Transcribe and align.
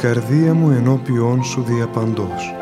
η 0.00 0.02
καρδία 0.02 0.54
μου 0.54 0.70
ενώπιόν 0.70 1.44
σου 1.44 1.62
διαπαντός. 1.62 2.54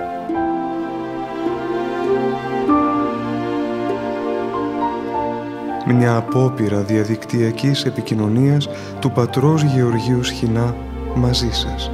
Μια 5.87 6.17
απόπειρα 6.17 6.83
διαδικτυακής 6.83 7.85
επικοινωνίας 7.85 8.69
του 9.01 9.11
πατρός 9.11 9.63
Γεωργίου 9.63 10.25
Σχοινά 10.25 10.77
μαζί 11.15 11.51
σας. 11.51 11.91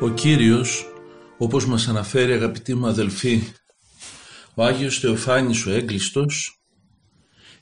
Ο 0.00 0.08
Κύριος, 0.08 0.92
όπως 1.38 1.66
μας 1.66 1.88
αναφέρει 1.88 2.32
αγαπητοί 2.32 2.74
μου 2.74 2.86
αδελφοί, 2.86 3.42
ο 4.54 4.64
Άγιος 4.64 4.98
Θεοφάνης 4.98 5.66
ο 5.66 5.70
Έγκλειστος, 5.70 6.62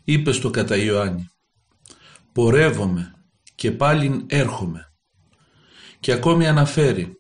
είπε 0.05 0.33
στο 0.33 0.51
κατά 0.51 0.77
Ιωάννη 0.77 1.29
«Πορεύομαι 2.33 3.15
και 3.55 3.71
πάλιν 3.71 4.25
έρχομαι». 4.27 4.85
Και 6.01 6.13
ακόμη 6.13 6.47
αναφέρει 6.47 7.13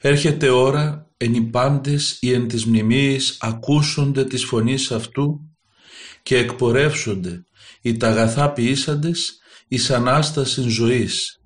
«Έρχεται 0.00 0.48
ώρα 0.48 1.10
εν 1.16 1.34
οι 1.34 1.42
πάντες 1.42 2.18
οι 2.20 2.32
εν 2.32 2.48
της 2.48 2.64
μνημείες 2.66 3.36
ακούσονται 3.40 4.24
της 4.24 4.44
φωνής 4.44 4.92
αυτού 4.92 5.40
και 6.22 6.36
εκπορεύσονται 6.36 7.46
οι 7.82 7.96
τα 7.96 8.08
αγαθά 8.08 8.52
ποιήσαντες 8.52 9.38
εις 9.68 9.90
Ανάστασιν 9.90 10.68
ζωής 10.68 11.40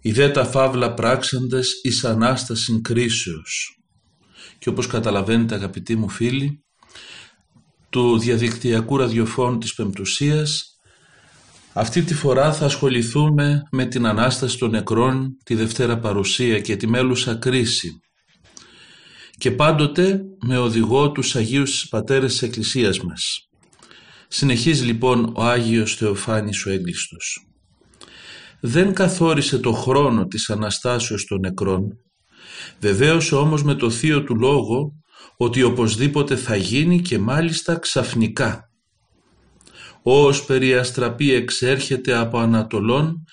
οι 0.00 0.12
δε 0.12 0.28
τα 0.28 0.44
φαύλα 0.44 0.94
πράξαντες 0.94 1.80
εις 1.82 2.04
Ανάστασιν 2.04 2.82
κρίσεως». 2.82 3.80
Και 4.58 4.68
όπως 4.68 4.86
καταλαβαίνετε 4.86 5.54
αγαπητοί 5.54 5.96
μου 5.96 6.08
φίλοι, 6.08 6.65
του 7.96 8.18
διαδικτυακού 8.18 8.96
ραδιοφώνου 8.96 9.58
της 9.58 9.74
Πεμπτουσίας 9.74 10.78
αυτή 11.72 12.02
τη 12.02 12.14
φορά 12.14 12.52
θα 12.52 12.64
ασχοληθούμε 12.64 13.62
με 13.70 13.84
την 13.84 14.06
Ανάσταση 14.06 14.58
των 14.58 14.70
νεκρών, 14.70 15.36
τη 15.44 15.54
Δευτέρα 15.54 15.98
Παρουσία 15.98 16.60
και 16.60 16.76
τη 16.76 16.86
μέλουσα 16.86 17.34
κρίση 17.34 18.00
και 19.38 19.50
πάντοτε 19.50 20.20
με 20.46 20.58
οδηγό 20.58 21.12
τους 21.12 21.36
Αγίους 21.36 21.88
Πατέρες 21.88 22.32
της 22.32 22.42
Εκκλησίας 22.42 23.00
μας. 23.00 23.48
Συνεχίζει 24.28 24.84
λοιπόν 24.84 25.32
ο 25.36 25.42
Άγιος 25.42 25.94
Θεοφάνης 25.94 26.66
ο 26.66 26.70
Έγκλειστος. 26.70 27.46
Δεν 28.60 28.92
καθόρισε 28.92 29.58
το 29.58 29.72
χρόνο 29.72 30.26
της 30.26 30.50
Αναστάσεως 30.50 31.24
των 31.24 31.40
νεκρών, 31.40 31.88
βεβαίωσε 32.80 33.34
όμως 33.34 33.62
με 33.62 33.74
το 33.74 33.90
θείο 33.90 34.24
του 34.24 34.36
λόγο 34.36 34.92
ότι 35.36 35.62
οπωσδήποτε 35.62 36.36
θα 36.36 36.56
γίνει 36.56 37.00
και 37.00 37.18
μάλιστα 37.18 37.78
ξαφνικά. 37.78 38.70
Ως 40.02 40.44
περιαστραπή 40.44 41.32
εξέρχεται 41.32 42.16
από 42.16 42.38
Ανατολών 42.38 43.24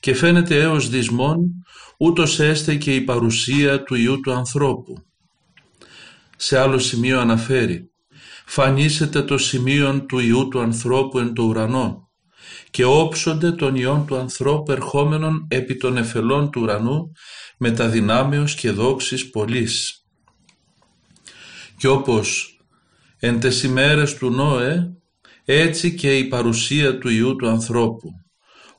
και 0.00 0.14
φαίνεται 0.14 0.60
έως 0.60 0.88
δυσμών, 0.88 1.64
ούτως 1.98 2.40
έστε 2.40 2.74
και 2.74 2.94
η 2.94 3.00
παρουσία 3.00 3.82
του 3.82 3.94
Ιού 3.94 4.20
του 4.20 4.32
ανθρώπου. 4.32 5.04
Σε 6.36 6.58
άλλο 6.58 6.78
σημείο 6.78 7.20
αναφέρει 7.20 7.90
«Φανίσεται 8.46 9.22
το 9.22 9.38
σημείο 9.38 10.04
του 10.06 10.18
Ιού 10.18 10.48
του 10.48 10.60
ανθρώπου 10.60 11.18
εν 11.18 11.34
το 11.34 11.42
ουρανό 11.42 12.08
και 12.70 12.84
όψονται 12.84 13.52
των 13.52 13.74
Ιών 13.74 14.06
του 14.06 14.16
ανθρώπου 14.16 14.72
ερχόμενων 14.72 15.46
επί 15.50 15.76
των 15.76 15.96
εφελών 15.96 16.50
του 16.50 16.60
ουρανού 16.60 17.12
με 17.58 17.70
τα 17.70 17.88
δυνάμεως 17.88 18.54
και 18.54 18.70
δόξης 18.70 19.30
πολλής». 19.30 19.99
Και 21.80 21.88
όπως 21.88 22.58
εν 23.18 23.40
τες 23.40 23.62
ημέρες 23.62 24.14
του 24.14 24.30
Νόε, 24.30 24.92
έτσι 25.44 25.94
και 25.94 26.18
η 26.18 26.24
παρουσία 26.24 26.98
του 26.98 27.08
Ιού 27.08 27.36
του 27.36 27.48
ανθρώπου. 27.48 28.10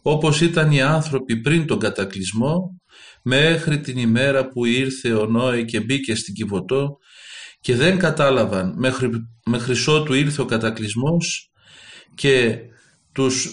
Όπως 0.01 0.41
ήταν 0.41 0.71
οι 0.71 0.81
άνθρωποι 0.81 1.41
πριν 1.41 1.65
τον 1.65 1.79
κατακλυσμό, 1.79 2.81
μέχρι 3.23 3.79
την 3.79 3.97
ημέρα 3.97 4.47
που 4.47 4.65
ήρθε 4.65 5.13
ο 5.13 5.25
Νόε 5.25 5.63
και 5.63 5.79
μπήκε 5.79 6.15
στην 6.15 6.33
Κιβωτό 6.33 6.97
και 7.59 7.75
δεν 7.75 7.97
κατάλαβαν 7.97 8.73
μέχρι, 8.77 9.09
μέχρι 9.45 9.75
ότου 9.87 10.13
ήρθε 10.13 10.41
ο 10.41 10.45
κατακλυσμός 10.45 11.51
και 12.15 12.59
τους 13.11 13.49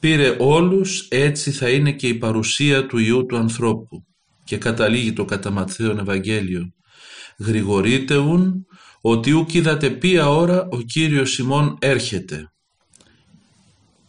πήρε 0.00 0.36
όλους, 0.38 1.08
έτσι 1.08 1.50
θα 1.50 1.70
είναι 1.70 1.92
και 1.92 2.08
η 2.08 2.14
παρουσία 2.14 2.86
του 2.86 2.98
Ιού 2.98 3.26
του 3.26 3.36
ανθρώπου. 3.36 4.04
Και 4.44 4.58
καταλήγει 4.58 5.12
το 5.12 5.24
κατά 5.24 5.66
Ευαγγέλιο. 6.00 6.72
Γρηγορείτε 7.38 8.16
ουν 8.16 8.66
ότι 9.00 9.32
ουκ 9.32 9.54
είδατε 9.54 9.90
ποια 9.90 10.28
ώρα 10.28 10.68
ο 10.70 10.80
Κύριος 10.80 11.38
ημών 11.38 11.76
έρχεται. 11.80 12.52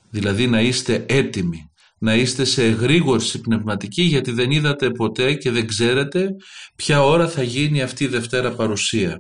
Δηλαδή 0.10 0.48
να 0.48 0.62
είστε 0.62 1.06
έτοιμοι, 1.08 1.72
να 2.00 2.16
είστε 2.16 2.44
σε 2.44 2.64
εγρήγορση 2.66 3.42
πνευματική 3.42 4.02
γιατί 4.02 4.32
δεν 4.32 4.52
είδατε 4.52 4.90
ποτέ 4.90 5.34
και 5.34 5.52
δεν 5.52 5.68
ξέρετε 5.68 6.30
ποια 6.76 7.04
ώρα 7.04 7.30
θα 7.30 7.44
γίνει 7.44 7.82
αυτή 7.82 8.04
η 8.04 8.08
Δευτέρα 8.08 8.52
παρουσία. 8.52 9.18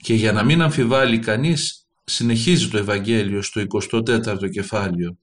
Και 0.00 0.14
για 0.14 0.32
να 0.32 0.42
μην 0.42 0.62
αμφιβάλλει 0.62 1.18
κανείς 1.18 1.86
συνεχίζει 2.04 2.68
το 2.68 2.78
Ευαγγέλιο 2.78 3.42
στο 3.42 3.62
24ο 3.90 4.50
κεφάλαιο. 4.50 5.18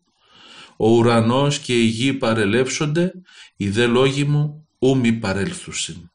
Ο 0.78 0.90
ουρανός 0.90 1.60
και 1.60 1.74
η 1.80 1.86
γη 1.86 2.14
παρελεύσονται, 2.14 3.12
οι 3.56 3.70
δε 3.70 3.86
λόγοι 3.86 4.24
μου 4.24 4.68
ου 4.80 4.98
μη 4.98 5.14
παρέλθουσιν. 5.14 6.12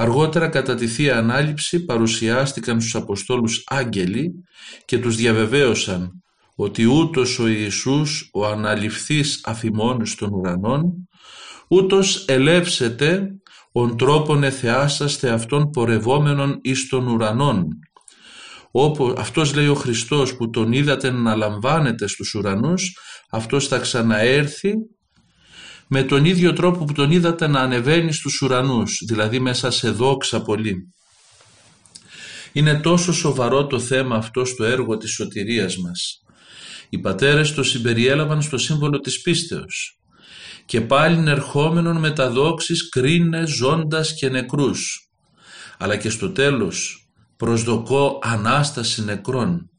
Αργότερα 0.00 0.48
κατά 0.48 0.74
τη 0.74 0.86
Θεία 0.86 1.18
Ανάληψη 1.18 1.84
παρουσιάστηκαν 1.84 2.80
στους 2.80 2.94
Αποστόλους 2.94 3.62
άγγελοι 3.66 4.32
και 4.84 4.98
τους 4.98 5.16
διαβεβαίωσαν 5.16 6.22
ότι 6.54 6.84
ούτως 6.84 7.38
ο 7.38 7.46
Ιησούς 7.46 8.30
ο 8.32 8.46
αναληφθής 8.46 9.40
αφημών 9.44 10.02
των 10.18 10.32
ουρανών 10.32 11.08
ούτως 11.68 12.24
ελεύσεται 12.28 13.28
ον 13.72 13.96
τρόπον 13.96 14.42
εθεάσαστε 14.42 15.30
αυτών 15.30 15.70
πορευόμενων 15.70 16.58
εις 16.62 16.88
των 16.88 17.06
ουρανών 17.06 17.66
όπου 18.70 19.14
αυτός 19.16 19.54
λέει 19.54 19.68
ο 19.68 19.74
Χριστός 19.74 20.36
που 20.36 20.50
τον 20.50 20.72
είδατε 20.72 21.10
να 21.10 21.36
λαμβάνεται 21.36 22.06
στους 22.06 22.34
ουρανούς 22.34 22.98
αυτός 23.30 23.68
θα 23.68 23.78
ξαναέρθει 23.78 24.72
με 25.88 26.02
τον 26.02 26.24
ίδιο 26.24 26.52
τρόπο 26.52 26.84
που 26.84 26.92
τον 26.92 27.10
είδατε 27.10 27.46
να 27.46 27.60
ανεβαίνει 27.60 28.12
στους 28.12 28.40
ουρανούς, 28.40 29.02
δηλαδή 29.06 29.40
μέσα 29.40 29.70
σε 29.70 29.90
δόξα 29.90 30.42
πολύ. 30.42 30.92
Είναι 32.52 32.80
τόσο 32.80 33.12
σοβαρό 33.12 33.66
το 33.66 33.78
θέμα 33.78 34.16
αυτό 34.16 34.44
στο 34.44 34.64
έργο 34.64 34.96
της 34.96 35.10
σωτηρίας 35.10 35.76
μας. 35.76 36.22
Οι 36.88 36.98
πατέρες 36.98 37.54
το 37.54 37.62
συμπεριέλαβαν 37.62 38.42
στο 38.42 38.58
σύμβολο 38.58 38.98
της 38.98 39.20
πίστεως 39.20 39.98
και 40.68 40.80
πάλι 40.80 41.30
ερχόμενον 41.30 41.96
με 41.96 42.10
τα 42.10 42.30
δόξης 42.30 42.88
κρίνε 42.88 43.46
ζώντας 43.46 44.14
και 44.14 44.28
νεκρούς. 44.28 45.08
Αλλά 45.78 45.96
και 45.96 46.10
στο 46.10 46.30
τέλος 46.30 47.08
προσδοκώ 47.36 48.18
Ανάσταση 48.22 49.04
νεκρών 49.04 49.70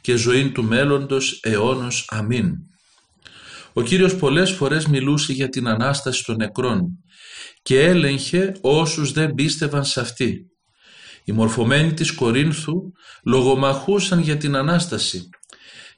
και 0.00 0.16
ζωή 0.16 0.50
του 0.50 0.64
μέλλοντος 0.64 1.40
αιώνος 1.42 2.06
αμήν. 2.08 2.52
Ο 3.72 3.82
Κύριος 3.82 4.16
πολλές 4.16 4.50
φορές 4.50 4.86
μιλούσε 4.86 5.32
για 5.32 5.48
την 5.48 5.68
Ανάσταση 5.68 6.24
των 6.24 6.36
νεκρών 6.36 6.98
και 7.62 7.80
έλεγχε 7.80 8.52
όσους 8.60 9.12
δεν 9.12 9.34
πίστευαν 9.34 9.84
σε 9.84 10.00
αυτή. 10.00 10.46
Οι 11.24 11.32
μορφωμένοι 11.32 11.94
της 11.94 12.12
Κορίνθου 12.12 12.92
λογομαχούσαν 13.24 14.18
για 14.18 14.36
την 14.36 14.56
Ανάσταση 14.56 15.28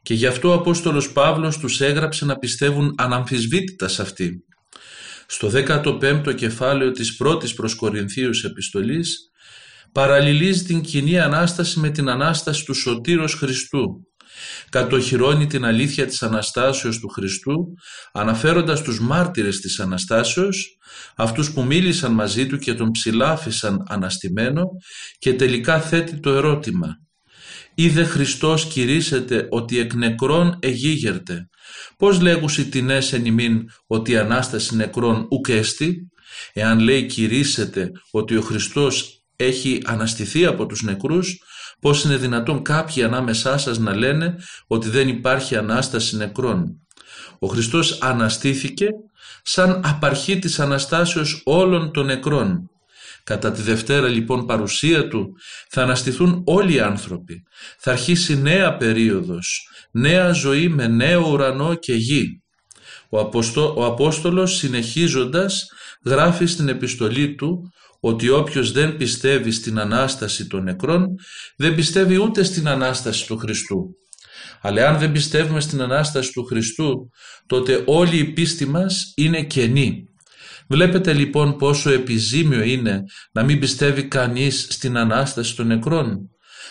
και 0.03 0.15
γι' 0.15 0.27
αυτό 0.27 0.49
ο 0.49 0.53
Απόστολος 0.53 1.13
Παύλος 1.13 1.59
τους 1.59 1.81
έγραψε 1.81 2.25
να 2.25 2.37
πιστεύουν 2.37 2.95
αναμφισβήτητα 2.97 3.89
σε 3.89 4.03
αυτή. 4.03 4.45
Στο 5.27 5.51
15ο 5.55 6.35
κεφάλαιο 6.35 6.91
της 6.91 7.17
πρώτης 7.17 7.55
προς 7.55 7.75
Κορινθίους 7.75 8.45
επιστολής 8.45 9.31
παραλληλίζει 9.93 10.65
την 10.65 10.81
κοινή 10.81 11.19
Ανάσταση 11.19 11.81
με 11.81 11.91
την 11.91 12.09
Ανάσταση 12.09 12.65
του 12.65 12.75
Σωτήρος 12.75 13.35
Χριστού 13.35 14.07
κατοχυρώνει 14.69 15.47
την 15.47 15.65
αλήθεια 15.65 16.07
της 16.07 16.23
Αναστάσεως 16.23 16.99
του 16.99 17.09
Χριστού 17.09 17.75
αναφέροντας 18.13 18.83
τους 18.83 19.01
μάρτυρες 19.01 19.61
της 19.61 19.81
Αναστάσεως, 19.81 20.79
αυτούς 21.17 21.53
που 21.53 21.65
μίλησαν 21.65 22.13
μαζί 22.13 22.47
του 22.47 22.59
και 22.59 22.75
τον 22.75 22.91
ψηλάφισαν 22.91 23.85
αναστημένο 23.89 24.65
και 25.19 25.35
τελικά 25.35 25.81
θέτει 25.81 26.21
το 26.21 26.31
ερώτημα 26.31 26.89
«Είδε 27.75 28.05
Χριστός 28.05 28.67
κηρύσσεται 28.67 29.47
ότι 29.51 29.79
εκ 29.79 29.95
νεκρών 29.95 30.59
εγίγερτε, 30.61 31.49
πώς 31.97 32.21
λέγουσι 32.21 32.69
τινές 32.69 33.13
εν 33.13 33.25
ημίν 33.25 33.63
ότι 33.87 34.13
η 34.13 34.17
Ανάσταση 34.17 34.77
νεκρών 34.77 35.27
ουκέστη, 35.31 36.09
εάν 36.53 36.79
λέει 36.79 37.07
κηρύσσεται 37.07 37.91
ότι 38.11 38.37
ο 38.37 38.41
Χριστός 38.41 39.25
έχει 39.37 39.81
αναστηθεί 39.85 40.47
από 40.47 40.67
τους 40.67 40.83
νεκρούς, 40.83 41.39
Πώς 41.85 42.05
είναι 42.05 42.17
δυνατόν 42.17 42.63
κάποιοι 42.63 43.03
ανάμεσά 43.03 43.59
σας 43.59 43.79
να 43.79 43.97
λένε 43.97 44.35
ότι 44.67 44.89
δεν 44.89 45.09
υπάρχει 45.09 45.57
Ανάσταση 45.57 46.17
νεκρών; 46.17 46.81
Ο 47.39 47.47
Χριστός 47.47 47.99
αναστήθηκε 48.03 48.89
σαν 49.43 49.81
απαρχή 49.85 50.39
της 50.39 50.61
Αναστάσεως 50.61 51.43
όλων 51.45 51.93
των 51.93 52.07
νεκρών. 52.07 52.71
Κατά 53.25 53.53
τη 53.53 53.63
Δευτέρα 53.63 54.09
λοιπόν 54.09 54.47
παρουσία 54.47 55.09
Του 55.09 55.33
θα 55.69 55.83
αναστηθούν 55.83 56.43
όλοι 56.47 56.75
οι 56.75 56.81
άνθρωποι. 56.81 57.43
Θα 57.79 57.93
αρχίσει 57.93 58.41
νέα 58.41 58.77
περίοδος, 58.77 59.69
νέα 59.91 60.33
ζωή 60.33 60.69
με 60.69 60.87
νέο 60.87 61.31
ουρανό 61.31 61.75
και 61.75 61.95
γη. 61.95 62.43
Ο, 63.09 63.19
Αποστό, 63.19 63.75
ο 63.77 63.85
Απόστολος 63.85 64.57
συνεχίζοντας 64.57 65.67
γράφει 66.05 66.47
στην 66.47 66.69
επιστολή 66.69 67.35
του 67.35 67.73
ότι 68.07 68.29
όποιος 68.29 68.73
δεν 68.73 68.97
πιστεύει 68.97 69.51
στην 69.51 69.79
Ανάσταση 69.79 70.47
των 70.47 70.63
νεκρών 70.63 71.07
δεν 71.57 71.75
πιστεύει 71.75 72.17
ούτε 72.23 72.43
στην 72.43 72.69
Ανάσταση 72.69 73.27
του 73.27 73.37
Χριστού. 73.37 73.97
Αλλά 74.61 74.89
αν 74.89 74.99
δεν 74.99 75.13
πιστεύουμε 75.13 75.61
στην 75.61 75.83
Ανάσταση 75.83 76.33
του 76.33 76.45
Χριστού 76.45 77.11
τότε 77.47 77.83
όλη 77.87 78.19
η 78.19 78.25
πίστη 78.25 78.67
μας 78.67 79.13
είναι 79.17 79.43
κενή. 79.43 80.05
Βλέπετε 80.69 81.13
λοιπόν 81.13 81.57
πόσο 81.57 81.91
επιζήμιο 81.91 82.63
είναι 82.63 83.03
να 83.33 83.43
μην 83.43 83.59
πιστεύει 83.59 84.09
κανείς 84.09 84.67
στην 84.71 84.97
Ανάσταση 84.97 85.57
των 85.57 85.67
νεκρών. 85.67 86.31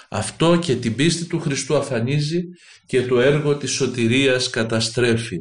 Αυτό 0.09 0.59
και 0.59 0.75
την 0.75 0.95
πίστη 0.95 1.25
του 1.25 1.39
Χριστού 1.39 1.75
αφανίζει 1.75 2.41
και 2.85 3.01
το 3.01 3.19
έργο 3.19 3.57
της 3.57 3.71
σωτηρίας 3.71 4.49
καταστρέφει. 4.49 5.37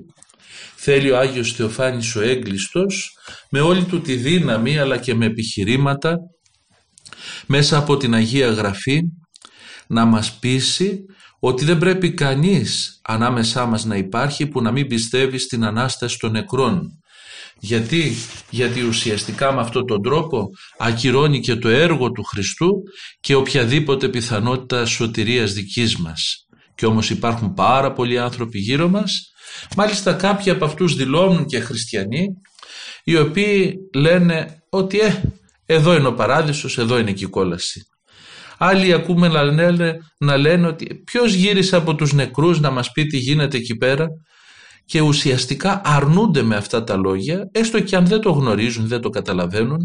Θέλει 0.85 1.11
ο 1.11 1.19
Άγιος 1.19 1.53
Θεοφάνης 1.53 2.17
ο 2.17 2.21
Έγκλειστος 2.21 3.17
με 3.51 3.61
όλη 3.61 3.85
του 3.85 4.01
τη 4.01 4.15
δύναμη 4.15 4.79
αλλά 4.79 4.99
και 4.99 5.15
με 5.15 5.27
επιχειρήματα 5.27 6.19
μέσα 7.47 7.79
από 7.79 7.97
την 7.97 8.15
Αγία 8.15 8.51
Γραφή 8.51 9.01
να 9.87 10.05
μας 10.05 10.39
πείσει 10.39 11.05
ότι 11.39 11.65
δεν 11.65 11.79
πρέπει 11.79 12.15
κανείς 12.15 13.01
ανάμεσά 13.03 13.67
μας 13.67 13.85
να 13.85 13.97
υπάρχει 13.97 14.47
που 14.47 14.63
να 14.63 14.71
μην 14.71 14.87
πιστεύει 14.87 15.39
στην 15.39 15.65
Ανάσταση 15.65 16.19
των 16.19 16.31
νεκρών. 16.31 16.99
Γιατί, 17.59 18.13
γιατί 18.51 18.83
ουσιαστικά 18.83 19.53
με 19.53 19.61
αυτόν 19.61 19.87
τον 19.87 20.03
τρόπο 20.03 20.49
ακυρώνει 20.79 21.41
και 21.41 21.57
το 21.57 21.69
έργο 21.69 22.11
του 22.11 22.23
Χριστού 22.23 22.83
και 23.21 23.35
οποιαδήποτε 23.35 24.09
πιθανότητα 24.09 24.85
σωτηρίας 24.85 25.53
δικής 25.53 25.97
μας. 25.97 26.47
Και 26.75 26.87
όμως 26.87 27.11
υπάρχουν 27.11 27.55
πάρα 27.55 27.93
πολλοί 27.93 28.19
άνθρωποι 28.19 28.59
γύρω 28.59 28.89
μας, 28.89 29.32
μάλιστα 29.77 30.13
κάποιοι 30.13 30.53
από 30.53 30.65
αυτούς 30.65 30.95
δηλώνουν 30.95 31.47
και 31.47 31.61
χριστιανοί, 31.61 32.27
οι 33.05 33.17
οποίοι 33.17 33.77
λένε 33.95 34.63
ότι 34.69 35.01
ε, 35.01 35.23
εδώ 35.67 35.95
είναι 35.95 36.07
ο 36.07 36.15
παράδεισος, 36.15 36.79
εδώ 36.79 36.99
είναι 36.99 37.13
και 37.13 37.25
η 37.25 37.29
κόλαση. 37.29 37.87
Άλλοι 38.59 38.93
ακούμε 38.93 39.29
να 39.29 39.43
λένε, 39.43 39.97
να 40.19 40.37
λένε 40.37 40.67
ότι 40.67 41.03
ποιος 41.05 41.33
γύρισε 41.33 41.77
από 41.77 41.95
τους 41.95 42.13
νεκρούς 42.13 42.61
να 42.61 42.71
μας 42.71 42.93
πει 42.93 43.07
τι 43.07 43.17
γίνεται 43.17 43.57
εκεί 43.57 43.77
πέρα 43.77 44.07
και 44.85 45.01
ουσιαστικά 45.01 45.81
αρνούνται 45.85 46.43
με 46.43 46.57
αυτά 46.57 46.85
τα 46.85 46.97
λόγια, 46.97 47.49
έστω 47.53 47.81
και 47.81 47.97
αν 47.97 48.07
δεν 48.07 48.21
το 48.21 48.31
γνωρίζουν, 48.31 48.87
δεν 48.87 49.01
το 49.01 49.09
καταλαβαίνουν, 49.09 49.79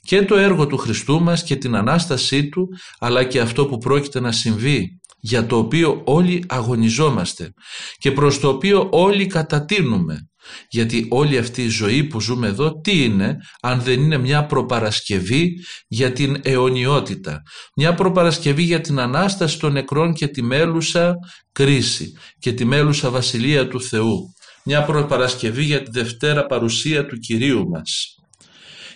και 0.00 0.24
το 0.24 0.36
έργο 0.36 0.66
του 0.66 0.76
Χριστού 0.76 1.22
μας 1.22 1.42
και 1.42 1.56
την 1.56 1.74
Ανάστασή 1.74 2.48
Του, 2.48 2.68
αλλά 2.98 3.24
και 3.24 3.40
αυτό 3.40 3.66
που 3.66 3.78
πρόκειται 3.78 4.20
να 4.20 4.32
συμβεί, 4.32 5.00
για 5.26 5.46
το 5.46 5.56
οποίο 5.56 6.02
όλοι 6.04 6.44
αγωνιζόμαστε 6.48 7.52
και 7.98 8.12
προς 8.12 8.40
το 8.40 8.48
οποίο 8.48 8.88
όλοι 8.92 9.26
κατατείνουμε. 9.26 10.28
Γιατί 10.68 11.06
όλη 11.10 11.38
αυτή 11.38 11.62
η 11.62 11.68
ζωή 11.68 12.04
που 12.04 12.20
ζούμε 12.20 12.46
εδώ 12.46 12.80
τι 12.80 13.04
είναι 13.04 13.36
αν 13.62 13.80
δεν 13.80 14.00
είναι 14.00 14.18
μια 14.18 14.46
προπαρασκευή 14.46 15.52
για 15.88 16.12
την 16.12 16.40
αιωνιότητα. 16.42 17.42
Μια 17.76 17.94
προπαρασκευή 17.94 18.62
για 18.62 18.80
την 18.80 18.98
Ανάσταση 18.98 19.58
των 19.58 19.72
νεκρών 19.72 20.12
και 20.12 20.26
τη 20.26 20.42
μέλουσα 20.42 21.14
κρίση 21.52 22.12
και 22.38 22.52
τη 22.52 22.64
μέλουσα 22.64 23.10
βασιλεία 23.10 23.68
του 23.68 23.82
Θεού. 23.82 24.18
Μια 24.64 24.84
προπαρασκευή 24.84 25.62
για 25.62 25.82
τη 25.82 25.90
Δευτέρα 25.90 26.46
παρουσία 26.46 27.06
του 27.06 27.16
Κυρίου 27.18 27.68
μας. 27.68 28.14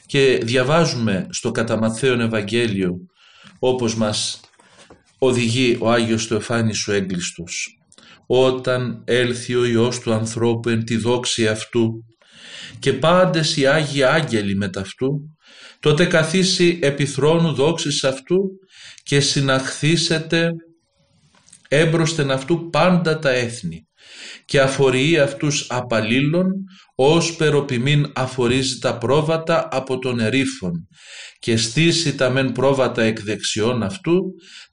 Και 0.07 0.41
διαβάζουμε 0.43 1.27
στο 1.31 1.51
κατά 1.51 1.95
Ευαγγέλιο 2.21 2.93
όπως 3.59 3.95
μας 3.95 4.41
οδηγεί 5.23 5.77
ο 5.81 5.91
Άγιος 5.91 6.27
Θεοφάνης 6.27 6.89
ο 6.89 6.93
Έγκλειστος. 6.93 7.79
Όταν 8.27 9.03
έλθει 9.07 9.55
ο 9.55 9.65
Υιός 9.65 9.99
του 10.01 10.13
ανθρώπου 10.13 10.69
εν 10.69 10.85
τη 10.85 10.97
δόξη 10.97 11.49
αυτού 11.49 12.05
και 12.79 12.93
πάντες 12.93 13.57
οι 13.57 13.67
Άγιοι 13.67 14.03
Άγγελοι 14.03 14.57
με 14.57 14.69
ταυτού, 14.69 15.37
τότε 15.81 16.05
καθίσει 16.05 16.79
επί 16.83 17.07
θρόνου 17.07 17.53
δόξης 17.53 18.05
αυτού 18.05 18.41
και 19.03 19.21
συναχθήσετε 19.21 20.51
έμπροσθεν 21.69 22.31
αυτού 22.31 22.69
πάντα 22.71 23.19
τα 23.19 23.31
έθνη 23.31 23.87
και 24.45 24.61
αφορεί 24.61 25.19
αυτούς 25.19 25.67
απαλλήλων 25.69 26.53
ως 27.03 27.37
περοπιμήν 27.37 28.13
αφορίζει 28.15 28.79
τα 28.79 28.99
πρόβατα 28.99 29.69
από 29.71 29.99
τον 29.99 30.21
ερήφων 30.21 30.89
και 31.39 31.57
στήσει 31.57 32.15
τα 32.15 32.31
μεν 32.31 32.53
πρόβατα 32.53 33.03
εκ 33.03 33.23
δεξιών 33.23 33.83
αυτού 33.83 34.21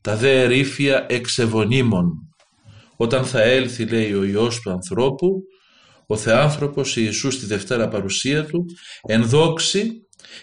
τα 0.01 0.15
δε 0.15 0.41
ερήφια 0.41 1.06
εξεβονίμων 1.09 2.12
όταν 2.97 3.25
θα 3.25 3.41
έλθει 3.41 3.85
λέει 3.85 4.13
ο 4.13 4.24
Υιός 4.24 4.59
του 4.59 4.71
ανθρώπου, 4.71 5.27
ο 6.07 6.18
Θεάνθρωπος 6.18 6.97
Ιησούς 6.97 7.33
στη 7.33 7.45
Δευτέρα 7.45 7.88
παρουσία 7.88 8.45
του, 8.45 8.65
ενδόξει 9.07 9.91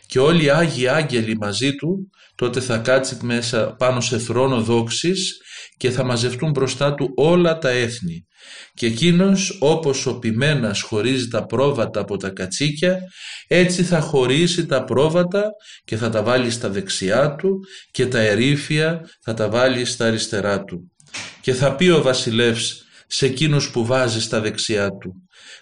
και 0.07 0.19
όλοι 0.19 0.45
οι 0.45 0.51
Άγιοι 0.51 0.89
Άγγελοι 0.89 1.37
μαζί 1.37 1.75
του, 1.75 2.11
τότε 2.35 2.61
θα 2.61 2.79
κάτσει 2.79 3.19
μέσα 3.23 3.75
πάνω 3.79 4.01
σε 4.01 4.19
θρόνο 4.19 4.63
δόξης 4.63 5.37
και 5.77 5.91
θα 5.91 6.05
μαζευτούν 6.05 6.51
μπροστά 6.51 6.95
του 6.95 7.13
όλα 7.17 7.59
τα 7.59 7.69
έθνη. 7.69 8.27
Και 8.75 8.87
εκείνος 8.87 9.56
όπως 9.61 10.06
ο 10.06 10.19
ποιμένας 10.19 10.81
χωρίζει 10.81 11.29
τα 11.29 11.46
πρόβατα 11.46 12.00
από 12.00 12.17
τα 12.17 12.31
κατσίκια, 12.31 12.99
έτσι 13.46 13.82
θα 13.82 14.00
χωρίσει 14.00 14.67
τα 14.67 14.85
πρόβατα 14.85 15.50
και 15.85 15.96
θα 15.96 16.11
τα 16.11 16.23
βάλει 16.23 16.50
στα 16.50 16.69
δεξιά 16.69 17.35
του 17.35 17.61
και 17.91 18.06
τα 18.06 18.19
ερήφια 18.19 19.00
θα 19.23 19.35
τα 19.35 19.49
βάλει 19.49 19.85
στα 19.85 20.06
αριστερά 20.06 20.64
του. 20.64 20.93
Και 21.41 21.52
θα 21.52 21.75
πει 21.75 21.88
ο 21.88 22.02
βασιλεύς 22.02 22.85
σε 23.06 23.26
εκείνους 23.26 23.70
που 23.70 23.87
βάζει 23.87 24.20
στα 24.20 24.41
δεξιά 24.41 24.88
του 24.88 25.12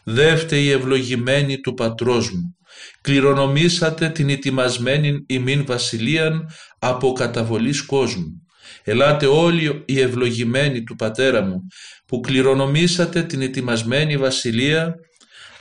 «Δεύτε 0.04 0.56
η 0.56 0.70
ευλογημένη 0.70 1.60
του 1.60 1.74
πατρός 1.74 2.30
μου, 2.30 2.56
κληρονομήσατε 3.00 4.08
την 4.08 4.28
ετοιμασμένη 4.28 5.24
ημίν 5.26 5.64
βασιλείαν 5.66 6.50
από 6.78 7.12
καταβολής 7.12 7.82
κόσμου. 7.82 8.41
Ελάτε 8.84 9.26
όλοι 9.26 9.82
οι 9.86 10.00
ευλογημένοι 10.00 10.82
του 10.82 10.96
πατέρα 10.96 11.42
μου, 11.42 11.66
που 12.06 12.20
κληρονομήσατε 12.20 13.22
την 13.22 13.42
ετοιμασμένη 13.42 14.16
βασιλεία 14.16 14.94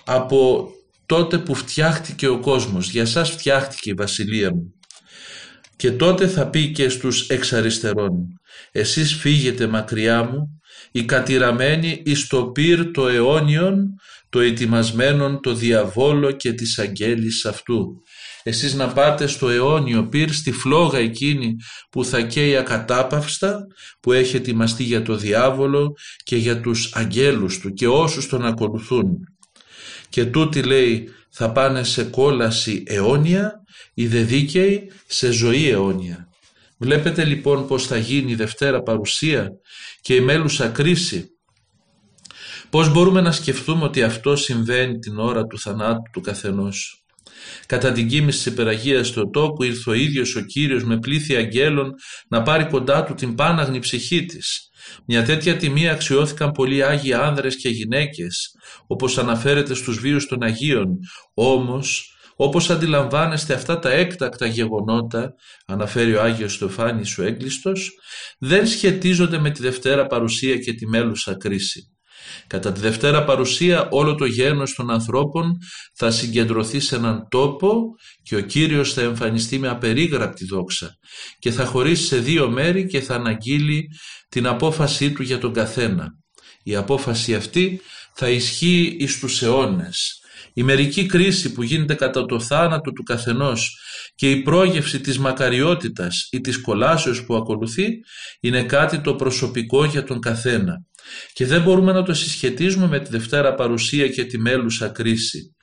από 0.05 0.69
τότε 1.05 1.37
που 1.37 1.55
φτιάχτηκε 1.55 2.27
ο 2.27 2.39
κόσμος. 2.39 2.89
Για 2.89 3.05
σας 3.05 3.29
φτιάχτηκε 3.29 3.89
η 3.89 3.93
βασιλεία 3.93 4.53
μου. 4.53 4.73
Και 5.75 5.91
τότε 5.91 6.27
θα 6.27 6.49
πει 6.49 6.71
και 6.71 6.89
στους 6.89 7.27
εξαριστερών 7.27 8.11
«Εσείς 8.71 9.15
φύγετε 9.15 9.67
μακριά 9.67 10.23
μου, 10.23 10.61
οι 10.91 11.03
κατηραμένοι 11.03 12.01
εις 12.05 12.27
το 12.27 12.45
πυρ 12.45 12.91
το 12.91 13.07
αιώνιον, 13.07 13.95
το 14.29 14.39
ετοιμασμένον 14.39 15.41
το 15.41 15.53
διαβόλο 15.53 16.31
και 16.31 16.53
της 16.53 16.79
αγγέλης 16.79 17.45
αυτού». 17.45 18.01
Εσείς 18.43 18.73
να 18.73 18.87
πάτε 18.87 19.27
στο 19.27 19.49
αιώνιο 19.49 20.07
πυρ, 20.07 20.31
στη 20.31 20.51
φλόγα 20.51 20.97
εκείνη 20.97 21.55
που 21.89 22.05
θα 22.05 22.21
καίει 22.21 22.55
ακατάπαυστα, 22.55 23.67
που 23.99 24.11
έχει 24.11 24.35
ετοιμαστεί 24.35 24.83
για 24.83 25.01
το 25.01 25.15
διάβολο 25.15 25.93
και 26.23 26.35
για 26.35 26.61
τους 26.61 26.93
αγγέλους 26.93 27.59
του 27.59 27.73
και 27.73 27.87
όσους 27.87 28.27
τον 28.27 28.45
ακολουθούν. 28.45 29.17
Και 30.09 30.25
τούτη 30.25 30.63
λέει 30.63 31.09
θα 31.29 31.51
πάνε 31.51 31.83
σε 31.83 32.03
κόλαση 32.03 32.83
αιώνια 32.85 33.63
οι 33.93 34.07
δε 34.07 34.21
δίκαιοι 34.21 34.91
σε 35.07 35.31
ζωή 35.31 35.69
αιώνια. 35.69 36.27
Βλέπετε 36.77 37.25
λοιπόν 37.25 37.67
πως 37.67 37.87
θα 37.87 37.97
γίνει 37.97 38.31
η 38.31 38.35
Δευτέρα 38.35 38.81
παρουσία 38.81 39.49
και 40.01 40.15
η 40.15 40.21
μέλουσα 40.21 40.67
κρίση. 40.67 41.25
Πώς 42.69 42.91
μπορούμε 42.91 43.21
να 43.21 43.31
σκεφτούμε 43.31 43.83
ότι 43.83 44.03
αυτό 44.03 44.35
συμβαίνει 44.35 44.99
την 44.99 45.19
ώρα 45.19 45.45
του 45.45 45.59
θανάτου 45.59 46.01
του 46.11 46.21
καθενός. 46.21 47.00
Κατά 47.65 47.91
την 47.91 48.07
κοίμηση 48.07 48.43
της 48.43 48.53
υπεραγίας 48.53 49.07
στο 49.07 49.29
τόπο 49.29 49.63
ήρθε 49.63 49.89
ο 49.89 49.93
ίδιος 49.93 50.35
ο 50.35 50.41
Κύριος 50.41 50.83
με 50.83 50.99
πλήθη 50.99 51.35
αγγέλων 51.35 51.93
να 52.27 52.41
πάρει 52.41 52.65
κοντά 52.65 53.03
του 53.03 53.13
την 53.13 53.35
πάναγνη 53.35 53.79
ψυχή 53.79 54.25
της. 54.25 54.69
Μια 55.05 55.23
τέτοια 55.23 55.57
τιμή 55.57 55.89
αξιώθηκαν 55.89 56.51
πολλοί 56.51 56.83
Άγιοι 56.83 57.13
άνδρες 57.13 57.55
και 57.55 57.69
γυναίκες, 57.69 58.55
όπως 58.87 59.17
αναφέρεται 59.17 59.73
στους 59.73 59.99
βίους 59.99 60.27
των 60.27 60.43
Αγίων, 60.43 60.97
όμως 61.33 62.15
όπως 62.35 62.69
αντιλαμβάνεστε 62.69 63.53
αυτά 63.53 63.79
τα 63.79 63.91
έκτακτα 63.91 64.45
γεγονότα, 64.45 65.33
αναφέρει 65.65 66.15
ο 66.15 66.21
Άγιος 66.21 66.53
Στεφάνης 66.53 67.17
ο 67.17 67.23
Έγκλειστος, 67.23 67.91
δεν 68.39 68.67
σχετίζονται 68.67 69.39
με 69.39 69.49
τη 69.49 69.61
Δευτέρα 69.61 70.07
Παρουσία 70.07 70.57
και 70.57 70.73
τη 70.73 70.87
μέλουσα 70.87 71.37
κρίση. 71.37 71.91
Κατά 72.51 72.71
τη 72.71 72.79
Δευτέρα 72.79 73.23
Παρουσία 73.23 73.87
όλο 73.91 74.15
το 74.15 74.25
γένος 74.25 74.73
των 74.73 74.89
ανθρώπων 74.91 75.57
θα 75.93 76.11
συγκεντρωθεί 76.11 76.79
σε 76.79 76.95
έναν 76.95 77.27
τόπο 77.29 77.83
και 78.23 78.35
ο 78.35 78.41
Κύριος 78.41 78.93
θα 78.93 79.01
εμφανιστεί 79.01 79.59
με 79.59 79.67
απερίγραπτη 79.67 80.45
δόξα 80.45 80.97
και 81.39 81.51
θα 81.51 81.65
χωρίσει 81.65 82.03
σε 82.03 82.17
δύο 82.17 82.49
μέρη 82.49 82.87
και 82.87 83.01
θα 83.01 83.15
αναγγείλει 83.15 83.87
την 84.29 84.47
απόφασή 84.47 85.11
του 85.11 85.23
για 85.23 85.37
τον 85.37 85.53
καθένα. 85.53 86.07
Η 86.63 86.75
απόφαση 86.75 87.35
αυτή 87.35 87.81
θα 88.13 88.29
ισχύει 88.29 88.95
εις 88.99 89.19
τους 89.19 89.41
αιώνες 89.41 90.20
Η 90.53 90.63
μερική 90.63 91.05
κρίση 91.05 91.51
που 91.51 91.63
γίνεται 91.63 91.93
κατά 91.93 92.25
το 92.25 92.39
θάνατο 92.39 92.91
του 92.91 93.03
καθενός 93.03 93.77
και 94.15 94.31
η 94.31 94.41
πρόγευση 94.41 94.99
της 94.99 95.19
μακαριότητας 95.19 96.27
ή 96.31 96.41
της 96.41 96.61
κολάσεως 96.61 97.25
που 97.25 97.35
ακολουθεί 97.35 97.87
είναι 98.39 98.63
κάτι 98.63 98.99
το 98.99 99.15
προσωπικό 99.15 99.85
για 99.85 100.03
τον 100.03 100.19
καθένα 100.19 100.85
και 101.33 101.45
δεν 101.45 101.61
μπορούμε 101.61 101.91
να 101.91 102.03
το 102.03 102.13
συσχετίζουμε 102.13 102.87
με 102.87 102.99
τη 102.99 103.09
Δευτέρα 103.09 103.55
Παρουσία 103.55 104.07
και 104.07 104.25
τη 104.25 104.37
μέλουσα 104.37 104.87
κρίση. 104.87 105.55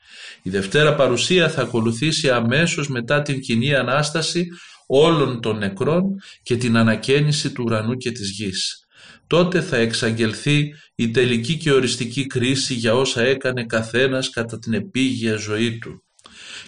Η 0.43 0.51
Δευτέρα 0.51 0.95
Παρουσία 0.95 1.49
θα 1.49 1.63
ακολουθήσει 1.63 2.31
αμέσως 2.31 2.89
μετά 2.89 3.23
την 3.23 3.41
κοινή 3.41 3.75
Ανάσταση 3.75 4.47
όλων 4.87 5.41
των 5.41 5.59
νεκρών 5.59 6.03
και 6.43 6.57
την 6.57 6.77
ανακαίνιση 6.77 7.53
του 7.53 7.65
ουρανού 7.67 7.95
και 7.95 8.11
της 8.11 8.31
γης. 8.31 8.88
Τότε 9.29 9.61
θα 9.61 9.77
εξαγγελθεί 9.77 10.75
η 10.95 11.11
τελική 11.11 11.57
και 11.57 11.73
οριστική 11.73 12.27
κρίση 12.27 12.75
για 12.75 12.95
όσα 12.95 13.23
έκανε 13.23 13.65
καθένας 13.65 14.31
κατά 14.31 14.59
την 14.59 14.75
επίγεια 14.75 15.37
ζωή 15.37 15.79
του. 15.79 16.03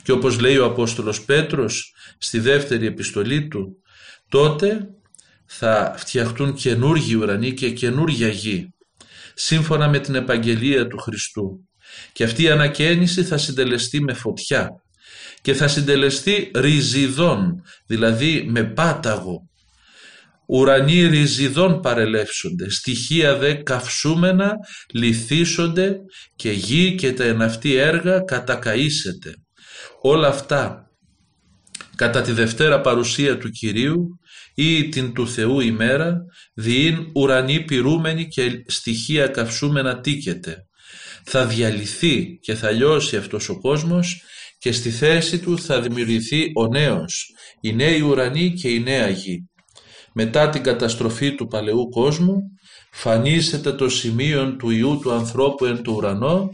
Και 0.02 0.12
όπως 0.12 0.40
λέει 0.40 0.56
ο 0.56 0.64
Απόστολος 0.64 1.24
Πέτρος 1.24 1.94
στη 2.18 2.38
δεύτερη 2.38 2.86
επιστολή 2.86 3.48
του, 3.48 3.76
τότε 4.28 4.88
θα 5.46 5.94
φτιαχτούν 5.96 6.54
καινούργιοι 6.54 7.14
ουρανοί 7.14 7.52
και 7.52 7.70
καινούργια 7.70 8.28
γη, 8.28 8.68
σύμφωνα 9.34 9.88
με 9.88 9.98
την 9.98 10.14
επαγγελία 10.14 10.86
του 10.86 10.98
Χριστού. 10.98 11.68
Και 12.12 12.24
αυτή 12.24 12.42
η 12.42 12.50
ανακαίνιση 12.50 13.24
θα 13.24 13.38
συντελεστεί 13.38 14.00
με 14.00 14.12
φωτιά 14.12 14.68
και 15.40 15.54
θα 15.54 15.68
συντελεστεί 15.68 16.50
ριζιδών, 16.54 17.62
δηλαδή 17.86 18.46
με 18.48 18.64
πάταγο. 18.64 19.49
Ουρανοί 20.52 21.06
ριζιδών 21.06 21.80
παρελεύσονται, 21.80 22.70
στοιχεία 22.70 23.36
δε 23.36 23.54
καυσούμενα 23.54 24.52
λυθίσονται 24.94 25.96
και 26.36 26.50
γη 26.50 26.94
και 26.94 27.12
τα 27.12 27.24
εναυτή 27.24 27.74
έργα 27.74 28.24
κατακαΐσεται. 28.26 29.32
Όλα 30.02 30.28
αυτά 30.28 30.90
κατά 31.96 32.20
τη 32.20 32.32
Δευτέρα 32.32 32.80
παρουσία 32.80 33.38
του 33.38 33.50
Κυρίου 33.50 34.18
ή 34.54 34.88
την 34.88 35.12
του 35.12 35.28
Θεού 35.28 35.60
ημέρα 35.60 36.16
διήν 36.54 37.10
ουρανή 37.14 37.64
πυρούμενη 37.64 38.28
και 38.28 38.64
στοιχεία 38.66 39.26
καυσούμενα 39.26 40.00
τίκεται. 40.00 40.56
Θα 41.24 41.46
διαλυθεί 41.46 42.38
και 42.40 42.54
θα 42.54 42.70
λιώσει 42.70 43.16
αυτός 43.16 43.48
ο 43.48 43.58
κόσμος 43.60 44.22
και 44.58 44.72
στη 44.72 44.90
θέση 44.90 45.38
του 45.38 45.58
θα 45.58 45.80
δημιουργηθεί 45.80 46.50
ο 46.54 46.66
νέος, 46.66 47.34
η 47.60 47.72
νέη 47.72 48.00
ουρανή 48.00 48.52
και 48.52 48.68
η 48.68 48.80
νέα 48.80 49.08
γη. 49.08 49.49
Μετά 50.12 50.48
την 50.48 50.62
καταστροφή 50.62 51.34
του 51.34 51.46
παλαιού 51.46 51.88
κόσμου 51.88 52.36
φανίσεται 52.92 53.72
το 53.72 53.88
σημείο 53.88 54.56
του 54.56 54.70
Ιού 54.70 54.98
του 55.02 55.12
ανθρώπου 55.12 55.64
εν 55.64 55.82
του 55.82 55.94
ουρανό 55.96 56.50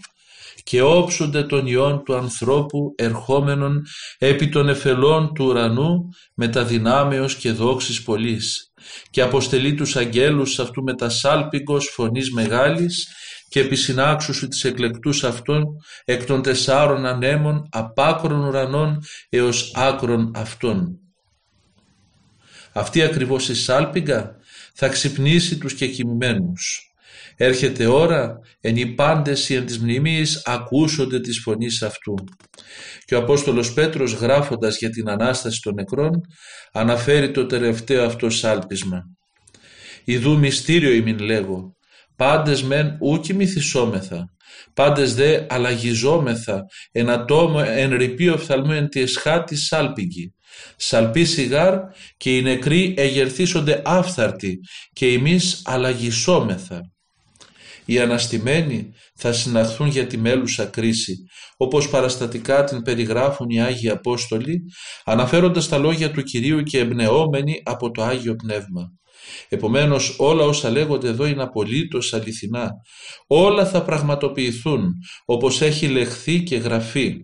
και 0.63 0.83
όψονται 0.83 1.43
των 1.43 1.67
ιών 1.67 2.03
του 2.05 2.17
ανθρώπου 2.17 2.95
ερχόμενων 2.97 3.83
επί 4.19 4.49
των 4.49 4.69
εφελών 4.69 5.35
του 5.35 5.45
ουρανού 5.45 6.09
με 6.35 6.49
τα 6.49 6.65
δυνάμεως 6.65 7.37
και 7.37 7.53
δόξης 7.53 8.03
πολλής 8.03 8.73
και 9.11 9.23
αποστελεί 9.23 9.75
τους 9.75 9.97
αγγέλους 9.97 10.59
αυτού 10.59 10.83
με 10.83 10.95
τα 10.95 11.09
σάλπικος 11.09 11.89
φωνής 11.95 12.33
μεγάλης 12.33 13.09
και 13.49 13.61
επισυνάξουσου 13.61 14.49
της 14.49 14.65
εκλεκτούς 14.65 15.25
αυτών 15.25 15.65
εκ 16.05 16.25
των 16.25 16.43
τεσσάρων 16.43 17.07
ανέμων 17.07 17.69
απάκρων 17.71 18.45
ουρανών 18.45 18.99
έως 19.29 19.73
άκρων 19.75 20.31
αυτών. 20.35 21.06
Αυτή 22.76 23.02
ακριβώς 23.02 23.49
η 23.49 23.54
σάλπιγγα 23.54 24.37
θα 24.75 24.88
ξυπνήσει 24.88 25.59
τους 25.59 25.75
κεκοιμημένους 25.75 26.87
Έρχεται 27.37 27.87
ώρα 27.87 28.38
εν 28.61 28.76
οι 28.76 28.87
πάντες 28.87 29.49
οι 29.49 29.54
εν 29.54 29.66
της 29.66 29.78
μνημείς 29.78 30.42
ακούσονται 30.45 31.21
της 31.21 31.40
φωνής 31.40 31.83
αυτού. 31.83 32.14
Και 33.04 33.14
ο 33.14 33.18
Απόστολος 33.18 33.73
Πέτρος 33.73 34.12
γράφοντας 34.12 34.78
για 34.78 34.90
την 34.90 35.09
Ανάσταση 35.09 35.61
των 35.62 35.75
νεκρών 35.75 36.21
αναφέρει 36.73 37.30
το 37.30 37.47
τελευταίο 37.47 38.04
αυτό 38.04 38.30
σάλπισμα. 38.30 39.02
«Ιδού 40.04 40.38
μυστήριο 40.38 40.92
ημιν 40.92 41.18
λέγω, 41.18 41.76
πάντες 42.16 42.62
μεν 42.62 42.97
ούκι 43.00 43.35
μυθισόμεθα, 43.35 44.25
πάντες 44.75 45.14
δε 45.14 45.45
αλλαγιζόμεθα 45.49 46.64
εν 46.92 47.11
ατόμο 47.11 47.62
εν 47.66 47.97
ρηπείο 47.97 48.35
οφθαλμού 48.35 48.73
εν 48.73 48.88
τη 48.88 49.00
εσχάτη 49.00 49.56
σάλπιγγι. 49.56 50.35
Σαλπί 50.77 51.25
σιγάρ 51.25 51.79
και 52.17 52.37
οι 52.37 52.43
νεκροί 52.43 52.95
εγερθίσονται 52.97 53.83
άφθαρτοι 53.85 54.59
και 54.93 55.07
εμείς 55.07 55.63
αλλαγισόμεθα 55.65 56.81
οι 57.87 58.01
αναστημένοι 58.01 58.93
θα 59.15 59.33
συναχθούν 59.33 59.89
για 59.89 60.07
τη 60.07 60.17
μέλουσα 60.17 60.65
κρίση, 60.65 61.17
όπως 61.57 61.89
παραστατικά 61.89 62.65
την 62.65 62.83
περιγράφουν 62.83 63.49
οι 63.49 63.63
Άγιοι 63.63 63.91
Απόστολοι, 63.91 64.63
αναφέροντας 65.05 65.69
τα 65.69 65.79
λόγια 65.79 66.11
του 66.11 66.23
Κυρίου 66.23 66.63
και 66.63 66.79
εμπνεόμενοι 66.79 67.63
από 67.65 67.91
το 67.91 68.03
Άγιο 68.03 68.35
Πνεύμα. 68.35 68.93
Επομένως 69.49 70.15
όλα 70.19 70.45
όσα 70.45 70.71
λέγονται 70.71 71.09
εδώ 71.09 71.27
είναι 71.27 71.43
απολύτως 71.43 72.13
αληθινά. 72.13 72.71
Όλα 73.27 73.67
θα 73.67 73.83
πραγματοποιηθούν 73.83 74.93
όπως 75.25 75.63
έχει 75.63 75.89
λεχθεί 75.89 76.43
και 76.43 76.57
γραφεί. 76.57 77.17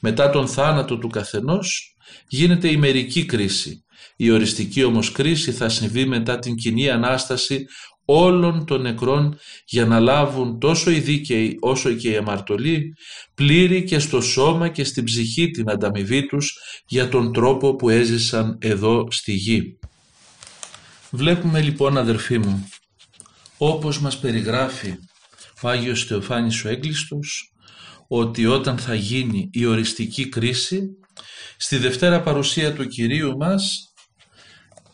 Μετά 0.00 0.30
τον 0.30 0.48
θάνατο 0.48 0.98
του 0.98 1.08
καθενός 1.08 1.96
γίνεται 2.28 2.68
η 2.68 2.76
μερική 2.76 3.24
κρίση. 3.24 3.84
Η 4.16 4.30
οριστική 4.30 4.84
όμως 4.84 5.12
κρίση 5.12 5.52
θα 5.52 5.68
συμβεί 5.68 6.06
μετά 6.06 6.38
την 6.38 6.54
κοινή 6.54 6.90
Ανάσταση 6.90 7.66
όλων 8.10 8.64
των 8.64 8.80
νεκρών 8.80 9.38
για 9.66 9.86
να 9.86 10.00
λάβουν 10.00 10.58
τόσο 10.58 10.90
οι 10.90 11.00
δίκαιοι 11.00 11.56
όσο 11.60 11.92
και 11.92 12.10
οι 12.10 12.16
αμαρτωλοί 12.16 12.94
πλήρη 13.34 13.84
και 13.84 13.98
στο 13.98 14.20
σώμα 14.20 14.68
και 14.68 14.84
στην 14.84 15.04
ψυχή 15.04 15.50
την 15.50 15.70
ανταμοιβή 15.70 16.26
τους 16.26 16.58
για 16.86 17.08
τον 17.08 17.32
τρόπο 17.32 17.76
που 17.76 17.88
έζησαν 17.88 18.58
εδώ 18.60 19.06
στη 19.10 19.32
γη. 19.32 19.78
Βλέπουμε 21.10 21.60
λοιπόν 21.60 21.98
αδερφοί 21.98 22.38
μου 22.38 22.68
όπως 23.58 24.00
μας 24.00 24.18
περιγράφει 24.18 24.94
ο 25.62 25.68
Άγιος 25.68 26.04
Θεοφάνης 26.04 26.64
ο 26.64 26.68
Έγκλειστος 26.68 27.52
ότι 28.08 28.46
όταν 28.46 28.78
θα 28.78 28.94
γίνει 28.94 29.48
η 29.52 29.64
οριστική 29.64 30.28
κρίση 30.28 30.82
στη 31.56 31.76
Δευτέρα 31.76 32.20
παρουσία 32.20 32.72
του 32.72 32.86
Κυρίου 32.86 33.36
μας 33.36 33.92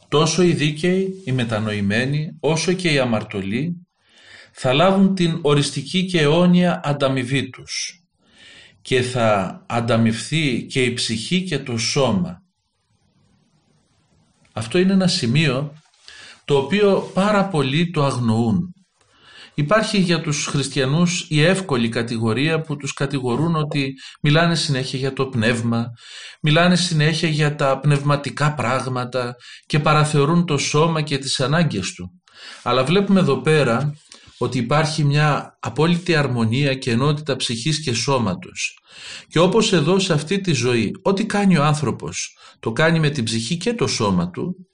τόσο 0.09 0.43
οι 0.43 0.53
δίκαιοι, 0.53 1.23
οι 1.25 1.33
μετανοημένοι, 1.33 2.37
όσο 2.41 2.73
και 2.73 2.93
οι 2.93 2.99
αμαρτωλοί 2.99 3.87
θα 4.53 4.73
λάβουν 4.73 5.15
την 5.15 5.39
οριστική 5.43 6.07
και 6.07 6.21
αιώνια 6.21 6.81
ανταμοιβή 6.85 7.51
τους 7.51 8.05
και 8.83 9.03
θα 9.03 9.63
ανταμυφθεί 9.69 10.67
και 10.67 10.83
η 10.83 10.93
ψυχή 10.93 11.43
και 11.43 11.59
το 11.59 11.79
σώμα. 11.79 12.43
Αυτό 14.53 14.79
είναι 14.79 14.93
ένα 14.93 15.07
σημείο 15.07 15.73
το 16.45 16.57
οποίο 16.57 17.11
πάρα 17.15 17.49
πολλοί 17.49 17.91
το 17.91 18.05
αγνοούν. 18.05 18.74
Υπάρχει 19.55 19.99
για 19.99 20.21
τους 20.21 20.47
χριστιανούς 20.47 21.27
η 21.29 21.43
εύκολη 21.43 21.89
κατηγορία 21.89 22.61
που 22.61 22.77
τους 22.77 22.93
κατηγορούν 22.93 23.57
ότι 23.57 23.95
μιλάνε 24.23 24.55
συνέχεια 24.55 24.99
για 24.99 25.13
το 25.13 25.27
πνεύμα, 25.27 25.87
μιλάνε 26.43 26.77
συνέχεια 26.77 27.29
για 27.29 27.55
τα 27.55 27.79
πνευματικά 27.79 28.55
πράγματα 28.55 29.35
και 29.67 29.79
παραθεωρούν 29.79 30.47
το 30.47 30.59
σώμα 30.59 31.03
και 31.03 31.19
τις 31.19 31.41
ανάγκες 31.41 31.93
του. 31.93 32.11
Αλλά 32.63 32.85
βλέπουμε 32.85 33.21
εδώ 33.21 33.41
πέρα 33.41 33.95
ότι 34.39 34.59
υπάρχει 34.59 35.05
μια 35.05 35.59
απόλυτη 35.61 36.15
αρμονία 36.15 36.75
και 36.75 36.91
ενότητα 36.91 37.37
ψυχής 37.37 37.83
και 37.83 37.95
σώματος. 37.95 38.79
Και 39.29 39.39
όπως 39.39 39.73
εδώ 39.73 39.99
σε 39.99 40.13
αυτή 40.13 40.41
τη 40.41 40.53
ζωή, 40.53 40.91
ό,τι 41.03 41.27
κάνει 41.27 41.57
ο 41.57 41.65
άνθρωπος, 41.65 42.37
το 42.61 42.73
κάνει 42.73 43.01
με 43.01 43.11
την 43.11 43.25
ψυχή 43.25 43.57
και 43.57 43.75
το 43.75 43.87
σώμα 43.87 44.31
του, 44.31 44.69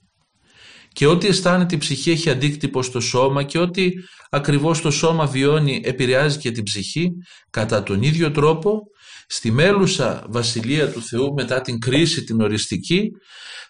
και 0.93 1.07
ό,τι 1.07 1.27
αισθάνεται 1.27 1.75
η 1.75 1.77
ψυχή 1.77 2.11
έχει 2.11 2.29
αντίκτυπο 2.29 2.81
στο 2.81 2.99
σώμα 2.99 3.43
και 3.43 3.59
ό,τι 3.59 3.89
ακριβώς 4.29 4.81
το 4.81 4.91
σώμα 4.91 5.25
βιώνει 5.25 5.81
επηρεάζει 5.83 6.37
και 6.37 6.51
την 6.51 6.63
ψυχή 6.63 7.11
κατά 7.49 7.83
τον 7.83 8.01
ίδιο 8.01 8.31
τρόπο 8.31 8.81
στη 9.27 9.51
μέλουσα 9.51 10.25
βασιλεία 10.29 10.91
του 10.91 11.01
Θεού 11.01 11.33
μετά 11.33 11.61
την 11.61 11.79
κρίση 11.79 12.23
την 12.23 12.41
οριστική 12.41 13.11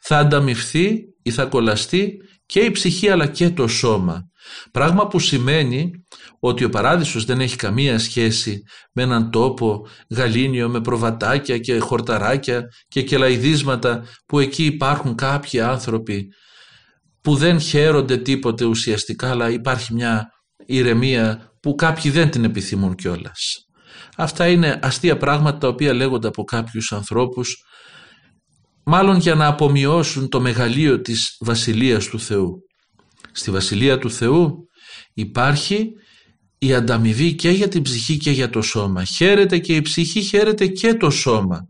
θα 0.02 0.18
ανταμυφθεί 0.18 1.00
ή 1.22 1.32
θα 1.32 1.46
κολλαστεί 1.46 2.18
και 2.46 2.60
η 2.60 2.72
ψυχή 2.72 3.10
αλλά 3.10 3.28
και 3.28 3.50
το 3.50 3.68
σώμα. 3.68 4.30
Πράγμα 4.72 5.08
που 5.08 5.20
σημαίνει 5.20 5.92
ότι 6.40 6.64
ο 6.64 6.70
παράδεισος 6.70 7.26
δεν 7.26 7.42
έχει 7.42 7.56
καμία 7.56 8.00
σχέση 8.00 8.64
με 8.94 9.04
έναν 9.04 9.32
τόπο 9.32 9.88
γαλήνιο 10.10 10.70
με 10.70 10.82
προβατάκια 10.82 11.58
και 11.58 11.80
χορταράκια 11.80 12.64
και 12.88 13.02
κελαϊδίσματα 13.02 14.06
που 14.26 14.40
εκεί 14.40 14.66
υπάρχουν 14.66 15.16
κάποιοι 15.16 15.60
άνθρωποι 15.60 16.28
που 17.22 17.36
δεν 17.36 17.60
χαίρονται 17.60 18.18
τίποτε 18.18 18.66
ουσιαστικά 18.66 19.30
αλλά 19.30 19.50
υπάρχει 19.50 19.94
μια 19.94 20.30
ηρεμία 20.66 21.52
που 21.62 21.76
κάποιοι 21.76 22.12
δεν 22.12 22.30
την 22.30 22.44
επιθυμούν 22.44 22.96
κιόλας. 22.96 23.66
Αυτά 24.18 24.48
είναι 24.48 24.80
αστεία 24.82 25.18
πράγματα 25.18 25.58
τα 25.58 25.68
οποία 25.68 25.94
λέγονται 25.94 26.28
από 26.28 26.44
κάποιους 26.44 26.92
ανθρώπους 26.92 27.64
μάλλον 28.84 29.18
για 29.18 29.36
να 29.36 29.48
απομειώσουν 29.48 30.30
το 30.30 30.42
μεγαλείο 30.42 31.02
της 31.02 31.36
Βασιλείας 31.40 32.06
του 32.08 32.20
Θεού. 32.20 32.58
Στη 33.32 33.52
Βασιλεία 33.52 33.98
του 33.98 34.12
Θεού 34.12 34.56
υπάρχει 35.14 35.92
η 36.64 36.74
ανταμοιβή 36.74 37.34
και 37.34 37.50
για 37.50 37.68
την 37.68 37.82
ψυχή 37.82 38.18
και 38.18 38.32
για 38.32 38.50
το 38.50 38.62
σώμα. 38.62 39.04
Χαίρεται 39.04 39.58
και 39.58 39.76
η 39.76 39.82
ψυχή, 39.82 40.22
χαίρεται 40.22 40.68
και 40.68 40.94
το 40.94 41.10
σώμα. 41.10 41.68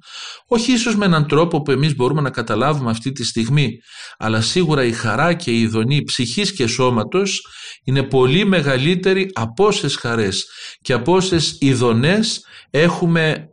Όχι 0.48 0.72
ίσως 0.72 0.96
με 0.96 1.06
έναν 1.06 1.28
τρόπο 1.28 1.62
που 1.62 1.72
εμείς 1.72 1.96
μπορούμε 1.96 2.22
να 2.22 2.30
καταλάβουμε 2.30 2.90
αυτή 2.90 3.12
τη 3.12 3.24
στιγμή, 3.24 3.78
αλλά 4.18 4.42
σίγουρα 4.42 4.84
η 4.84 4.92
χαρά 4.92 5.34
και 5.34 5.52
η 5.52 5.62
ειδονή 5.62 6.04
ψυχής 6.04 6.54
και 6.54 6.68
σώματος 6.68 7.42
είναι 7.84 8.04
πολύ 8.04 8.46
μεγαλύτερη 8.46 9.30
από 9.34 9.66
όσες 9.66 9.96
χαρές 9.96 10.46
και 10.82 10.94
από 10.94 11.14
όσες 11.14 11.58
ειδονές 11.60 12.46
έχουμε 12.70 13.50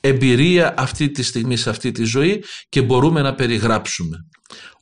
εμπειρία 0.00 0.74
αυτή 0.78 1.10
τη 1.10 1.22
στιγμή 1.22 1.56
σε 1.56 1.70
αυτή 1.70 1.90
τη 1.90 2.04
ζωή 2.04 2.44
και 2.68 2.82
μπορούμε 2.82 3.22
να 3.22 3.34
περιγράψουμε. 3.34 4.16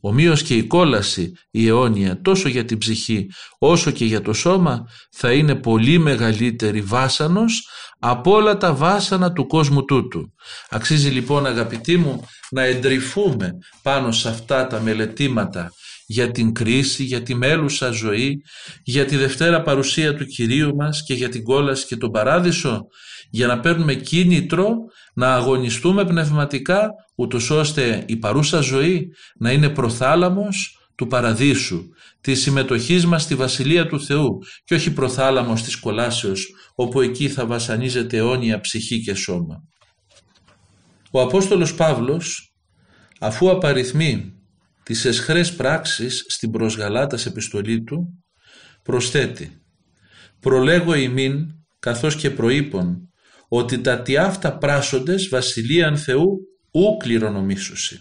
Ομοίως 0.04 0.42
και 0.42 0.54
η 0.54 0.66
κόλαση 0.66 1.32
η 1.50 1.68
αιώνια 1.68 2.20
τόσο 2.20 2.48
για 2.48 2.64
την 2.64 2.78
ψυχή 2.78 3.26
όσο 3.58 3.90
και 3.90 4.04
για 4.04 4.22
το 4.22 4.32
σώμα 4.32 4.86
θα 5.12 5.32
είναι 5.32 5.54
πολύ 5.54 5.98
μεγαλύτερη 5.98 6.80
βάσανος 6.80 7.68
από 7.98 8.32
όλα 8.32 8.56
τα 8.56 8.74
βάσανα 8.74 9.32
του 9.32 9.46
κόσμου 9.46 9.84
τούτου. 9.84 10.32
Αξίζει 10.70 11.10
λοιπόν 11.10 11.46
αγαπητοί 11.46 11.96
μου 11.96 12.24
να 12.50 12.62
εντρυφούμε 12.62 13.50
πάνω 13.82 14.12
σε 14.12 14.28
αυτά 14.28 14.66
τα 14.66 14.80
μελετήματα 14.80 15.72
για 16.06 16.30
την 16.30 16.52
κρίση, 16.52 17.04
για 17.04 17.22
τη 17.22 17.34
μέλουσα 17.34 17.90
ζωή, 17.90 18.42
για 18.82 19.04
τη 19.04 19.16
Δευτέρα 19.16 19.62
παρουσία 19.62 20.14
του 20.14 20.24
Κυρίου 20.24 20.74
μας 20.76 21.02
και 21.06 21.14
για 21.14 21.28
την 21.28 21.42
κόλαση 21.42 21.86
και 21.86 21.96
τον 21.96 22.10
Παράδεισο, 22.10 22.86
για 23.30 23.46
να 23.46 23.60
παίρνουμε 23.60 23.94
κίνητρο 23.94 24.74
να 25.14 25.34
αγωνιστούμε 25.34 26.04
πνευματικά, 26.04 26.90
ούτως 27.14 27.50
ώστε 27.50 28.04
η 28.06 28.16
παρούσα 28.16 28.60
ζωή 28.60 29.08
να 29.34 29.52
είναι 29.52 29.68
προθάλαμος 29.68 30.76
του 30.94 31.06
Παραδείσου, 31.06 31.88
της 32.20 32.40
συμμετοχής 32.42 33.06
μας 33.06 33.22
στη 33.22 33.34
Βασιλεία 33.34 33.86
του 33.86 34.00
Θεού 34.00 34.38
και 34.64 34.74
όχι 34.74 34.92
προθάλαμος 34.92 35.62
της 35.62 35.76
κολάσεως, 35.76 36.54
όπου 36.74 37.00
εκεί 37.00 37.28
θα 37.28 37.46
βασανίζεται 37.46 38.16
αιώνια 38.16 38.60
ψυχή 38.60 39.00
και 39.00 39.14
σώμα. 39.14 39.62
Ο 41.10 41.20
Απόστολος 41.20 41.74
Παύλος, 41.74 42.54
αφού 43.20 43.50
απαριθμεί 43.50 44.32
τις 44.82 45.04
εσχρές 45.04 45.54
πράξεις 45.54 46.24
στην 46.28 46.50
προσγαλάτας 46.50 47.26
επιστολή 47.26 47.82
του 47.82 48.24
προσθέτει 48.82 49.62
«Προλέγω 50.40 50.94
ημίν 50.94 51.46
καθώς 51.78 52.16
και 52.16 52.30
προείπων 52.30 53.11
ότι 53.54 53.80
τα 53.80 54.02
τι 54.02 54.16
αυτά 54.16 54.58
πράσοντες 54.58 55.28
βασιλείαν 55.28 55.96
Θεού 55.96 56.38
ου 56.70 56.96
κληρονομήσουσι». 56.96 57.98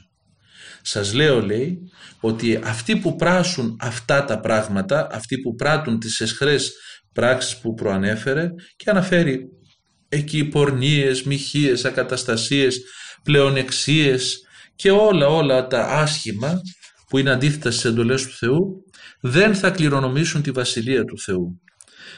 Σας 0.81 1.13
λέω 1.13 1.41
λέει 1.41 1.79
ότι 2.19 2.59
αυτοί 2.63 2.97
που 2.97 3.15
πράσουν 3.15 3.77
αυτά 3.79 4.25
τα 4.25 4.39
πράγματα, 4.39 5.07
αυτοί 5.11 5.37
που 5.37 5.55
πράττουν 5.55 5.99
τις 5.99 6.19
εσχρές 6.19 6.71
πράξεις 7.13 7.57
που 7.57 7.73
προανέφερε 7.73 8.49
και 8.75 8.89
αναφέρει 8.89 9.45
εκεί 10.09 10.43
πορνίες, 10.43 11.23
μοιχείες, 11.23 11.85
ακαταστασίες, 11.85 12.79
πλεονεξίες, 13.23 14.41
και 14.75 14.91
όλα 14.91 15.27
όλα 15.27 15.67
τα 15.67 15.87
άσχημα 15.87 16.61
που 17.09 17.17
είναι 17.17 17.31
αντίθετα 17.31 17.71
στις 17.71 17.85
εντολές 17.85 18.23
του 18.23 18.31
Θεού 18.31 18.83
δεν 19.21 19.55
θα 19.55 19.69
κληρονομήσουν 19.69 20.41
τη 20.41 20.51
Βασιλεία 20.51 21.03
του 21.03 21.19
Θεού. 21.19 21.61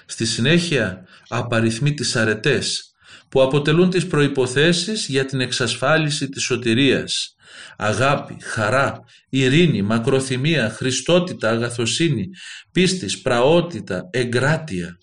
Στη 0.05 0.25
συνέχεια 0.25 1.07
απαριθμεί 1.27 1.93
τις 1.93 2.15
αρετές 2.15 2.92
που 3.33 3.41
αποτελούν 3.41 3.89
τις 3.89 4.07
προϋποθέσεις 4.07 5.07
για 5.07 5.25
την 5.25 5.41
εξασφάλιση 5.41 6.29
της 6.29 6.43
σωτηρίας. 6.43 7.35
Αγάπη, 7.77 8.37
χαρά, 8.41 8.99
ειρήνη, 9.29 9.81
μακροθυμία, 9.81 10.69
χριστότητα, 10.69 11.49
αγαθοσύνη, 11.49 12.27
πίστης, 12.71 13.21
πραότητα, 13.21 14.09
εγκράτεια. 14.11 14.97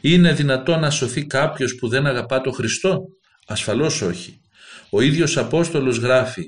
Είναι 0.00 0.32
δυνατόν 0.32 0.80
να 0.80 0.90
σωθεί 0.90 1.26
κάποιος 1.26 1.74
που 1.74 1.88
δεν 1.88 2.06
αγαπά 2.06 2.40
το 2.40 2.50
Χριστό; 2.50 3.02
Ασφαλώς 3.46 4.02
όχι. 4.02 4.40
Ο 4.90 5.00
ίδιος 5.00 5.36
Απόστολος 5.36 5.96
γράφει 5.96 6.44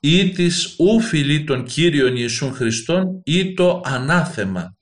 ή 0.00 0.30
της 0.30 0.74
ούφιλη 0.78 1.44
των 1.44 1.64
Κύριων 1.64 2.16
Ιησούν 2.16 2.54
Χριστών 2.54 3.20
ή 3.24 3.54
το 3.54 3.80
ανάθεμα. 3.84 4.76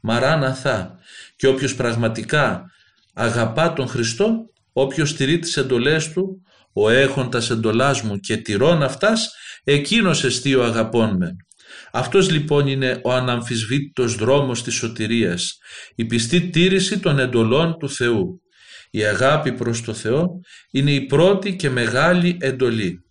Μαράναθα. 0.00 0.98
Και 1.36 1.46
όποιος 1.46 1.74
πραγματικά 1.74 2.62
αγαπά 3.14 3.72
τον 3.72 3.88
Χριστό, 3.88 4.47
όποιος 4.80 5.14
τηρεί 5.14 5.38
τις 5.38 5.56
εντολές 5.56 6.12
του, 6.12 6.42
ο 6.72 6.88
έχοντας 6.88 7.50
εντολάς 7.50 8.02
μου 8.02 8.16
και 8.16 8.36
τηρών 8.36 8.82
αυτάς, 8.82 9.30
εκείνος 9.64 10.24
εστί 10.24 10.54
ο 10.54 10.64
αγαπών 10.64 11.16
με. 11.16 11.36
Αυτός 11.92 12.30
λοιπόν 12.30 12.66
είναι 12.66 13.00
ο 13.04 13.12
αναμφισβήτητος 13.12 14.14
δρόμος 14.14 14.62
της 14.62 14.74
σωτηρίας, 14.74 15.58
η 15.94 16.04
πιστή 16.04 16.40
τήρηση 16.40 16.98
των 16.98 17.18
εντολών 17.18 17.76
του 17.78 17.90
Θεού. 17.90 18.40
Η 18.90 19.04
αγάπη 19.04 19.52
προς 19.52 19.82
το 19.82 19.94
Θεό 19.94 20.40
είναι 20.70 20.90
η 20.90 21.06
πρώτη 21.06 21.56
και 21.56 21.70
μεγάλη 21.70 22.36
εντολή. 22.40 23.07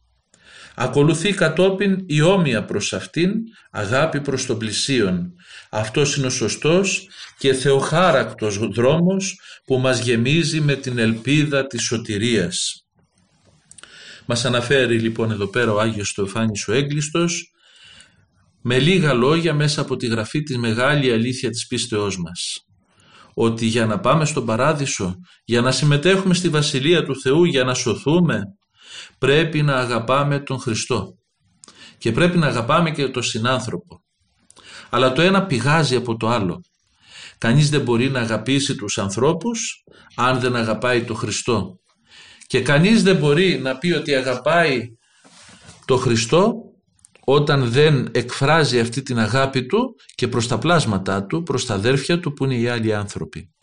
Ακολουθεί 0.79 1.33
κατόπιν 1.33 2.03
η 2.05 2.21
όμοια 2.21 2.65
προς 2.65 2.93
αυτήν 2.93 3.31
αγάπη 3.71 4.21
προς 4.21 4.45
τον 4.45 4.57
πλησίον. 4.57 5.33
Αυτός 5.69 6.15
είναι 6.15 6.25
ο 6.25 6.29
σωστός 6.29 7.07
και 7.37 7.53
θεοχάρακτος 7.53 8.57
δρόμος 8.57 9.39
που 9.65 9.77
μας 9.77 9.99
γεμίζει 9.99 10.61
με 10.61 10.75
την 10.75 10.97
ελπίδα 10.97 11.67
της 11.67 11.83
σωτηρίας. 11.83 12.85
Μας 14.25 14.45
αναφέρει 14.45 14.99
λοιπόν 14.99 15.31
εδώ 15.31 15.47
πέρα 15.47 15.73
ο 15.73 15.79
Άγιος 15.79 16.11
Θεοφάνης 16.11 16.67
ο 16.67 16.73
Έγκλειστος 16.73 17.51
με 18.61 18.79
λίγα 18.79 19.13
λόγια 19.13 19.53
μέσα 19.53 19.81
από 19.81 19.95
τη 19.95 20.07
γραφή 20.07 20.43
της 20.43 20.57
μεγάλη 20.57 21.11
αλήθεια 21.11 21.49
της 21.49 21.67
πίστεώς 21.67 22.17
μας. 22.17 22.65
Ότι 23.33 23.65
για 23.65 23.85
να 23.85 23.99
πάμε 23.99 24.25
στον 24.25 24.45
Παράδεισο, 24.45 25.15
για 25.43 25.61
να 25.61 25.71
συμμετέχουμε 25.71 26.33
στη 26.33 26.49
Βασιλεία 26.49 27.03
του 27.03 27.21
Θεού, 27.21 27.43
για 27.43 27.63
να 27.63 27.73
σωθούμε, 27.73 28.41
πρέπει 29.17 29.61
να 29.61 29.75
αγαπάμε 29.75 30.39
τον 30.39 30.59
Χριστό 30.59 31.17
και 31.97 32.11
πρέπει 32.11 32.37
να 32.37 32.47
αγαπάμε 32.47 32.91
και 32.91 33.07
τον 33.07 33.23
συνάνθρωπο. 33.23 34.01
Αλλά 34.89 35.13
το 35.13 35.21
ένα 35.21 35.45
πηγάζει 35.45 35.95
από 35.95 36.17
το 36.17 36.27
άλλο. 36.27 36.61
Κανείς 37.37 37.69
δεν 37.69 37.81
μπορεί 37.81 38.09
να 38.09 38.19
αγαπήσει 38.19 38.75
τους 38.75 38.97
ανθρώπους 38.97 39.83
αν 40.15 40.39
δεν 40.39 40.55
αγαπάει 40.55 41.03
τον 41.03 41.15
Χριστό. 41.15 41.79
Και 42.47 42.61
κανείς 42.61 43.03
δεν 43.03 43.15
μπορεί 43.15 43.59
να 43.59 43.77
πει 43.77 43.91
ότι 43.91 44.15
αγαπάει 44.15 44.91
τον 45.85 45.99
Χριστό 45.99 46.53
όταν 47.25 47.69
δεν 47.69 48.09
εκφράζει 48.11 48.79
αυτή 48.79 49.01
την 49.01 49.19
αγάπη 49.19 49.65
του 49.65 49.95
και 50.15 50.27
προς 50.27 50.47
τα 50.47 50.57
πλάσματά 50.57 51.25
του, 51.25 51.43
προς 51.43 51.65
τα 51.65 51.73
αδέρφια 51.73 52.19
του 52.19 52.33
που 52.33 52.43
είναι 52.43 52.55
οι 52.55 52.67
άλλοι 52.67 52.93
άνθρωποι. 52.93 53.53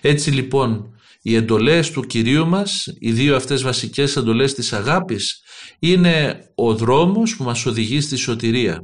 Έτσι 0.00 0.30
λοιπόν 0.30 0.97
οι 1.28 1.34
εντολές 1.34 1.90
του 1.90 2.02
Κυρίου 2.02 2.46
μας, 2.46 2.84
οι 2.98 3.12
δύο 3.12 3.36
αυτές 3.36 3.62
βασικές 3.62 4.16
εντολές 4.16 4.54
της 4.54 4.72
αγάπης, 4.72 5.42
είναι 5.78 6.38
ο 6.54 6.74
δρόμος 6.74 7.36
που 7.36 7.44
μας 7.44 7.66
οδηγεί 7.66 8.00
στη 8.00 8.16
σωτηρία. 8.16 8.80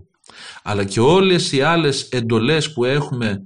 Αλλά 0.63 0.85
και 0.85 1.01
όλες 1.01 1.53
οι 1.53 1.61
άλλες 1.61 2.03
εντολές 2.03 2.73
που 2.73 2.85
έχουμε 2.85 3.37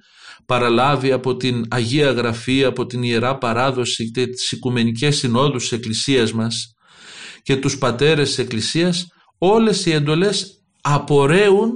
παραλάβει 0.46 1.12
από 1.12 1.36
την 1.36 1.64
Αγία 1.68 2.10
Γραφή, 2.12 2.64
από 2.64 2.86
την 2.86 3.02
Ιερά 3.02 3.38
Παράδοση 3.38 4.10
και 4.10 4.26
τις 4.26 4.52
Οικουμενικές 4.52 5.16
Συνόδους 5.16 5.62
της 5.62 5.72
Εκκλησίας 5.72 6.32
μας 6.32 6.74
και 7.42 7.56
τους 7.56 7.78
πατέρες 7.78 8.28
της 8.28 8.38
Εκκλησίας, 8.38 9.06
όλες 9.38 9.86
οι 9.86 9.92
εντολές 9.92 10.62
απορρέουν 10.80 11.70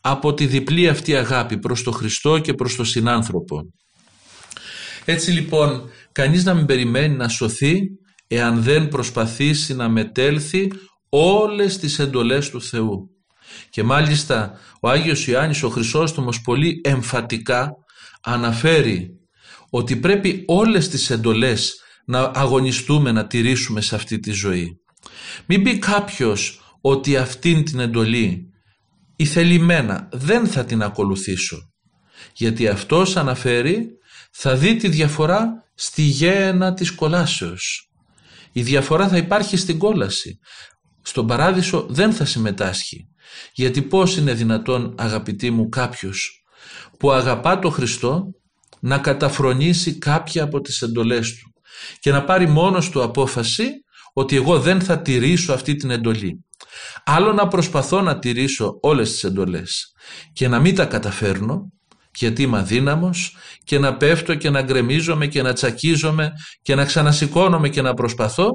από 0.00 0.34
τη 0.34 0.46
διπλή 0.46 0.88
αυτή 0.88 1.16
αγάπη 1.16 1.58
προς 1.58 1.82
τον 1.82 1.92
Χριστό 1.92 2.38
και 2.38 2.54
προς 2.54 2.76
τον 2.76 2.84
συνάνθρωπο. 2.84 3.62
Έτσι 5.04 5.30
λοιπόν 5.30 5.90
κανείς 6.14 6.44
να 6.44 6.54
μην 6.54 6.66
περιμένει 6.66 7.16
να 7.16 7.28
σωθεί 7.28 7.80
εάν 8.26 8.62
δεν 8.62 8.88
προσπαθήσει 8.88 9.74
να 9.74 9.88
μετέλθει 9.88 10.72
όλες 11.08 11.78
τις 11.78 11.98
εντολές 11.98 12.50
του 12.50 12.62
Θεού. 12.62 13.10
Και 13.70 13.82
μάλιστα 13.82 14.58
ο 14.80 14.88
Άγιος 14.88 15.26
Ιωάννης 15.26 15.62
ο 15.62 15.68
Χρυσόστομος 15.68 16.40
πολύ 16.40 16.80
εμφατικά 16.84 17.72
αναφέρει 18.22 19.10
ότι 19.70 19.96
πρέπει 19.96 20.44
όλες 20.46 20.88
τις 20.88 21.10
εντολές 21.10 21.80
να 22.06 22.30
αγωνιστούμε 22.34 23.12
να 23.12 23.26
τηρήσουμε 23.26 23.80
σε 23.80 23.94
αυτή 23.94 24.18
τη 24.18 24.30
ζωή. 24.30 24.80
Μην 25.46 25.62
πει 25.62 25.78
κάποιος 25.78 26.60
ότι 26.80 27.16
αυτήν 27.16 27.64
την 27.64 27.80
εντολή 27.80 28.48
η 29.16 29.24
θελημένα 29.24 30.08
δεν 30.12 30.46
θα 30.46 30.64
την 30.64 30.82
ακολουθήσω. 30.82 31.58
Γιατί 32.34 32.68
αυτός 32.68 33.16
αναφέρει 33.16 33.88
θα 34.30 34.56
δει 34.56 34.76
τη 34.76 34.88
διαφορά 34.88 35.63
στη 35.74 36.02
γέαινα 36.02 36.74
της 36.74 36.90
κολάσεως. 36.90 37.90
Η 38.52 38.62
διαφορά 38.62 39.08
θα 39.08 39.16
υπάρχει 39.16 39.56
στην 39.56 39.78
κόλαση. 39.78 40.38
Στον 41.02 41.26
παράδεισο 41.26 41.86
δεν 41.88 42.12
θα 42.12 42.24
συμμετάσχει. 42.24 43.08
Γιατί 43.52 43.82
πώς 43.82 44.16
είναι 44.16 44.32
δυνατόν 44.34 44.94
αγαπητοί 44.98 45.50
μου 45.50 45.68
κάποιος 45.68 46.44
που 46.98 47.12
αγαπά 47.12 47.58
το 47.58 47.70
Χριστό 47.70 48.24
να 48.80 48.98
καταφρονήσει 48.98 49.98
κάποια 49.98 50.42
από 50.42 50.60
τις 50.60 50.82
εντολές 50.82 51.34
του 51.34 51.52
και 52.00 52.10
να 52.10 52.24
πάρει 52.24 52.48
μόνος 52.48 52.90
του 52.90 53.02
απόφαση 53.02 53.68
ότι 54.12 54.36
εγώ 54.36 54.60
δεν 54.60 54.80
θα 54.80 55.00
τηρήσω 55.00 55.52
αυτή 55.52 55.74
την 55.74 55.90
εντολή. 55.90 56.44
Άλλο 57.04 57.32
να 57.32 57.48
προσπαθώ 57.48 58.00
να 58.00 58.18
τηρήσω 58.18 58.78
όλες 58.80 59.10
τις 59.10 59.24
εντολές 59.24 59.92
και 60.32 60.48
να 60.48 60.60
μην 60.60 60.74
τα 60.74 60.86
καταφέρνω 60.86 61.72
γιατί 62.14 62.42
είμαι 62.42 62.58
αδύναμος 62.58 63.36
και 63.64 63.78
να 63.78 63.96
πέφτω 63.96 64.34
και 64.34 64.50
να 64.50 64.62
γκρεμίζομαι 64.62 65.26
και 65.26 65.42
να 65.42 65.52
τσακίζομαι 65.52 66.32
και 66.62 66.74
να 66.74 66.84
ξανασηκώνομαι 66.84 67.68
και 67.68 67.82
να 67.82 67.94
προσπαθώ 67.94 68.50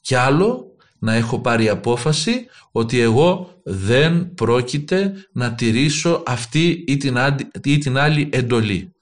κι 0.00 0.14
άλλο 0.14 0.64
να 0.98 1.14
έχω 1.14 1.40
πάρει 1.40 1.68
απόφαση 1.68 2.46
ότι 2.72 3.00
εγώ 3.00 3.60
δεν 3.64 4.34
πρόκειται 4.34 5.12
να 5.32 5.54
τηρήσω 5.54 6.22
αυτή 6.26 6.84
ή 6.86 6.96
την, 6.96 7.16
ή 7.64 7.78
την 7.78 7.98
άλλη 7.98 8.28
εντολή. 8.32 8.92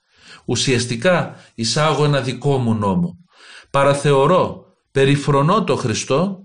Ουσιαστικά 0.44 1.36
εισάγω 1.54 2.04
ένα 2.04 2.20
δικό 2.20 2.58
μου 2.58 2.74
νόμο. 2.74 3.16
Παραθεωρώ, 3.70 4.64
περιφρονώ 4.90 5.64
το 5.64 5.76
Χριστό 5.76 6.38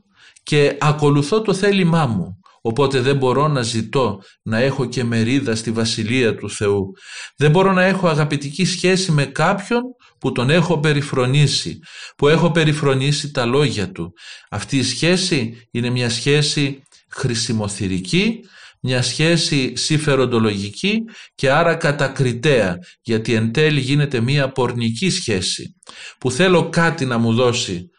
και 0.44 0.78
ακολουθώ 0.80 1.42
το 1.42 1.54
θέλημά 1.54 2.06
μου. 2.06 2.40
Οπότε 2.62 3.02
δεν 3.02 3.15
μπορώ 3.17 3.47
να 3.47 3.62
ζητώ 3.62 4.21
να 4.41 4.58
έχω 4.58 4.86
και 4.86 5.04
μερίδα 5.04 5.56
στη 5.56 5.71
Βασιλεία 5.71 6.36
του 6.36 6.50
Θεού. 6.50 6.91
Δεν 7.38 7.52
μπορώ 7.52 7.74
να 7.74 7.84
έχω 7.84 8.08
αγαπητική 8.08 8.65
σχέση 8.65 9.12
με 9.12 9.26
κάποιον 9.26 9.82
που 10.19 10.32
τον 10.32 10.50
έχω 10.50 10.80
περιφρονήσει, 10.80 11.80
που 12.17 12.28
έχω 12.28 12.52
περιφρονήσει 12.52 13.32
τα 13.32 13.45
λόγια 13.45 13.91
του. 13.91 14.13
Αυτή 14.50 14.78
η 14.78 14.84
σχέση 14.84 15.67
είναι 15.71 15.89
μια 15.89 16.10
σχέση 16.10 16.84
χρησιμοθυρική, 17.10 18.39
μια 18.82 19.02
σχέση 19.02 19.76
συμφεροντολογική 19.76 21.04
και 21.36 21.52
άρα 21.52 21.76
κατακριτέα, 21.76 22.78
γιατί 23.02 23.34
εν 23.34 23.52
τέλει 23.52 23.80
γίνεται 23.80 24.19
μια 24.19 24.52
πορνική 24.52 25.10
σχέση, 25.10 25.76
που 26.17 26.32
θέλω 26.32 26.69
κάτι 26.69 27.06
να 27.06 27.17
μου 27.17 27.34
δώσει 27.34 27.89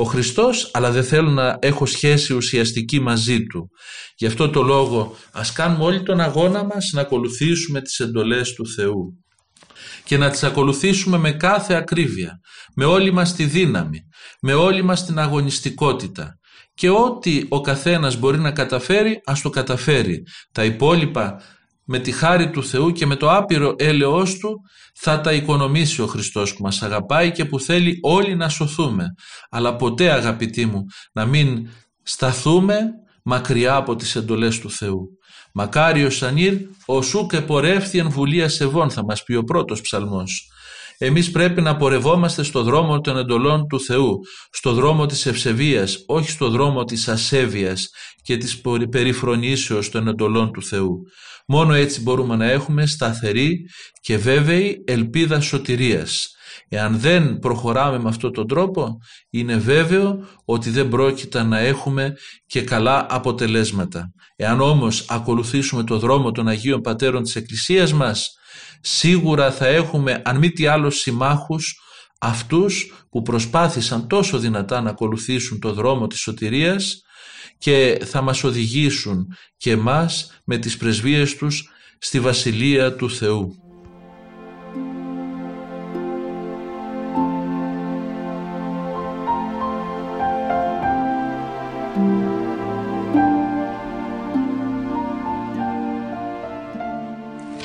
ο 0.00 0.04
Χριστός 0.04 0.70
αλλά 0.72 0.90
δεν 0.90 1.04
θέλω 1.04 1.30
να 1.30 1.58
έχω 1.60 1.86
σχέση 1.86 2.34
ουσιαστική 2.34 3.00
μαζί 3.00 3.46
Του. 3.46 3.70
Γι' 4.16 4.26
αυτό 4.26 4.50
το 4.50 4.62
λόγο 4.62 5.16
ας 5.32 5.52
κάνουμε 5.52 5.84
όλοι 5.84 6.02
τον 6.02 6.20
αγώνα 6.20 6.64
μας 6.64 6.90
να 6.92 7.00
ακολουθήσουμε 7.00 7.80
τις 7.80 7.98
εντολές 7.98 8.52
του 8.52 8.68
Θεού 8.68 9.24
και 10.04 10.16
να 10.16 10.30
τις 10.30 10.42
ακολουθήσουμε 10.42 11.18
με 11.18 11.32
κάθε 11.32 11.74
ακρίβεια, 11.74 12.40
με 12.74 12.84
όλη 12.84 13.12
μας 13.12 13.34
τη 13.34 13.44
δύναμη, 13.44 13.98
με 14.42 14.54
όλη 14.54 14.82
μας 14.82 15.04
την 15.04 15.18
αγωνιστικότητα 15.18 16.38
και 16.74 16.90
ό,τι 16.90 17.44
ο 17.48 17.60
καθένας 17.60 18.16
μπορεί 18.16 18.38
να 18.38 18.50
καταφέρει 18.50 19.20
ας 19.24 19.40
το 19.40 19.50
καταφέρει. 19.50 20.22
Τα 20.52 20.64
υπόλοιπα 20.64 21.42
με 21.90 21.98
τη 21.98 22.12
χάρη 22.12 22.50
του 22.50 22.64
Θεού 22.64 22.92
και 22.92 23.06
με 23.06 23.16
το 23.16 23.30
άπειρο 23.30 23.74
έλεος 23.78 24.38
Του 24.38 24.60
θα 24.94 25.20
τα 25.20 25.32
οικονομήσει 25.32 26.02
ο 26.02 26.06
Χριστός 26.06 26.54
που 26.54 26.62
μας 26.62 26.82
αγαπάει 26.82 27.32
και 27.32 27.44
που 27.44 27.60
θέλει 27.60 27.98
όλοι 28.02 28.36
να 28.36 28.48
σωθούμε. 28.48 29.04
Αλλά 29.50 29.76
ποτέ 29.76 30.10
αγαπητοί 30.10 30.66
μου 30.66 30.84
να 31.12 31.26
μην 31.26 31.68
σταθούμε 32.02 32.78
μακριά 33.24 33.74
από 33.74 33.96
τις 33.96 34.16
εντολές 34.16 34.58
του 34.58 34.70
Θεού. 34.70 35.08
Μακάριος 35.54 36.22
ανήρ 36.22 36.54
ο 36.86 37.02
σου 37.02 37.26
και 37.26 37.40
πορεύθη 37.40 37.98
εν 37.98 38.10
βουλία 38.10 38.48
σεβών 38.48 38.90
θα 38.90 39.04
μας 39.04 39.22
πει 39.22 39.34
ο 39.34 39.44
πρώτος 39.44 39.80
ψαλμός. 39.80 40.48
Εμείς 40.98 41.30
πρέπει 41.30 41.60
να 41.60 41.76
πορευόμαστε 41.76 42.42
στο 42.42 42.62
δρόμο 42.62 43.00
των 43.00 43.16
εντολών 43.16 43.66
του 43.66 43.80
Θεού, 43.80 44.18
στο 44.50 44.72
δρόμο 44.72 45.06
της 45.06 45.26
ευσεβίας, 45.26 46.04
όχι 46.06 46.30
στο 46.30 46.48
δρόμο 46.48 46.84
της 46.84 47.08
ασέβειας 47.08 47.90
και 48.22 48.36
της 48.36 48.60
περιφρονήσεως 48.90 49.90
των 49.90 50.08
εντολών 50.08 50.52
του 50.52 50.62
Θεού. 50.62 51.02
Μόνο 51.46 51.72
έτσι 51.72 52.00
μπορούμε 52.00 52.36
να 52.36 52.50
έχουμε 52.50 52.86
σταθερή 52.86 53.60
και 54.00 54.16
βέβαιη 54.16 54.84
ελπίδα 54.86 55.40
σωτηρίας. 55.40 56.32
Εάν 56.68 56.98
δεν 56.98 57.38
προχωράμε 57.38 57.98
με 57.98 58.08
αυτόν 58.08 58.32
τον 58.32 58.46
τρόπο, 58.46 58.98
είναι 59.30 59.56
βέβαιο 59.56 60.26
ότι 60.44 60.70
δεν 60.70 60.88
πρόκειται 60.88 61.42
να 61.42 61.58
έχουμε 61.58 62.14
και 62.46 62.62
καλά 62.62 63.06
αποτελέσματα. 63.10 64.12
Εάν 64.36 64.60
όμως 64.60 65.04
ακολουθήσουμε 65.08 65.84
το 65.84 65.98
δρόμο 65.98 66.30
των 66.30 66.48
Αγίων 66.48 66.80
Πατέρων 66.80 67.22
της 67.22 67.36
Εκκλησίας 67.36 67.92
μας, 67.92 68.32
σίγουρα 68.80 69.52
θα 69.52 69.66
έχουμε 69.66 70.22
αν 70.24 70.36
μη 70.36 70.50
τι 70.50 70.66
άλλο 70.66 70.90
συμμάχους 70.90 71.80
αυτούς 72.18 73.06
που 73.10 73.22
προσπάθησαν 73.22 74.08
τόσο 74.08 74.38
δυνατά 74.38 74.80
να 74.80 74.90
ακολουθήσουν 74.90 75.60
το 75.60 75.72
δρόμο 75.72 76.06
της 76.06 76.20
σωτηρίας 76.20 77.02
και 77.58 78.00
θα 78.04 78.20
μας 78.20 78.44
οδηγήσουν 78.44 79.26
και 79.56 79.76
μας 79.76 80.40
με 80.44 80.58
τις 80.58 80.76
πρεσβείες 80.76 81.36
τους 81.36 81.70
στη 81.98 82.20
Βασιλεία 82.20 82.94
του 82.94 83.10
Θεού. 83.10 83.67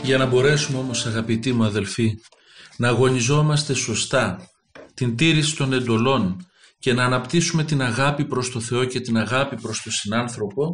Για 0.03 0.17
να 0.17 0.25
μπορέσουμε 0.25 0.77
όμως 0.77 1.05
αγαπητοί 1.05 1.53
μου 1.53 1.63
αδελφοί 1.63 2.13
να 2.77 2.87
αγωνιζόμαστε 2.87 3.73
σωστά 3.73 4.49
την 4.93 5.15
τήρηση 5.15 5.55
των 5.55 5.73
εντολών 5.73 6.47
και 6.79 6.93
να 6.93 7.03
αναπτύσσουμε 7.03 7.63
την 7.63 7.81
αγάπη 7.81 8.25
προς 8.25 8.51
το 8.51 8.59
Θεό 8.59 8.85
και 8.85 8.99
την 8.99 9.17
αγάπη 9.17 9.61
προς 9.61 9.81
τον 9.81 9.91
συνάνθρωπο 9.91 10.71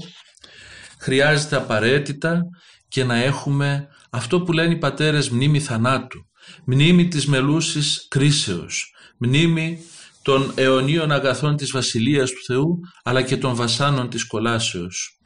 χρειάζεται 0.99 1.55
απαραίτητα 1.55 2.41
και 2.87 3.03
να 3.03 3.15
έχουμε 3.15 3.87
αυτό 4.09 4.41
που 4.41 4.51
λένε 4.51 4.73
οι 4.73 4.77
πατέρες 4.77 5.29
μνήμη 5.29 5.59
θανάτου, 5.59 6.19
μνήμη 6.65 7.07
της 7.07 7.27
μελούσης 7.27 8.07
κρίσεως, 8.09 8.93
μνήμη 9.17 9.79
των 10.21 10.51
αιωνίων 10.55 11.11
αγαθών 11.11 11.55
της 11.55 11.71
Βασιλείας 11.71 12.29
του 12.29 12.43
Θεού 12.45 12.79
αλλά 13.03 13.21
και 13.21 13.37
των 13.37 13.55
βασάνων 13.55 14.09
της 14.09 14.27
κολάσεως. 14.27 15.19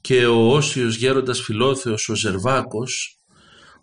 Και 0.00 0.26
ο 0.26 0.52
όσιος 0.52 0.96
γέροντας 0.96 1.40
φιλόθεος 1.40 2.08
ο 2.08 2.14
Ζερβάκος 2.14 3.17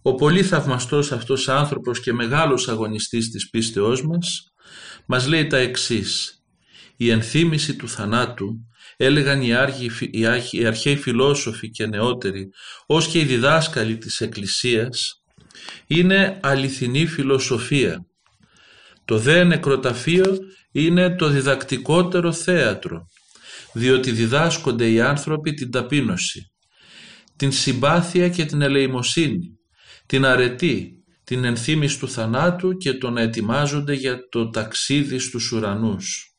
ο 0.08 0.16
πολύ 0.16 0.44
θαυμαστός 0.44 1.12
αυτός 1.12 1.50
άνθρωπος 1.50 2.00
και 2.00 2.14
μεγάλος 2.14 2.68
αγωνιστής 2.68 3.30
της 3.30 3.50
πίστεώς 3.50 4.06
μας, 4.06 4.54
μας 5.06 5.28
λέει 5.28 5.48
τα 5.48 5.58
εξής. 5.58 6.44
Η 6.96 7.10
ενθύμηση 7.10 7.76
του 7.76 7.90
θανάτου, 7.90 8.68
έλεγαν 8.98 9.42
οι, 9.42 9.54
άργοι, 9.54 9.92
οι 10.52 10.66
αρχαίοι 10.66 10.96
φιλόσοφοι 10.96 11.70
και 11.70 11.86
νεότεροι, 11.86 12.50
ως 12.86 13.08
και 13.08 13.20
οι 13.20 13.24
διδάσκαλοι 13.24 13.98
της 13.98 14.22
Εκκλησίας, 14.22 15.24
είναι 15.88 16.40
αληθινή 16.42 17.06
φιλοσοφία. 17.06 18.06
Το 19.06 19.18
δε 19.18 19.44
νεκροταφείο 19.44 20.38
είναι 20.72 21.16
το 21.16 21.28
διδακτικότερο 21.28 22.32
θέατρο, 22.32 23.08
διότι 23.74 24.12
διδάσκονται 24.12 24.92
οι 24.92 25.02
άνθρωποι 25.02 25.54
την 25.54 25.72
ταπείνωση, 25.72 26.52
την 27.36 27.52
συμπάθεια 27.52 28.30
και 28.30 28.46
την 28.46 28.62
ελεημοσύνη, 28.62 29.55
την 30.06 30.26
αρετή, 30.26 31.04
την 31.24 31.44
ενθύμηση 31.44 32.00
του 32.00 32.10
θανάτου 32.10 32.78
και 32.78 32.94
το 32.94 33.10
να 33.10 33.22
ετοιμάζονται 33.22 33.94
για 33.94 34.30
το 34.30 34.50
ταξίδι 34.50 35.20
στους 35.20 35.52
ουρανούς. 35.52 36.36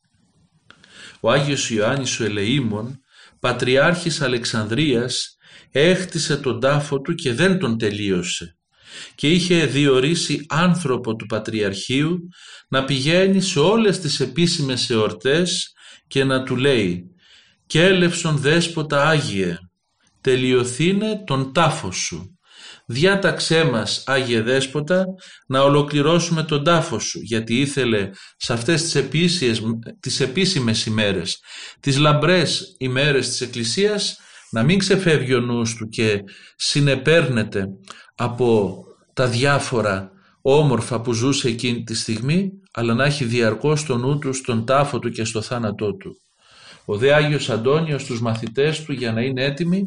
Ο 1.20 1.30
Άγιος 1.30 1.70
Ιωάννης 1.70 2.20
ο 2.20 2.24
Ελεήμων, 2.24 3.00
πατριάρχης 3.40 4.20
Αλεξανδρίας, 4.20 5.36
έχτισε 5.70 6.36
τον 6.36 6.60
τάφο 6.60 7.00
του 7.00 7.14
και 7.14 7.32
δεν 7.32 7.58
τον 7.58 7.78
τελείωσε 7.78 8.56
και 9.14 9.30
είχε 9.30 9.66
διορίσει 9.66 10.46
άνθρωπο 10.48 11.16
του 11.16 11.26
Πατριαρχείου 11.26 12.18
να 12.68 12.84
πηγαίνει 12.84 13.40
σε 13.40 13.58
όλες 13.58 13.98
τις 13.98 14.20
επίσημες 14.20 14.90
εορτές 14.90 15.72
και 16.06 16.24
να 16.24 16.42
του 16.42 16.56
λέει 16.56 17.04
«Κέλευσον 17.66 18.36
δέσποτα 18.36 19.08
Άγιε, 19.08 19.58
τελειωθήνε 20.20 21.22
τον 21.26 21.52
τάφο 21.52 21.92
σου» 21.92 22.35
διάταξέ 22.86 23.64
μας 23.64 24.02
Άγιε 24.06 24.42
Δέσποτα 24.42 25.04
να 25.46 25.62
ολοκληρώσουμε 25.62 26.42
τον 26.42 26.64
τάφο 26.64 26.98
σου 26.98 27.20
γιατί 27.22 27.60
ήθελε 27.60 28.10
σε 28.36 28.52
αυτές 28.52 28.82
τις, 28.82 28.94
επίσημες, 28.94 29.62
τις 30.00 30.20
επίσημες 30.20 30.86
ημέρες 30.86 31.38
τις 31.80 31.98
λαμπρές 31.98 32.76
ημέρες 32.78 33.28
της 33.28 33.40
Εκκλησίας 33.40 34.18
να 34.50 34.62
μην 34.62 34.78
ξεφεύγει 34.78 35.34
ο 35.34 35.40
νους 35.40 35.74
του 35.74 35.88
και 35.88 36.22
συνεπέρνεται 36.56 37.66
από 38.14 38.78
τα 39.12 39.26
διάφορα 39.26 40.10
όμορφα 40.42 41.00
που 41.00 41.12
ζούσε 41.12 41.48
εκείνη 41.48 41.82
τη 41.82 41.94
στιγμή 41.94 42.50
αλλά 42.72 42.94
να 42.94 43.04
έχει 43.04 43.24
διαρκώς 43.24 43.84
το 43.84 43.96
νου 43.96 44.18
του 44.18 44.32
στον 44.32 44.66
τάφο 44.66 44.98
του 44.98 45.10
και 45.10 45.24
στο 45.24 45.42
θάνατό 45.42 45.94
του. 45.94 46.20
Ο 46.84 46.96
δε 46.96 47.14
Άγιος 47.14 47.50
Αντώνιος 47.50 48.04
τους 48.04 48.20
μαθητές 48.20 48.84
του 48.84 48.92
για 48.92 49.12
να 49.12 49.20
είναι 49.20 49.44
έτοιμοι 49.44 49.86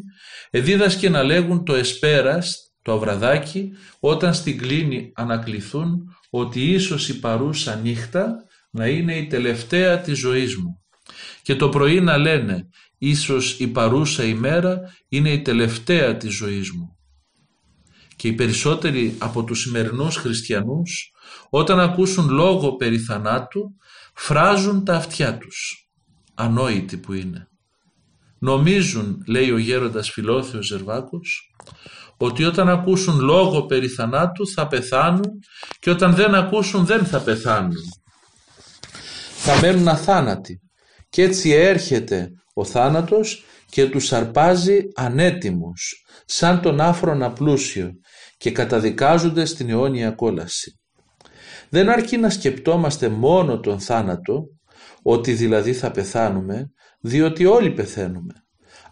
εδίδασκε 0.50 1.08
να 1.08 1.22
λέγουν 1.22 1.64
το 1.64 1.74
εσπέρας 1.74 2.69
το 2.90 2.96
αβραδάκι 2.96 3.70
όταν 4.00 4.34
στην 4.34 4.58
κλίνη 4.58 5.12
ανακληθούν 5.14 6.16
ότι 6.30 6.70
ίσως 6.70 7.08
η 7.08 7.18
παρούσα 7.18 7.74
νύχτα 7.74 8.44
να 8.70 8.86
είναι 8.86 9.16
η 9.16 9.26
τελευταία 9.26 10.00
της 10.00 10.18
ζωής 10.18 10.56
μου 10.56 10.80
και 11.42 11.56
το 11.56 11.68
πρωί 11.68 12.00
να 12.00 12.16
λένε 12.16 12.68
ίσως 12.98 13.58
η 13.58 13.68
παρούσα 13.68 14.24
ημέρα 14.24 14.80
είναι 15.08 15.32
η 15.32 15.42
τελευταία 15.42 16.16
της 16.16 16.34
ζωής 16.34 16.70
μου. 16.72 16.96
Και 18.16 18.28
οι 18.28 18.32
περισσότεροι 18.32 19.16
από 19.18 19.44
τους 19.44 19.60
σημερινούς 19.60 20.16
χριστιανούς 20.16 21.12
όταν 21.50 21.80
ακούσουν 21.80 22.28
λόγο 22.28 22.76
περί 22.76 22.98
θανάτου 22.98 23.74
φράζουν 24.14 24.84
τα 24.84 24.96
αυτιά 24.96 25.38
τους. 25.38 25.88
Ανόητοι 26.34 26.96
που 26.96 27.12
είναι. 27.12 27.48
Νομίζουν, 28.38 29.22
λέει 29.26 29.50
ο 29.50 29.58
γέροντας 29.58 30.10
Φιλόθεος 30.10 30.66
Ζερβάκος, 30.66 31.50
ότι 32.22 32.44
όταν 32.44 32.68
ακούσουν 32.68 33.20
λόγο 33.20 33.66
περί 33.66 33.88
θανάτου 33.88 34.48
θα 34.48 34.66
πεθάνουν 34.66 35.38
και 35.78 35.90
όταν 35.90 36.14
δεν 36.14 36.34
ακούσουν 36.34 36.86
δεν 36.86 37.06
θα 37.06 37.20
πεθάνουν. 37.20 37.82
Θα 39.36 39.60
μένουν 39.60 39.88
αθάνατοι 39.88 40.60
και 41.08 41.22
έτσι 41.22 41.50
έρχεται 41.50 42.30
ο 42.54 42.64
θάνατος 42.64 43.44
και 43.70 43.86
τους 43.86 44.12
αρπάζει 44.12 44.78
ανέτοιμους 44.94 46.04
σαν 46.24 46.60
τον 46.60 46.80
άφρονα 46.80 47.32
πλούσιο 47.32 47.90
και 48.36 48.50
καταδικάζονται 48.50 49.44
στην 49.44 49.70
αιώνια 49.70 50.10
κόλαση. 50.10 50.80
Δεν 51.68 51.88
αρκεί 51.88 52.16
να 52.16 52.30
σκεπτόμαστε 52.30 53.08
μόνο 53.08 53.60
τον 53.60 53.80
θάνατο, 53.80 54.44
ότι 55.02 55.32
δηλαδή 55.32 55.72
θα 55.72 55.90
πεθάνουμε, 55.90 56.70
διότι 57.00 57.44
όλοι 57.46 57.70
πεθαίνουμε. 57.70 58.34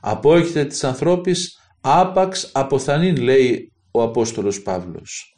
Απόκειται 0.01 0.65
της 0.65 0.85
ανθρώπης 0.85 1.58
άπαξ 1.81 2.51
αποθανήν 2.53 3.17
λέει 3.17 3.73
ο 3.91 4.03
Απόστολος 4.03 4.63
Παύλος. 4.63 5.35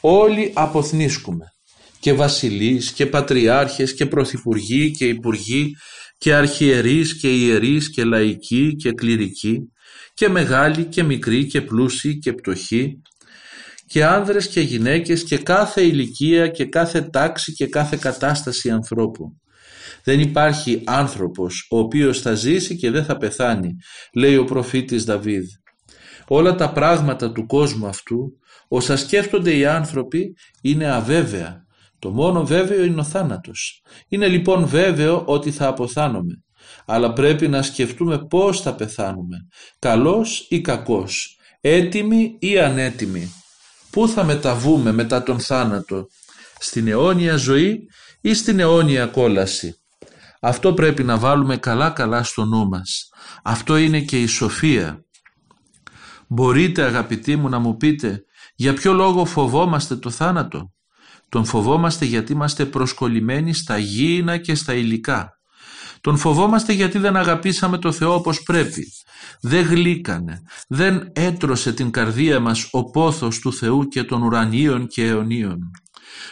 Όλοι 0.00 0.52
αποθνίσκουμε 0.54 1.44
και 2.00 2.12
βασιλείς 2.12 2.92
και 2.92 3.06
πατριάρχες 3.06 3.94
και 3.94 4.06
πρωθυπουργοί 4.06 4.90
και 4.90 5.06
υπουργοί 5.06 5.72
και 6.18 6.34
αρχιερείς 6.34 7.20
και 7.20 7.28
ιερείς 7.28 7.90
και 7.90 8.04
λαϊκοί 8.04 8.76
και 8.76 8.92
κληρικοί 8.92 9.58
και 10.14 10.28
μεγάλοι 10.28 10.84
και 10.84 11.02
μικροί 11.02 11.46
και 11.46 11.60
πλούσιοι 11.60 12.18
και 12.18 12.32
πτωχοί 12.32 13.00
και 13.86 14.04
άνδρες 14.04 14.48
και 14.48 14.60
γυναίκες 14.60 15.24
και 15.24 15.38
κάθε 15.38 15.82
ηλικία 15.82 16.48
και 16.48 16.64
κάθε 16.64 17.02
τάξη 17.02 17.52
και 17.52 17.66
κάθε 17.66 17.98
κατάσταση 18.00 18.70
ανθρώπου. 18.70 19.40
Δεν 20.04 20.20
υπάρχει 20.20 20.82
άνθρωπος 20.86 21.66
ο 21.70 21.78
οποίος 21.78 22.20
θα 22.20 22.34
ζήσει 22.34 22.76
και 22.76 22.90
δεν 22.90 23.04
θα 23.04 23.16
πεθάνει, 23.16 23.76
λέει 24.14 24.36
ο 24.36 24.44
προφήτης 24.44 25.04
Δαβίδ. 25.04 25.44
Όλα 26.32 26.54
τα 26.54 26.72
πράγματα 26.72 27.32
του 27.32 27.46
κόσμου 27.46 27.86
αυτού, 27.86 28.38
όσα 28.68 28.96
σκέφτονται 28.96 29.56
οι 29.56 29.66
άνθρωποι, 29.66 30.36
είναι 30.62 30.90
αβέβαια. 30.90 31.64
Το 31.98 32.10
μόνο 32.10 32.46
βέβαιο 32.46 32.84
είναι 32.84 33.00
ο 33.00 33.04
θάνατος. 33.04 33.82
Είναι 34.08 34.28
λοιπόν 34.28 34.66
βέβαιο 34.66 35.22
ότι 35.26 35.50
θα 35.50 35.66
αποθάνομαι. 35.66 36.42
Αλλά 36.86 37.12
πρέπει 37.12 37.48
να 37.48 37.62
σκεφτούμε 37.62 38.26
πώς 38.26 38.60
θα 38.60 38.74
πεθάνουμε. 38.74 39.36
Καλός 39.78 40.46
ή 40.48 40.60
κακός. 40.60 41.36
Έτοιμοι 41.60 42.36
ή 42.38 42.58
ανέτοιμοι. 42.58 43.32
Πού 43.90 44.08
θα 44.08 44.24
μεταβούμε 44.24 44.92
μετά 44.92 45.22
τον 45.22 45.40
θάνατο. 45.40 46.06
Στην 46.58 46.88
αιώνια 46.88 47.36
ζωή 47.36 47.88
ή 48.20 48.34
στην 48.34 48.60
αιώνια 48.60 49.06
κόλαση. 49.06 49.74
Αυτό 50.40 50.74
πρέπει 50.74 51.04
να 51.04 51.18
βάλουμε 51.18 51.56
καλά 51.56 51.90
καλά 51.90 52.22
στο 52.22 52.44
νου 52.44 52.68
μας. 52.68 53.08
Αυτό 53.42 53.76
είναι 53.76 54.00
και 54.00 54.22
η 54.22 54.26
σοφία. 54.26 55.04
Μπορείτε 56.32 56.82
αγαπητοί 56.82 57.36
μου 57.36 57.48
να 57.48 57.58
μου 57.58 57.76
πείτε 57.76 58.24
για 58.54 58.74
ποιο 58.74 58.92
λόγο 58.92 59.24
φοβόμαστε 59.24 59.96
το 59.96 60.10
θάνατο; 60.10 60.72
Τον 61.28 61.44
φοβόμαστε 61.44 62.04
γιατί 62.04 62.32
είμαστε 62.32 62.66
προσκολλημένοι 62.66 63.52
στα 63.54 63.78
γήινα 63.78 64.36
και 64.36 64.54
στα 64.54 64.74
υλικά. 64.74 65.30
Τον 66.00 66.16
φοβόμαστε 66.16 66.72
γιατί 66.72 66.98
δεν 66.98 67.16
αγαπήσαμε 67.16 67.78
το 67.78 67.92
Θεό 67.92 68.14
όπως 68.14 68.42
πρέπει. 68.42 68.86
Δεν 69.40 69.66
γλύκανε, 69.66 70.42
δεν 70.68 71.10
έτρωσε 71.12 71.72
την 71.72 71.90
καρδία 71.90 72.40
μας 72.40 72.68
ο 72.70 72.90
πόθος 72.90 73.38
του 73.38 73.52
Θεού 73.52 73.88
και 73.88 74.04
των 74.04 74.22
ουρανίων 74.22 74.86
και 74.86 75.06
αιωνίων. 75.06 75.70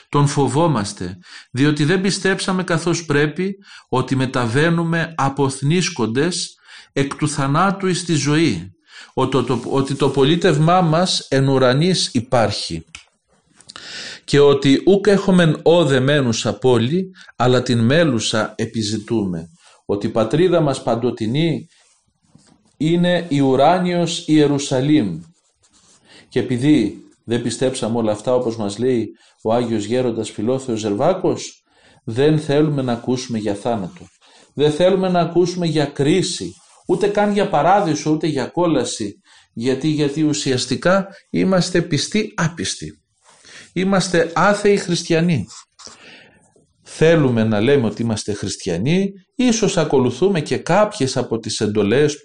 Τον 0.09 0.27
φοβόμαστε 0.27 1.19
διότι 1.51 1.85
δεν 1.85 2.01
πιστέψαμε 2.01 2.65
καθώς 2.65 3.05
πρέπει 3.05 3.55
ότι 3.89 4.17
μεταβαίνουμε 4.17 5.13
αποθνίσκοντες 5.17 6.55
εκ 6.93 7.15
του 7.15 7.29
θανάτου 7.29 7.87
εις 7.87 8.05
τη 8.05 8.15
ζωή, 8.15 8.73
ότι 9.71 9.95
το 9.95 10.09
πολίτευμά 10.09 10.81
μας 10.81 11.27
εν 11.29 11.49
ουρανής 11.49 12.11
υπάρχει 12.13 12.85
και 14.29 14.41
ότι 14.41 14.83
ούκ 14.87 15.07
έχομεν 15.07 15.61
όδεμένους 15.63 16.47
απόλυ, 16.47 17.11
αλλά 17.37 17.63
την 17.63 17.79
μέλουσα 17.79 18.55
επιζητούμε. 18.57 19.49
Ότι 19.87 20.07
η 20.07 20.11
πατρίδα 20.11 20.61
μας 20.61 20.83
παντοτινή 20.83 21.67
είναι 22.77 23.27
η 23.29 23.41
ουράνιος 23.41 24.27
Ιερουσαλήμ. 24.27 25.21
Και 26.29 26.39
επειδή 26.39 27.05
δεν 27.25 27.43
πιστέψαμε 27.43 27.99
όλα 27.99 28.13
αυτά 28.13 28.35
όπως 28.35 28.57
μας 28.57 28.79
λέει 28.79 29.09
ο 29.43 29.53
Άγιος 29.53 29.85
Γέροντας 29.85 30.31
Φιλόθεος 30.31 30.81
Ζερβάκος, 30.81 31.63
δεν 32.05 32.39
θέλουμε 32.39 32.83
να 32.83 32.93
ακούσουμε 32.93 33.39
για 33.39 33.55
θάνατο. 33.55 34.07
Δεν 34.55 34.73
θέλουμε 34.73 35.09
να 35.09 35.21
ακούσουμε 35.21 35.67
για 35.67 35.85
κρίση, 35.85 36.53
ούτε 36.88 37.07
καν 37.09 37.33
για 37.33 37.48
παράδεισο, 37.48 38.11
ούτε 38.11 38.27
για 38.27 38.46
κόλαση. 38.46 39.20
Γιατί, 39.53 39.88
γιατί 39.88 40.22
ουσιαστικά 40.22 41.07
είμαστε 41.31 41.83
πιστοί 41.83 42.33
άπιστοι. 42.37 43.03
Είμαστε 43.72 44.33
άθεοι 44.35 44.77
χριστιανοί. 44.77 45.46
Θέλουμε 46.83 47.44
να 47.44 47.61
λέμε 47.61 47.87
ότι 47.87 48.03
είμαστε 48.03 48.33
χριστιανοί, 48.33 49.11
ίσως 49.35 49.77
ακολουθούμε 49.77 50.40
και 50.40 50.57
κάποιες 50.57 51.16
από 51.16 51.38
τις 51.38 51.61
εντολές 51.61 52.16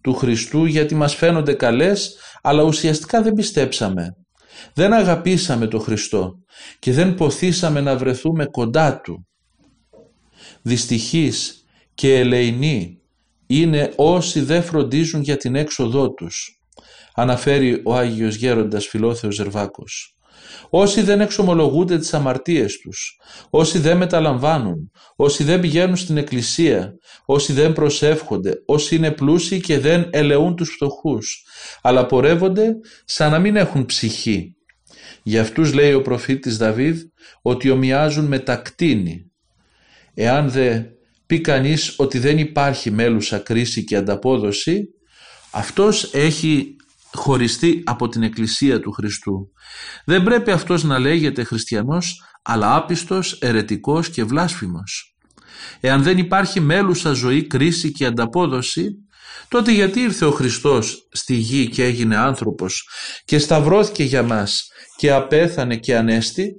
του 0.00 0.14
Χριστού 0.14 0.64
γιατί 0.64 0.94
μας 0.94 1.14
φαίνονται 1.14 1.52
καλές, 1.52 2.16
αλλά 2.42 2.62
ουσιαστικά 2.62 3.22
δεν 3.22 3.32
πιστέψαμε. 3.32 4.16
Δεν 4.74 4.92
αγαπήσαμε 4.92 5.66
το 5.66 5.78
Χριστό 5.78 6.32
και 6.78 6.92
δεν 6.92 7.14
ποθήσαμε 7.14 7.80
να 7.80 7.96
βρεθούμε 7.96 8.46
κοντά 8.46 9.00
Του. 9.00 9.26
Δυστυχείς 10.62 11.64
και 11.94 12.18
ελεηνοί 12.18 12.99
είναι 13.50 13.92
όσοι 13.96 14.40
δεν 14.40 14.62
φροντίζουν 14.62 15.22
για 15.22 15.36
την 15.36 15.54
έξοδό 15.54 16.12
τους, 16.12 16.60
αναφέρει 17.14 17.80
ο 17.84 17.94
Άγιος 17.94 18.34
Γέροντας 18.34 18.86
Φιλόθεος 18.86 19.34
Ζερβάκος. 19.34 20.16
Όσοι 20.70 21.02
δεν 21.02 21.20
εξομολογούνται 21.20 21.98
τις 21.98 22.14
αμαρτίες 22.14 22.78
τους, 22.78 23.18
όσοι 23.50 23.78
δεν 23.78 23.96
μεταλαμβάνουν, 23.96 24.90
όσοι 25.16 25.44
δεν 25.44 25.60
πηγαίνουν 25.60 25.96
στην 25.96 26.16
εκκλησία, 26.16 26.94
όσοι 27.24 27.52
δεν 27.52 27.72
προσεύχονται, 27.72 28.62
όσοι 28.66 28.96
είναι 28.96 29.10
πλούσιοι 29.10 29.60
και 29.60 29.78
δεν 29.78 30.08
ελεούν 30.12 30.56
τους 30.56 30.70
φτωχούς, 30.70 31.44
αλλά 31.82 32.06
πορεύονται 32.06 32.72
σαν 33.04 33.30
να 33.30 33.38
μην 33.38 33.56
έχουν 33.56 33.86
ψυχή. 33.86 34.54
Για 35.22 35.40
αυτούς 35.40 35.72
λέει 35.72 35.92
ο 35.92 36.02
προφήτης 36.02 36.56
Δαβίδ 36.56 37.02
ότι 37.42 37.70
ομοιάζουν 37.70 38.24
με 38.24 38.38
τα 38.38 38.56
κτίνη. 38.56 39.30
Εάν 40.14 40.50
δε 40.50 40.82
πει 41.30 41.40
κανείς 41.40 41.94
ότι 41.96 42.18
δεν 42.18 42.38
υπάρχει 42.38 42.90
μέλουσα 42.90 43.38
κρίση 43.38 43.84
και 43.84 43.96
ανταπόδοση, 43.96 44.84
αυτός 45.50 46.10
έχει 46.14 46.76
χωριστεί 47.12 47.82
από 47.84 48.08
την 48.08 48.22
Εκκλησία 48.22 48.80
του 48.80 48.90
Χριστού. 48.92 49.50
Δεν 50.04 50.22
πρέπει 50.22 50.50
αυτός 50.50 50.84
να 50.84 50.98
λέγεται 50.98 51.44
χριστιανός, 51.44 52.22
αλλά 52.42 52.74
άπιστος, 52.74 53.32
ερετικός 53.40 54.10
και 54.10 54.24
βλάσφημος. 54.24 55.16
Εάν 55.80 56.02
δεν 56.02 56.18
υπάρχει 56.18 56.60
μέλουσα 56.60 57.12
ζωή, 57.12 57.46
κρίση 57.46 57.92
και 57.92 58.06
ανταπόδοση, 58.06 58.86
τότε 59.48 59.72
γιατί 59.72 60.00
ήρθε 60.00 60.24
ο 60.24 60.30
Χριστός 60.30 61.08
στη 61.12 61.34
γη 61.34 61.68
και 61.68 61.84
έγινε 61.84 62.16
άνθρωπος 62.16 62.88
και 63.24 63.38
σταυρώθηκε 63.38 64.02
για 64.02 64.22
μας 64.22 64.68
και 64.96 65.10
απέθανε 65.10 65.76
και 65.76 65.96
ανέστη, 65.96 66.52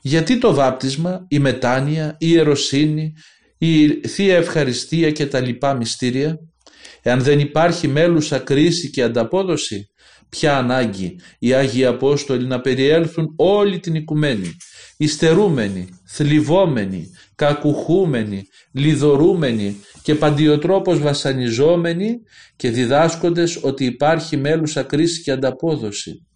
γιατί 0.00 0.38
το 0.38 0.54
βάπτισμα, 0.54 1.24
η 1.28 1.38
μετάνοια, 1.38 2.16
η 2.18 2.26
ιεροσύνη, 2.28 3.12
η 3.58 3.88
Θεία 4.08 4.36
Ευχαριστία 4.36 5.10
και 5.10 5.26
τα 5.26 5.40
λοιπά 5.40 5.74
μυστήρια, 5.74 6.38
εάν 7.02 7.22
δεν 7.22 7.38
υπάρχει 7.40 7.88
μέλουσα 7.88 8.38
κρίση 8.38 8.90
και 8.90 9.02
ανταπόδοση, 9.02 9.90
ποια 10.28 10.56
ανάγκη 10.56 11.20
οι 11.38 11.52
Άγιοι 11.52 11.84
Απόστολοι 11.84 12.46
να 12.46 12.60
περιέλθουν 12.60 13.34
όλη 13.36 13.78
την 13.78 13.94
οικουμένη, 13.94 14.56
υστερούμενοι, 14.96 15.88
θλιβόμενοι, 16.06 17.10
κακουχούμενοι, 17.34 18.42
λιδωρούμενοι 18.72 19.80
και 20.02 20.14
παντιοτρόπως 20.14 20.98
βασανιζόμενοι 20.98 22.16
και 22.56 22.70
διδάσκοντες 22.70 23.58
ότι 23.62 23.84
υπάρχει 23.84 24.36
μέλουσα 24.36 24.82
κρίση 24.82 25.22
και 25.22 25.30
ανταπόδοση. 25.30 26.26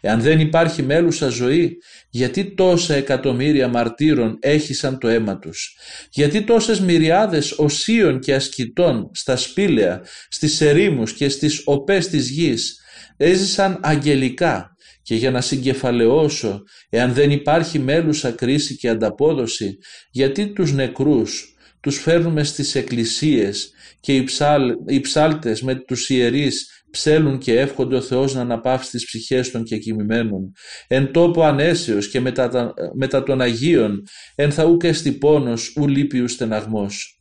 Εάν 0.00 0.20
δεν 0.20 0.40
υπάρχει 0.40 0.82
μέλουσα 0.82 1.28
ζωή, 1.28 1.76
γιατί 2.10 2.54
τόσα 2.54 2.94
εκατομμύρια 2.94 3.68
μαρτύρων 3.68 4.36
έχησαν 4.40 4.98
το 4.98 5.08
αίμα 5.08 5.38
τους; 5.38 5.76
Γιατί 6.10 6.42
τόσες 6.42 6.80
μυριάδες 6.80 7.52
οσίων 7.52 8.20
και 8.20 8.34
ασκητών 8.34 9.10
στα 9.14 9.36
σπήλαια, 9.36 10.02
στις 10.28 10.60
ερήμους 10.60 11.12
και 11.12 11.28
στις 11.28 11.62
οπές 11.64 12.08
της 12.08 12.30
γης 12.30 12.80
έζησαν 13.16 13.78
αγγελικά; 13.82 14.76
Και 15.02 15.14
για 15.14 15.30
να 15.30 15.40
συγκεφαλαιώσω, 15.40 16.62
εάν 16.88 17.12
δεν 17.12 17.30
υπάρχει 17.30 17.78
μέλουσα 17.78 18.30
κρίση 18.30 18.76
και 18.76 18.88
ανταπόδοση, 18.88 19.78
γιατί 20.10 20.46
τους 20.46 20.72
νεκρούς 20.72 21.50
τους 21.80 21.98
φέρνουμε 21.98 22.44
στις 22.44 22.74
εκκλησίες 22.74 23.70
και 24.00 24.16
οι, 24.16 24.24
ψάλ, 24.24 24.74
οι 24.86 25.00
ψάλτες 25.00 25.62
με 25.62 25.74
τους 25.74 26.08
ιερείς 26.08 26.75
ψέλουν 26.90 27.38
και 27.38 27.60
εύχονται 27.60 27.96
ο 27.96 28.00
Θεός 28.00 28.34
να 28.34 28.40
αναπαύσει 28.40 28.90
τις 28.90 29.04
ψυχές 29.04 29.50
των 29.50 29.64
και 29.64 29.76
κοιμημένων. 29.76 30.52
Εν 30.86 31.12
τόπο 31.12 31.42
ανέσεως 31.42 32.08
και 32.08 32.20
μετά, 32.20 32.74
μετά 32.94 33.22
των 33.22 33.40
Αγίων, 33.40 34.02
εν 34.34 34.52
θα 34.52 34.64
ούκ 34.64 34.84
εστι 34.84 35.12
πόνος, 35.12 35.72
ου 35.76 35.88
λύπιου 35.88 36.28
στεναγμός. 36.28 37.20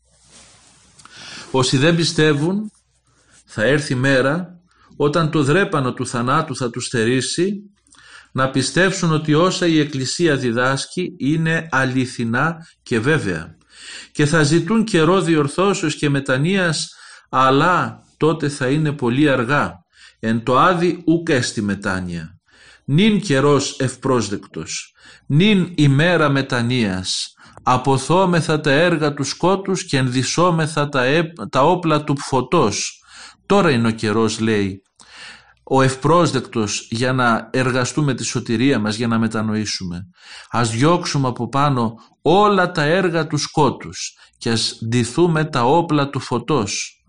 Όσοι 1.52 1.78
δεν 1.78 1.96
πιστεύουν, 1.96 2.72
θα 3.46 3.64
έρθει 3.64 3.96
μέρα 3.96 4.60
όταν 4.96 5.32
το 5.32 5.44
δρέπανο 5.44 5.94
του 5.94 6.08
θανάτου 6.08 6.56
θα 6.56 6.70
τους 6.70 6.88
θερήσει 6.88 7.54
να 8.32 8.50
πιστέψουν 8.50 9.12
ότι 9.12 9.34
όσα 9.34 9.68
η 9.68 9.80
Εκκλησία 9.80 10.36
διδάσκει 10.36 11.16
είναι 11.18 11.68
αληθινά 11.72 12.58
και 12.84 13.00
βέβαια 13.00 13.58
και 14.12 14.26
θα 14.26 14.44
ζητούν 14.44 14.84
καιρό 14.84 15.22
διορθώσεως 15.22 15.96
και 15.96 16.10
μετανοίας 16.10 16.96
αλλά 17.30 18.05
τότε 18.18 18.50
θα 18.50 18.70
είναι 18.70 18.92
πολύ 18.92 19.30
αργά. 19.30 19.74
Εν 20.20 20.44
το 20.44 20.60
άδει 20.60 21.04
ουκ 21.06 21.30
έστι 21.30 21.62
μετάνοια. 21.62 22.40
Νυν 22.86 23.22
καιρός 23.22 23.80
ευπρόσδεκτος. 23.80 24.94
Νυν 25.28 25.72
ημέρα 25.76 26.30
μετανοίας. 26.30 27.34
Αποθόμεθα 27.64 28.60
τα 28.60 28.72
έργα 28.72 29.14
του 29.14 29.24
σκότους 29.24 29.86
και 29.86 29.98
ενδυσόμεθα 29.98 30.90
τα, 30.90 31.04
τα 31.50 31.64
όπλα 31.64 32.04
του 32.04 32.16
φωτός. 32.20 33.04
Τώρα 33.46 33.72
είναι 33.72 33.88
ο 33.88 33.92
καιρός 33.92 34.40
λέει 34.40 34.82
ο 35.68 35.82
ευπρόσδεκτος 35.82 36.88
για 36.92 37.14
να 37.14 37.50
εργαστούμε 37.52 38.14
τη 38.14 38.24
σωτηρία 38.24 38.80
μας, 38.80 38.96
για 38.96 39.08
να 39.08 39.20
μετανοήσουμε. 39.20 40.02
Ας 40.50 40.70
διώξουμε 40.70 41.28
από 41.28 41.50
πάνω 41.50 41.94
όλα 42.22 42.72
τα 42.72 42.84
έργα 42.84 43.28
του 43.28 43.38
σκότους 43.38 44.18
και 44.38 44.50
ας 44.50 44.80
ντυθούμε 44.88 45.46
τα 45.46 45.64
όπλα 45.64 46.10
του 46.10 46.20
φωτός. 46.20 47.04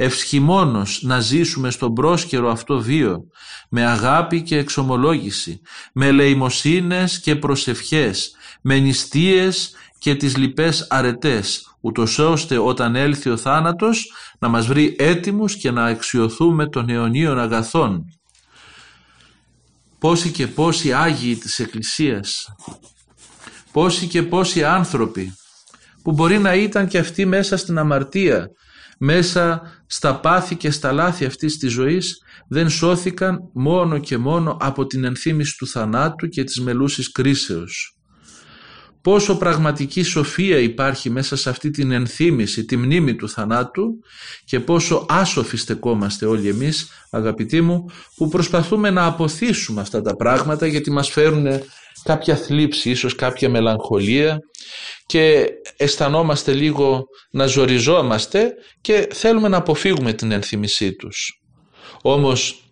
Ευσχημόνος 0.00 1.02
να 1.02 1.20
ζήσουμε 1.20 1.70
στον 1.70 1.92
πρόσκαιρο 1.92 2.50
αυτό 2.50 2.80
βίο, 2.80 3.20
με 3.68 3.86
αγάπη 3.86 4.42
και 4.42 4.56
εξομολόγηση, 4.56 5.60
με 5.92 6.10
λεημοσύνες 6.10 7.20
και 7.20 7.36
προσευχές, 7.36 8.36
με 8.62 8.78
νηστείες 8.78 9.72
και 9.98 10.14
τις 10.14 10.36
λοιπές 10.36 10.86
αρετές, 10.90 11.76
ούτως 11.80 12.18
ώστε 12.18 12.58
όταν 12.58 12.96
έλθει 12.96 13.30
ο 13.30 13.36
θάνατος 13.36 14.12
να 14.38 14.48
μας 14.48 14.66
βρει 14.66 14.96
έτοιμους 14.98 15.56
και 15.56 15.70
να 15.70 15.84
αξιοθούμε 15.84 16.68
των 16.68 16.88
αιωνίων 16.88 17.38
αγαθών. 17.38 18.04
Πόσοι 19.98 20.30
και 20.30 20.46
πόσοι 20.46 20.92
Άγιοι 20.92 21.36
της 21.36 21.58
Εκκλησίας, 21.58 22.54
πόσοι 23.72 24.06
και 24.06 24.22
πόσοι 24.22 24.64
άνθρωποι 24.64 25.34
που 26.02 26.12
μπορεί 26.12 26.38
να 26.38 26.54
ήταν 26.54 26.88
και 26.88 26.98
αυτοί 26.98 27.26
μέσα 27.26 27.56
στην 27.56 27.78
αμαρτία, 27.78 28.50
μέσα 28.98 29.62
στα 29.86 30.20
πάθη 30.20 30.54
και 30.56 30.70
στα 30.70 30.92
λάθη 30.92 31.24
αυτής 31.24 31.58
της 31.58 31.72
ζωής 31.72 32.22
δεν 32.48 32.68
σώθηκαν 32.68 33.38
μόνο 33.52 33.98
και 33.98 34.16
μόνο 34.16 34.56
από 34.60 34.86
την 34.86 35.04
ενθύμηση 35.04 35.56
του 35.56 35.66
θανάτου 35.66 36.28
και 36.28 36.44
της 36.44 36.60
μελούσης 36.60 37.12
κρίσεως. 37.12 37.92
Πόσο 39.02 39.36
πραγματική 39.36 40.02
σοφία 40.02 40.58
υπάρχει 40.58 41.10
μέσα 41.10 41.36
σε 41.36 41.50
αυτή 41.50 41.70
την 41.70 41.90
ενθύμηση, 41.90 42.64
τη 42.64 42.76
μνήμη 42.76 43.14
του 43.14 43.28
θανάτου 43.28 43.98
και 44.44 44.60
πόσο 44.60 45.06
άσοφοι 45.08 45.56
στεκόμαστε 45.56 46.26
όλοι 46.26 46.48
εμείς 46.48 46.88
αγαπητοί 47.10 47.60
μου 47.60 47.84
που 48.16 48.28
προσπαθούμε 48.28 48.90
να 48.90 49.04
αποθήσουμε 49.04 49.80
αυτά 49.80 50.00
τα 50.00 50.16
πράγματα 50.16 50.66
γιατί 50.66 50.90
μας 50.90 51.10
φέρουν 51.10 51.46
κάποια 52.02 52.36
θλίψη, 52.36 52.90
ίσως 52.90 53.14
κάποια 53.14 53.48
μελαγχολία 53.48 54.38
και 55.08 55.48
αισθανόμαστε 55.76 56.52
λίγο 56.52 57.06
να 57.30 57.46
ζοριζόμαστε 57.46 58.54
και 58.80 59.08
θέλουμε 59.12 59.48
να 59.48 59.56
αποφύγουμε 59.56 60.12
την 60.12 60.32
ενθύμησή 60.32 60.94
τους. 60.94 61.40
Όμως 62.02 62.62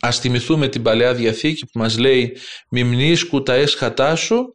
ας 0.00 0.18
θυμηθούμε 0.18 0.68
την 0.68 0.82
Παλαιά 0.82 1.14
Διαθήκη 1.14 1.66
που 1.66 1.78
μας 1.78 1.98
λέει 1.98 2.36
«Μη 2.70 2.84
μνήσκου 2.84 3.42
τα 3.42 3.54
έσχατά 3.54 4.16
σου 4.16 4.54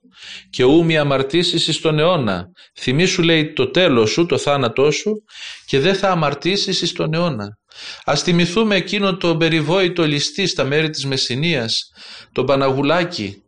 και 0.50 0.64
ού 0.64 0.86
μη 0.86 0.98
αμαρτήσεις 0.98 1.68
εις 1.68 1.82
τον 1.82 2.00
αιώνα. 2.00 2.46
Θυμήσου 2.80 3.24
λέει 3.24 3.54
το 3.54 3.72
τέλος 3.72 4.12
σου, 4.12 4.26
το 4.26 4.38
θάνατό 4.38 4.92
σου 4.92 5.24
και 5.66 5.80
δεν 5.80 5.96
θα 5.96 6.10
αμαρτήσεις 6.10 6.82
εις 6.82 6.92
τον 6.94 7.14
αιώνα. 7.14 7.58
Ας 8.04 8.22
θυμηθούμε 8.22 8.76
εκείνο 8.76 9.18
το 9.18 9.38
περιβόητο 9.38 10.04
ληστή 10.04 10.48
στα 10.48 10.64
μέρη 10.64 10.90
της 10.90 11.06
Μεσσηνίας, 11.06 11.92
τον 12.32 12.46
Παναγουλάκη, 12.46 13.44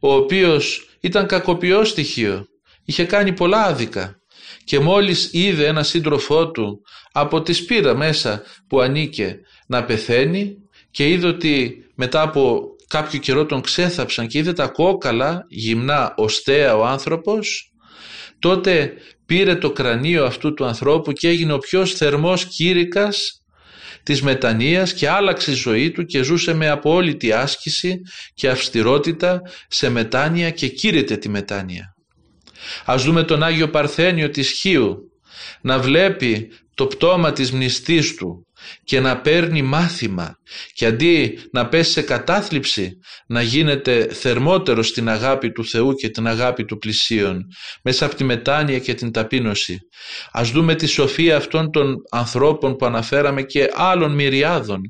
ο 0.00 0.14
οποίος 0.14 0.88
ήταν 1.00 1.26
κακοποιός 1.26 1.88
στοιχείο, 1.88 2.46
είχε 2.84 3.04
κάνει 3.04 3.32
πολλά 3.32 3.62
άδικα 3.62 4.18
και 4.64 4.78
μόλις 4.78 5.28
είδε 5.32 5.66
ένα 5.66 5.82
σύντροφό 5.82 6.50
του 6.50 6.80
από 7.12 7.42
τη 7.42 7.52
σπήρα 7.52 7.94
μέσα 7.94 8.42
που 8.68 8.80
ανήκε 8.80 9.38
να 9.66 9.84
πεθαίνει 9.84 10.56
και 10.90 11.08
είδε 11.08 11.26
ότι 11.26 11.84
μετά 11.94 12.22
από 12.22 12.68
κάποιο 12.88 13.18
καιρό 13.18 13.46
τον 13.46 13.60
ξέθαψαν 13.60 14.26
και 14.26 14.38
είδε 14.38 14.52
τα 14.52 14.66
κόκαλα 14.66 15.44
γυμνά 15.48 16.14
οστέα 16.16 16.76
ο 16.76 16.84
άνθρωπος 16.84 17.72
τότε 18.38 18.92
πήρε 19.26 19.56
το 19.56 19.72
κρανίο 19.72 20.24
αυτού 20.24 20.54
του 20.54 20.64
ανθρώπου 20.64 21.12
και 21.12 21.28
έγινε 21.28 21.52
ο 21.52 21.58
πιο 21.58 21.86
θερμός 21.86 22.46
κήρυκας 22.46 23.44
της 24.02 24.22
μετανοίας 24.22 24.92
και 24.92 25.08
άλλαξε 25.08 25.50
η 25.50 25.54
ζωή 25.54 25.90
του 25.90 26.04
και 26.04 26.22
ζούσε 26.22 26.54
με 26.54 26.68
απόλυτη 26.68 27.32
άσκηση 27.32 28.00
και 28.34 28.48
αυστηρότητα 28.48 29.42
σε 29.68 29.88
μετάνοια 29.88 30.50
και 30.50 30.68
κήρυτε 30.68 31.16
τη 31.16 31.28
μετάνοια. 31.28 31.93
Ας 32.84 33.04
δούμε 33.04 33.22
τον 33.22 33.42
Άγιο 33.42 33.70
Παρθένιο 33.70 34.30
της 34.30 34.50
Χίου 34.50 35.12
να 35.60 35.78
βλέπει 35.78 36.50
το 36.74 36.86
πτώμα 36.86 37.32
της 37.32 37.52
μνηστής 37.52 38.14
του 38.14 38.46
και 38.84 39.00
να 39.00 39.20
παίρνει 39.20 39.62
μάθημα 39.62 40.38
και 40.72 40.86
αντί 40.86 41.38
να 41.52 41.68
πέσει 41.68 41.90
σε 41.90 42.02
κατάθλιψη 42.02 42.98
να 43.26 43.42
γίνεται 43.42 44.08
θερμότερο 44.12 44.82
στην 44.82 45.08
αγάπη 45.08 45.52
του 45.52 45.64
Θεού 45.64 45.92
και 45.92 46.08
την 46.08 46.26
αγάπη 46.26 46.64
του 46.64 46.78
πλησίον 46.78 47.44
μέσα 47.82 48.06
από 48.06 48.14
τη 48.14 48.24
μετάνοια 48.24 48.78
και 48.78 48.94
την 48.94 49.12
ταπείνωση. 49.12 49.78
Ας 50.32 50.50
δούμε 50.50 50.74
τη 50.74 50.86
σοφία 50.86 51.36
αυτών 51.36 51.70
των 51.70 51.94
ανθρώπων 52.10 52.76
που 52.76 52.86
αναφέραμε 52.86 53.42
και 53.42 53.70
άλλων 53.74 54.14
μυριάδων 54.14 54.80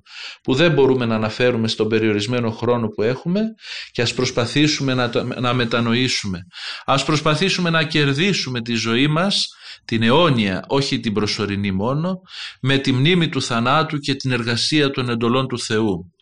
που 0.42 0.54
δεν 0.54 0.72
μπορούμε 0.72 1.06
να 1.06 1.14
αναφέρουμε 1.14 1.68
στον 1.68 1.88
περιορισμένο 1.88 2.50
χρόνο 2.50 2.88
που 2.88 3.02
έχουμε 3.02 3.40
και 3.90 4.02
ας 4.02 4.14
προσπαθήσουμε 4.14 4.94
να, 4.94 5.10
να 5.40 5.52
μετανοήσουμε. 5.52 6.46
Ας 6.84 7.04
προσπαθήσουμε 7.04 7.70
να 7.70 7.84
κερδίσουμε 7.84 8.60
τη 8.60 8.74
ζωή 8.74 9.06
μας 9.06 9.48
την 9.84 10.02
αιώνια, 10.02 10.64
όχι 10.68 11.00
την 11.00 11.12
προσωρινή 11.12 11.72
μόνο, 11.72 12.20
με 12.60 12.78
τη 12.78 12.92
μνήμη 12.92 13.28
του 13.28 13.42
θανάτου 13.42 13.98
και 13.98 14.14
την 14.14 14.32
εργασία 14.32 14.90
των 14.90 15.08
εντολών 15.08 15.48
του 15.48 15.58
Θεού. 15.58 16.12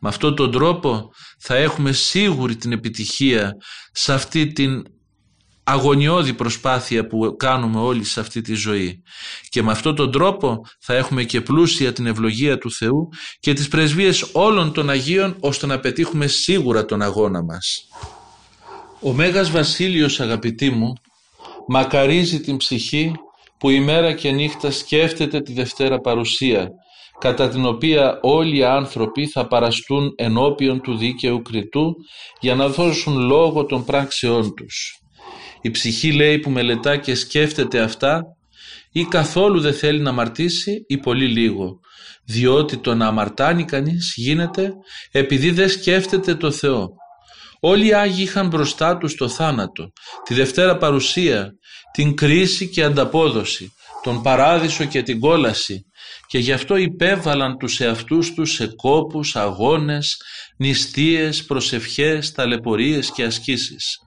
Με 0.00 0.08
αυτόν 0.08 0.34
τον 0.34 0.50
τρόπο 0.50 1.10
θα 1.38 1.54
έχουμε 1.54 1.92
σίγουρη 1.92 2.56
την 2.56 2.72
επιτυχία 2.72 3.52
σε 3.92 4.12
αυτή 4.12 4.52
την 4.52 4.82
αγωνιώδη 5.64 6.32
προσπάθεια 6.34 7.06
που 7.06 7.36
κάνουμε 7.36 7.80
όλοι 7.80 8.04
σε 8.04 8.20
αυτή 8.20 8.40
τη 8.40 8.54
ζωή 8.54 9.02
και 9.48 9.62
με 9.62 9.72
αυτόν 9.72 9.94
τον 9.94 10.12
τρόπο 10.12 10.60
θα 10.80 10.94
έχουμε 10.94 11.24
και 11.24 11.40
πλούσια 11.40 11.92
την 11.92 12.06
ευλογία 12.06 12.58
του 12.58 12.72
Θεού 12.72 13.08
και 13.40 13.52
τις 13.52 13.68
πρεσβείες 13.68 14.30
όλων 14.32 14.72
των 14.72 14.90
Αγίων 14.90 15.36
ώστε 15.40 15.66
να 15.66 15.80
πετύχουμε 15.80 16.26
σίγουρα 16.26 16.84
τον 16.84 17.02
αγώνα 17.02 17.42
μας. 17.42 17.88
Ο 19.00 19.12
Μέγας 19.12 19.50
Βασίλειος 19.50 20.20
αγαπητοί 20.20 20.70
μου 20.70 20.92
μακαρίζει 21.68 22.40
την 22.40 22.56
ψυχή 22.56 23.12
που 23.58 23.70
ημέρα 23.70 24.12
και 24.12 24.30
νύχτα 24.30 24.70
σκέφτεται 24.70 25.40
τη 25.40 25.52
Δευτέρα 25.52 26.00
Παρουσία, 26.00 26.70
κατά 27.18 27.48
την 27.48 27.66
οποία 27.66 28.18
όλοι 28.22 28.56
οι 28.56 28.64
άνθρωποι 28.64 29.26
θα 29.26 29.46
παραστούν 29.46 30.12
ενώπιον 30.16 30.80
του 30.80 30.96
δίκαιου 30.96 31.42
κριτού 31.42 31.94
για 32.40 32.54
να 32.54 32.68
δώσουν 32.68 33.18
λόγο 33.18 33.64
των 33.64 33.84
πράξεών 33.84 34.54
τους. 34.54 34.98
Η 35.60 35.70
ψυχή 35.70 36.12
λέει 36.12 36.38
που 36.38 36.50
μελετά 36.50 36.96
και 36.96 37.14
σκέφτεται 37.14 37.80
αυτά 37.80 38.22
ή 38.92 39.04
καθόλου 39.04 39.60
δεν 39.60 39.74
θέλει 39.74 40.00
να 40.00 40.10
αμαρτήσει 40.10 40.84
ή 40.86 40.98
πολύ 40.98 41.28
λίγο, 41.28 41.78
διότι 42.24 42.76
το 42.76 42.94
να 42.94 43.06
αμαρτάνει 43.06 43.64
κανείς 43.64 44.12
γίνεται 44.16 44.72
επειδή 45.10 45.50
δεν 45.50 45.68
σκέφτεται 45.68 46.34
το 46.34 46.50
Θεό 46.50 46.88
Όλοι 47.66 47.86
οι 47.86 47.94
Άγιοι 47.94 48.22
είχαν 48.22 48.48
μπροστά 48.48 48.96
τους 48.96 49.14
το 49.14 49.28
θάνατο, 49.28 49.92
τη 50.24 50.34
Δευτέρα 50.34 50.76
Παρουσία, 50.76 51.50
την 51.92 52.14
κρίση 52.14 52.68
και 52.68 52.82
ανταπόδοση, 52.82 53.72
τον 54.02 54.22
παράδεισο 54.22 54.84
και 54.84 55.02
την 55.02 55.20
κόλαση 55.20 55.84
και 56.26 56.38
γι' 56.38 56.52
αυτό 56.52 56.76
υπέβαλαν 56.76 57.56
τους 57.58 57.80
εαυτούς 57.80 58.34
τους 58.34 58.52
σε 58.52 58.66
κόπους, 58.66 59.36
αγώνες, 59.36 60.16
νηστείες, 60.56 61.44
προσευχές, 61.44 62.32
ταλαιπωρίες 62.32 63.10
και 63.10 63.24
ασκήσεις. 63.24 63.98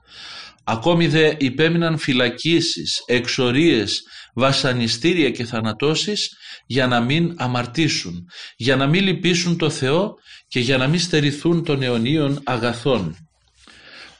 Ακόμη 0.64 1.06
δε 1.06 1.34
υπέμειναν 1.38 1.98
φυλακίσεις, 1.98 3.02
εξορίες, 3.06 4.02
βασανιστήρια 4.34 5.30
και 5.30 5.44
θανατώσεις 5.44 6.36
για 6.66 6.86
να 6.86 7.00
μην 7.00 7.34
αμαρτήσουν, 7.36 8.26
για 8.56 8.76
να 8.76 8.86
μην 8.86 9.04
λυπήσουν 9.04 9.58
το 9.58 9.70
Θεό 9.70 10.14
και 10.48 10.60
για 10.60 10.76
να 10.76 10.86
μην 10.86 11.00
στερηθούν 11.00 11.64
των 11.64 11.82
αιωνίων 11.82 12.40
αγαθών. 12.44 13.27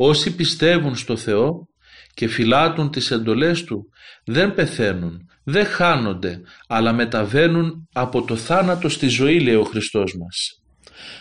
Όσοι 0.00 0.34
πιστεύουν 0.34 0.96
στο 0.96 1.16
Θεό 1.16 1.68
και 2.14 2.28
φυλάτουν 2.28 2.90
τις 2.90 3.10
εντολές 3.10 3.64
Του 3.64 3.84
δεν 4.24 4.54
πεθαίνουν, 4.54 5.18
δεν 5.44 5.66
χάνονται, 5.66 6.40
αλλά 6.68 6.92
μεταβαίνουν 6.92 7.88
από 7.92 8.22
το 8.22 8.36
θάνατος 8.36 8.92
στη 8.92 9.08
ζωή 9.08 9.40
λέει 9.40 9.54
ο 9.54 9.64
Χριστός 9.64 10.16
μας. 10.16 10.62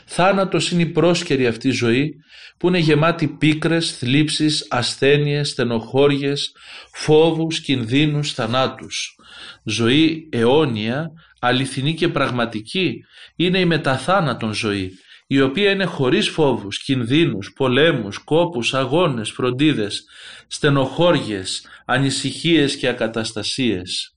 Θάνατος 0.05 0.71
είναι 0.71 0.81
η 0.81 0.85
πρόσκαιρη 0.85 1.47
αυτή 1.47 1.69
ζωή 1.69 2.13
που 2.57 2.67
είναι 2.67 2.77
γεμάτη 2.77 3.27
πίκρες, 3.27 3.97
θλίψεις, 3.97 4.67
ασθένειες, 4.69 5.49
στενοχώριες, 5.49 6.51
φόβους, 6.93 7.59
κινδύνους, 7.59 8.33
θανάτους. 8.33 9.15
Ζωή 9.63 10.29
αιώνια 10.31 11.11
αληθινή 11.39 11.93
και 11.93 12.07
πραγματική 12.07 13.03
είναι 13.35 13.59
η 13.59 13.65
μεταθάνατον 13.65 14.53
ζωή, 14.53 14.91
η 15.27 15.41
οποία 15.41 15.71
είναι 15.71 15.85
χωρίς 15.85 16.29
φόβους, 16.29 16.83
κινδύνους, 16.83 17.53
πολέμους, 17.55 18.17
κόπους, 18.17 18.73
αγώνες, 18.73 19.31
φροντίδες, 19.31 20.05
στενοχώριες, 20.47 21.65
ανησυχίες 21.85 22.77
και 22.77 22.87
ακαταστασίες. 22.87 24.15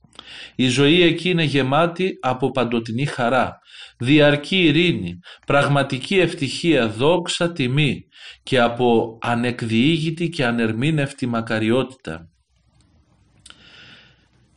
Η 0.54 0.68
ζωή 0.68 1.02
εκεί 1.02 1.30
είναι 1.30 1.42
γεμάτη 1.42 2.18
από 2.20 2.50
παντοτινή 2.50 3.06
χαρά, 3.06 3.58
διαρκή 3.98 4.64
ειρήνη, 4.64 5.18
πραγματική 5.46 6.18
ευτυχία, 6.18 6.88
δόξα, 6.88 7.52
τιμή 7.52 8.04
και 8.42 8.60
από 8.60 9.18
ανεκδιήγητη 9.20 10.28
και 10.28 10.44
ανερμήνευτη 10.44 11.26
μακαριότητα. 11.26 12.28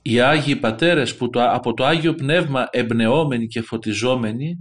Οι 0.02 0.20
Άγιοι 0.20 0.56
Πατέρες 0.56 1.16
που 1.16 1.30
το, 1.30 1.44
από 1.44 1.74
το 1.74 1.86
Άγιο 1.86 2.14
Πνεύμα 2.14 2.68
εμπνεόμενοι 2.72 3.48
και 3.48 3.62
φωτιζόμενοι 3.62 4.58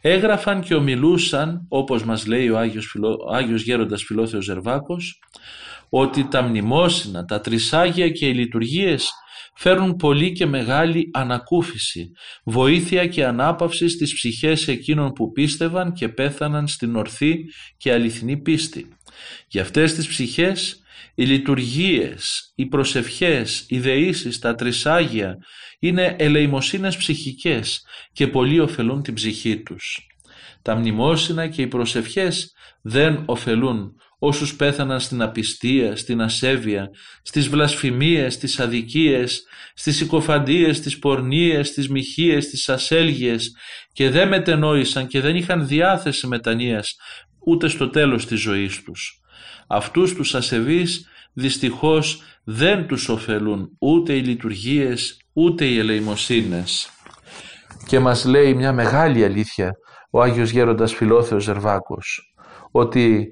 έγραφαν 0.00 0.60
και 0.60 0.74
ομιλούσαν, 0.74 1.66
όπως 1.68 2.04
μας 2.04 2.26
λέει 2.26 2.48
ο 2.48 2.58
Άγιος, 2.58 2.86
Φιλό, 2.86 3.18
ο 3.26 3.34
Άγιος 3.34 3.62
Γέροντας 3.62 4.02
Φιλόθεος 4.02 4.44
Ζερβάκος, 4.44 5.20
ότι 5.88 6.28
τα 6.28 6.42
μνημόσυνα, 6.42 7.24
τα 7.24 7.40
τρισάγια 7.40 8.08
και 8.08 8.26
οι 8.26 8.34
λειτουργίες 8.34 9.10
φέρουν 9.54 9.96
πολύ 9.96 10.32
και 10.32 10.46
μεγάλη 10.46 11.10
ανακούφιση, 11.12 12.10
βοήθεια 12.44 13.06
και 13.06 13.24
ανάπαυση 13.24 13.88
στις 13.88 14.14
ψυχές 14.14 14.68
εκείνων 14.68 15.12
που 15.12 15.32
πίστευαν 15.32 15.92
και 15.92 16.08
πέθαναν 16.08 16.68
στην 16.68 16.96
ορθή 16.96 17.44
και 17.76 17.92
αληθινή 17.92 18.36
πίστη. 18.36 18.88
Για 19.48 19.62
αυτές 19.62 19.94
τις 19.94 20.08
ψυχές 20.08 20.81
οι 21.14 21.24
λειτουργίες, 21.24 22.52
οι 22.54 22.66
προσευχές, 22.66 23.64
οι 23.68 23.78
δεήσεις, 23.78 24.38
τα 24.38 24.54
τρισάγια 24.54 25.38
είναι 25.78 26.16
ελεημοσύνες 26.18 26.96
ψυχικές 26.96 27.84
και 28.12 28.26
πολύ 28.26 28.60
ωφελούν 28.60 29.02
την 29.02 29.14
ψυχή 29.14 29.62
τους. 29.62 30.06
Τα 30.62 30.74
μνημόσυνα 30.74 31.48
και 31.48 31.62
οι 31.62 31.66
προσευχές 31.66 32.52
δεν 32.82 33.22
ωφελούν 33.26 33.96
όσους 34.18 34.56
πέθαναν 34.56 35.00
στην 35.00 35.22
απιστία, 35.22 35.96
στην 35.96 36.20
ασέβεια, 36.20 36.90
στις 37.22 37.48
βλασφημίες, 37.48 38.34
στις 38.34 38.60
αδικίες, 38.60 39.42
στις 39.74 39.96
συκοφαντίες, 39.96 40.76
στις 40.76 40.98
πορνίες, 40.98 41.68
στις 41.68 41.88
μοιχείες, 41.88 42.44
στις 42.44 42.68
ασέλγειες 42.68 43.56
και 43.92 44.10
δεν 44.10 44.28
μετενόησαν 44.28 45.06
και 45.06 45.20
δεν 45.20 45.36
είχαν 45.36 45.66
διάθεση 45.66 46.26
μετανοίας 46.26 46.96
ούτε 47.46 47.68
στο 47.68 47.90
τέλος 47.90 48.26
της 48.26 48.40
ζωής 48.40 48.82
τους. 48.82 49.21
Αυτούς 49.74 50.14
τους 50.14 50.34
ασεβείς 50.34 51.08
δυστυχώς 51.32 52.22
δεν 52.44 52.86
τους 52.86 53.08
ωφελούν 53.08 53.76
ούτε 53.78 54.12
οι 54.12 54.20
λειτουργίες 54.20 55.16
ούτε 55.32 55.64
οι 55.64 55.78
ελεημοσύνες. 55.78 56.90
Και 57.86 57.98
μας 57.98 58.24
λέει 58.24 58.54
μια 58.54 58.72
μεγάλη 58.72 59.24
αλήθεια 59.24 59.72
ο 60.10 60.22
Άγιος 60.22 60.50
Γέροντας 60.50 60.94
Φιλόθεος 60.94 61.42
Ζερβάκος 61.42 62.34
ότι 62.70 63.28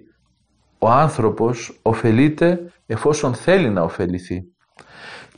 ο 0.78 0.88
άνθρωπος 0.88 1.78
ωφελείται 1.82 2.72
εφόσον 2.86 3.34
θέλει 3.34 3.70
να 3.70 3.82
ωφεληθεί 3.82 4.40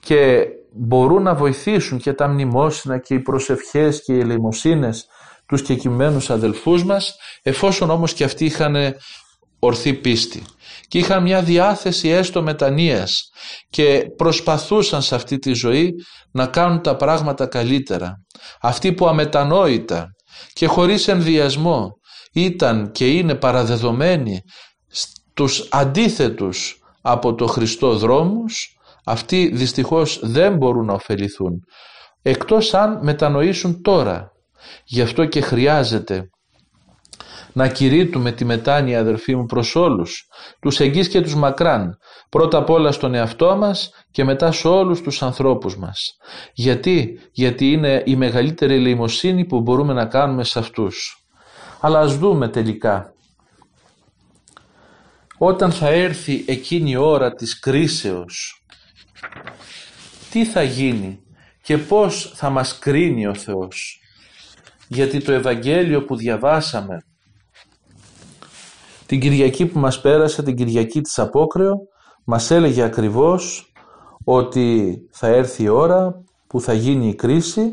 και 0.00 0.46
μπορούν 0.72 1.22
να 1.22 1.34
βοηθήσουν 1.34 1.98
και 1.98 2.12
τα 2.12 2.28
μνημόσυνα 2.28 2.98
και 2.98 3.14
οι 3.14 3.20
προσευχές 3.20 4.02
και 4.02 4.12
οι 4.12 4.20
ελεημοσύνες 4.20 5.06
τους 5.46 5.62
κεκοιμένους 5.62 6.30
αδελφούς 6.30 6.84
μας 6.84 7.16
εφόσον 7.42 7.90
όμως 7.90 8.12
και 8.12 8.24
αυτοί 8.24 8.44
είχαν 8.44 8.76
ορθή 9.64 9.94
πίστη 9.94 10.44
και 10.88 10.98
είχαν 10.98 11.22
μια 11.22 11.42
διάθεση 11.42 12.08
έστω 12.08 12.42
μετανοίας 12.42 13.30
και 13.70 14.04
προσπαθούσαν 14.16 15.02
σε 15.02 15.14
αυτή 15.14 15.38
τη 15.38 15.52
ζωή 15.52 15.92
να 16.32 16.46
κάνουν 16.46 16.82
τα 16.82 16.96
πράγματα 16.96 17.46
καλύτερα. 17.46 18.14
Αυτοί 18.60 18.92
που 18.92 19.08
αμετανόητα 19.08 20.06
και 20.52 20.66
χωρίς 20.66 21.08
ενδιασμό 21.08 21.90
ήταν 22.32 22.90
και 22.90 23.10
είναι 23.10 23.34
παραδεδομένοι 23.34 24.40
στους 24.88 25.68
αντίθετους 25.70 26.78
από 27.02 27.34
το 27.34 27.46
Χριστό 27.46 27.96
δρόμους, 27.96 28.76
αυτοί 29.04 29.50
δυστυχώς 29.54 30.20
δεν 30.22 30.56
μπορούν 30.56 30.86
να 30.86 30.92
ωφεληθούν, 30.92 31.58
εκτός 32.22 32.74
αν 32.74 32.98
μετανοήσουν 33.02 33.82
τώρα. 33.82 34.30
Γι' 34.84 35.02
αυτό 35.02 35.24
και 35.24 35.40
χρειάζεται 35.40 36.28
να 37.52 37.68
κηρύττουμε 37.68 38.32
τη 38.32 38.44
μετάνοια 38.44 39.00
αδερφοί 39.00 39.36
μου 39.36 39.46
προς 39.46 39.76
όλους, 39.76 40.26
τους 40.60 40.80
εγγύς 40.80 41.08
και 41.08 41.20
τους 41.20 41.34
μακράν, 41.34 41.98
πρώτα 42.28 42.58
απ' 42.58 42.70
όλα 42.70 42.92
στον 42.92 43.14
εαυτό 43.14 43.56
μας 43.56 43.90
και 44.10 44.24
μετά 44.24 44.52
σε 44.52 44.68
όλους 44.68 45.00
τους 45.00 45.22
ανθρώπους 45.22 45.76
μας. 45.76 46.16
Γιατί, 46.52 47.20
γιατί 47.32 47.72
είναι 47.72 48.02
η 48.06 48.16
μεγαλύτερη 48.16 48.74
ελεημοσύνη 48.74 49.44
που 49.44 49.60
μπορούμε 49.60 49.92
να 49.92 50.06
κάνουμε 50.06 50.44
σε 50.44 50.58
αυτούς. 50.58 51.26
Αλλά 51.80 51.98
ας 51.98 52.18
δούμε 52.18 52.48
τελικά. 52.48 53.14
Όταν 55.38 55.72
θα 55.72 55.88
έρθει 55.88 56.44
εκείνη 56.46 56.90
η 56.90 56.96
ώρα 56.96 57.32
της 57.32 57.58
κρίσεως, 57.58 58.64
τι 60.30 60.44
θα 60.44 60.62
γίνει 60.62 61.20
και 61.62 61.78
πώς 61.78 62.32
θα 62.34 62.50
μας 62.50 62.78
κρίνει 62.78 63.26
ο 63.26 63.34
Θεός; 63.34 64.00
Γιατί 64.88 65.20
το 65.20 65.32
Ευαγγέλιο 65.32 66.04
που 66.04 66.16
διαβάσαμε 66.16 67.04
την 69.12 69.20
Κυριακή 69.20 69.66
που 69.66 69.78
μας 69.78 70.00
πέρασε, 70.00 70.42
την 70.42 70.56
Κυριακή 70.56 71.00
της 71.00 71.18
Απόκρεο, 71.18 71.76
μας 72.24 72.50
έλεγε 72.50 72.82
ακριβώς 72.82 73.72
ότι 74.24 74.96
θα 75.10 75.26
έρθει 75.26 75.62
η 75.62 75.68
ώρα 75.68 76.22
που 76.46 76.60
θα 76.60 76.72
γίνει 76.72 77.08
η 77.08 77.14
κρίση 77.14 77.72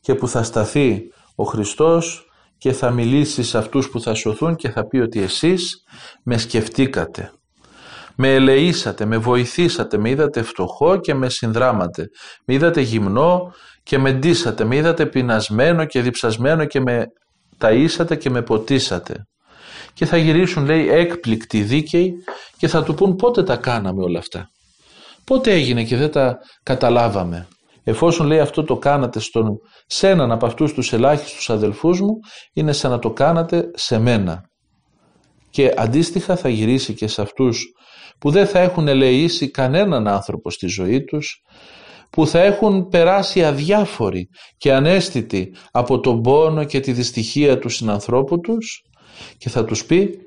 και 0.00 0.14
που 0.14 0.28
θα 0.28 0.42
σταθεί 0.42 1.02
ο 1.34 1.44
Χριστός 1.44 2.30
και 2.58 2.72
θα 2.72 2.90
μιλήσει 2.90 3.42
σε 3.42 3.58
αυτούς 3.58 3.90
που 3.90 4.00
θα 4.00 4.14
σωθούν 4.14 4.54
και 4.54 4.70
θα 4.70 4.86
πει 4.86 4.98
ότι 4.98 5.22
εσείς 5.22 5.84
με 6.24 6.38
σκεφτήκατε. 6.38 7.32
Με 8.16 8.34
ελεήσατε, 8.34 9.04
με 9.04 9.16
βοηθήσατε, 9.16 9.98
με 9.98 10.10
είδατε 10.10 10.42
φτωχό 10.42 10.96
και 10.96 11.14
με 11.14 11.28
συνδράματε. 11.28 12.08
Με 12.44 12.54
είδατε 12.54 12.80
γυμνό 12.80 13.52
και 13.82 13.98
με 13.98 14.12
ντύσατε, 14.12 14.64
με 14.64 14.76
είδατε 14.76 15.06
πεινασμένο 15.06 15.84
και 15.84 16.02
διψασμένο 16.02 16.64
και 16.64 16.80
με 16.80 17.04
ταΐσατε 17.58 18.18
και 18.18 18.30
με 18.30 18.42
ποτίσατε 18.42 19.26
και 19.98 20.06
θα 20.06 20.16
γυρίσουν 20.16 20.64
λέει 20.64 20.88
έκπληκτοι 20.88 21.62
δίκαιοι 21.62 22.14
και 22.56 22.68
θα 22.68 22.82
του 22.82 22.94
πούν 22.94 23.16
πότε 23.16 23.42
τα 23.42 23.56
κάναμε 23.56 24.02
όλα 24.02 24.18
αυτά; 24.18 24.50
Πότε 25.24 25.52
έγινε 25.52 25.84
και 25.84 25.96
δεν 25.96 26.10
τα 26.10 26.38
καταλάβαμε; 26.62 27.48
Εφόσον 27.84 28.26
λέει 28.26 28.38
αυτό 28.38 28.64
το 28.64 28.76
κάνατε 28.76 29.20
στον, 29.20 29.58
σε 29.86 30.08
έναν 30.08 30.30
από 30.32 30.46
αυτούς 30.46 30.72
τους 30.72 30.92
ελάχιστους 30.92 31.50
αδελφούς 31.50 32.00
μου 32.00 32.18
είναι 32.52 32.72
σαν 32.72 32.90
να 32.90 32.98
το 32.98 33.10
κάνατε 33.10 33.70
σε 33.74 33.98
μένα. 33.98 34.40
Και 35.50 35.74
αντίστοιχα 35.76 36.36
θα 36.36 36.48
γυρίσει 36.48 36.94
και 36.94 37.06
σε 37.06 37.22
αυτούς 37.22 37.64
που 38.18 38.30
δεν 38.30 38.46
θα 38.46 38.58
έχουν 38.58 38.88
ελεήσει 38.88 39.50
κανέναν 39.50 40.08
άνθρωπο 40.08 40.50
στη 40.50 40.66
ζωή 40.66 41.04
τους 41.04 41.42
που 42.10 42.26
θα 42.26 42.40
έχουν 42.40 42.88
περάσει 42.88 43.44
αδιάφοροι 43.44 44.28
και 44.56 44.72
ανέστητοι 44.72 45.54
από 45.70 46.00
τον 46.00 46.22
πόνο 46.22 46.64
και 46.64 46.80
τη 46.80 46.92
δυστυχία 46.92 47.58
του 47.58 47.68
συνανθρώπου 47.68 48.40
τους 48.40 48.82
και 49.38 49.48
θα 49.48 49.64
τους 49.64 49.84
πει 49.84 50.18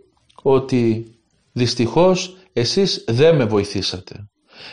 ότι 0.41 1.05
δυστυχώς 1.51 2.37
εσείς 2.53 3.03
δεν 3.07 3.35
με 3.35 3.45
βοηθήσατε. 3.45 4.31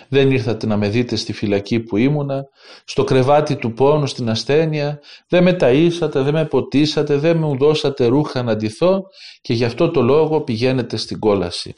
Δεν 0.08 0.30
ήρθατε 0.30 0.66
να 0.66 0.76
με 0.76 0.88
δείτε 0.88 1.16
στη 1.16 1.32
φυλακή 1.32 1.80
που 1.80 1.96
ήμουνα, 1.96 2.44
στο 2.84 3.04
κρεβάτι 3.04 3.56
του 3.56 3.72
πόνου, 3.72 4.06
στην 4.06 4.30
ασθένεια, 4.30 5.00
δεν 5.28 5.42
με 5.42 5.56
ταΐσατε, 5.60 6.10
δεν 6.12 6.34
με 6.34 6.46
ποτίσατε, 6.46 7.16
δεν 7.16 7.38
μου 7.38 7.56
δώσατε 7.56 8.06
ρούχα 8.06 8.42
να 8.42 8.56
ντυθώ 8.56 9.02
και 9.40 9.54
γι' 9.54 9.64
αυτό 9.64 9.90
το 9.90 10.02
λόγο 10.02 10.40
πηγαίνετε 10.40 10.96
στην 10.96 11.18
κόλαση. 11.18 11.74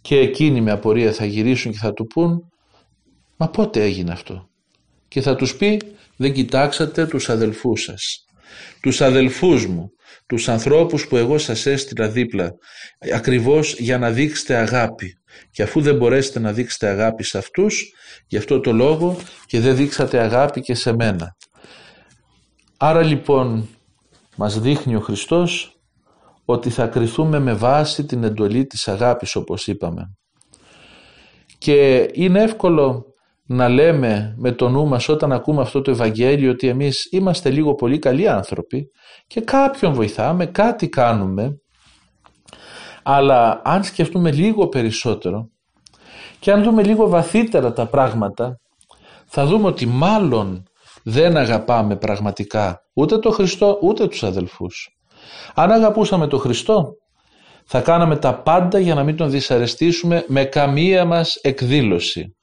Και 0.00 0.18
εκείνοι 0.18 0.60
με 0.60 0.70
απορία 0.70 1.12
θα 1.12 1.24
γυρίσουν 1.24 1.72
και 1.72 1.78
θα 1.78 1.92
του 1.92 2.06
πούν 2.06 2.48
«Μα 3.36 3.48
πότε 3.48 3.82
έγινε 3.82 4.12
αυτό» 4.12 4.48
και 5.08 5.20
θα 5.20 5.36
τους 5.36 5.56
πει 5.56 5.80
«Δεν 6.16 6.32
κοιτάξατε 6.32 7.06
τους 7.06 7.28
αδελφούς 7.28 7.82
σας, 7.82 8.24
τους 8.80 9.00
αδελφούς 9.00 9.66
μου 9.66 9.90
τους 10.26 10.48
ανθρώπους 10.48 11.06
που 11.06 11.16
εγώ 11.16 11.38
σας 11.38 11.66
έστειλα 11.66 12.08
δίπλα 12.08 12.54
ακριβώς 13.14 13.74
για 13.78 13.98
να 13.98 14.10
δείξετε 14.10 14.54
αγάπη. 14.54 15.18
Και 15.50 15.62
αφού 15.62 15.80
δεν 15.80 15.96
μπορέσετε 15.96 16.38
να 16.38 16.52
δείξετε 16.52 16.88
αγάπη 16.88 17.22
σε 17.22 17.38
αυτούς 17.38 17.92
γι' 18.26 18.36
αυτό 18.36 18.60
το 18.60 18.72
λόγο 18.72 19.16
και 19.46 19.60
δεν 19.60 19.76
δείξατε 19.76 20.18
αγάπη 20.18 20.60
και 20.60 20.74
σε 20.74 20.94
μένα. 20.94 21.36
Άρα 22.76 23.02
λοιπόν 23.02 23.68
μας 24.36 24.60
δείχνει 24.60 24.94
ο 24.94 25.00
Χριστός 25.00 25.80
ότι 26.44 26.70
θα 26.70 26.86
κριθούμε 26.86 27.38
με 27.38 27.54
βάση 27.54 28.04
την 28.04 28.24
εντολή 28.24 28.66
της 28.66 28.88
αγάπης 28.88 29.36
όπως 29.36 29.66
είπαμε. 29.66 30.12
Και 31.58 32.08
είναι 32.12 32.42
εύκολο 32.42 33.07
να 33.48 33.68
λέμε 33.68 34.34
με 34.36 34.52
το 34.52 34.68
νου 34.68 34.86
μας 34.86 35.08
όταν 35.08 35.32
ακούμε 35.32 35.60
αυτό 35.60 35.80
το 35.82 35.90
Ευαγγέλιο 35.90 36.50
ότι 36.50 36.68
εμείς 36.68 37.08
είμαστε 37.10 37.50
λίγο 37.50 37.74
πολύ 37.74 37.98
καλοί 37.98 38.28
άνθρωποι 38.28 38.90
και 39.26 39.40
κάποιον 39.40 39.92
βοηθάμε, 39.92 40.46
κάτι 40.46 40.88
κάνουμε 40.88 41.60
αλλά 43.02 43.60
αν 43.64 43.84
σκεφτούμε 43.84 44.32
λίγο 44.32 44.68
περισσότερο 44.68 45.48
και 46.38 46.52
αν 46.52 46.62
δούμε 46.62 46.82
λίγο 46.82 47.08
βαθύτερα 47.08 47.72
τα 47.72 47.86
πράγματα 47.86 48.60
θα 49.26 49.46
δούμε 49.46 49.66
ότι 49.66 49.86
μάλλον 49.86 50.62
δεν 51.04 51.36
αγαπάμε 51.36 51.96
πραγματικά 51.96 52.80
ούτε 52.94 53.18
το 53.18 53.30
Χριστό 53.30 53.78
ούτε 53.82 54.06
τους 54.06 54.22
αδελφούς. 54.22 54.88
Αν 55.54 55.70
αγαπούσαμε 55.70 56.26
το 56.26 56.38
Χριστό 56.38 56.92
θα 57.64 57.80
κάναμε 57.80 58.16
τα 58.16 58.34
πάντα 58.42 58.78
για 58.78 58.94
να 58.94 59.04
μην 59.04 59.16
τον 59.16 59.30
δυσαρεστήσουμε 59.30 60.24
με 60.28 60.44
καμία 60.44 61.04
μας 61.04 61.34
εκδήλωση. 61.34 62.37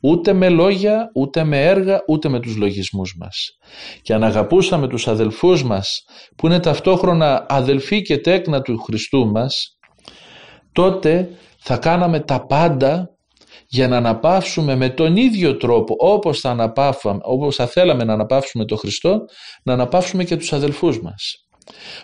Ούτε 0.00 0.32
με 0.32 0.48
λόγια, 0.48 1.10
ούτε 1.14 1.44
με 1.44 1.64
έργα, 1.64 2.02
ούτε 2.06 2.28
με 2.28 2.40
τους 2.40 2.56
λογισμούς 2.56 3.16
μας. 3.18 3.58
Και 4.02 4.14
αν 4.14 4.24
αγαπούσαμε 4.24 4.88
τους 4.88 5.08
αδελφούς 5.08 5.64
μας, 5.64 6.04
που 6.36 6.46
είναι 6.46 6.60
ταυτόχρονα 6.60 7.46
αδελφοί 7.48 8.02
και 8.02 8.18
τέκνα 8.18 8.60
του 8.60 8.78
Χριστού 8.78 9.26
μας, 9.26 9.78
τότε 10.72 11.30
θα 11.58 11.76
κάναμε 11.76 12.20
τα 12.20 12.46
πάντα 12.46 13.10
για 13.68 13.88
να 13.88 13.96
αναπαύσουμε 13.96 14.74
με 14.74 14.88
τον 14.88 15.16
ίδιο 15.16 15.56
τρόπο 15.56 15.94
όπως 15.98 16.40
θα, 16.40 16.50
αναπαύαμε, 16.50 17.20
όπως 17.22 17.56
θα 17.56 17.66
θέλαμε 17.66 18.04
να 18.04 18.12
αναπαύσουμε 18.12 18.64
τον 18.64 18.78
Χριστό, 18.78 19.18
να 19.62 19.72
αναπαύσουμε 19.72 20.24
και 20.24 20.36
τους 20.36 20.52
αδελφούς 20.52 21.02
μας. 21.02 21.46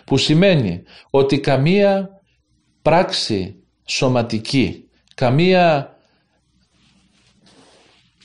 Που 0.05 0.17
σημαίνει 0.17 0.81
ότι 1.09 1.39
καμία 1.39 2.09
πράξη 2.81 3.55
σωματική, 3.87 4.89
καμία 5.15 5.92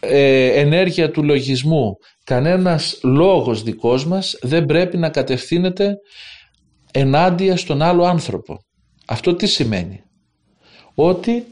ε, 0.01 0.61
ενέργεια 0.61 1.11
του 1.11 1.23
λογισμού, 1.23 1.97
κανένας 2.25 2.99
λόγος 3.03 3.63
δικός 3.63 4.07
μας 4.07 4.39
δεν 4.43 4.65
πρέπει 4.65 4.97
να 4.97 5.11
κατευθύνεται 5.11 5.95
ενάντια 6.93 7.57
στον 7.57 7.83
άλλο 7.83 8.05
άνθρωπο. 8.05 8.59
Αυτό 9.07 9.35
τι 9.35 9.47
σημαίνει; 9.47 10.03
Ότι 10.95 11.45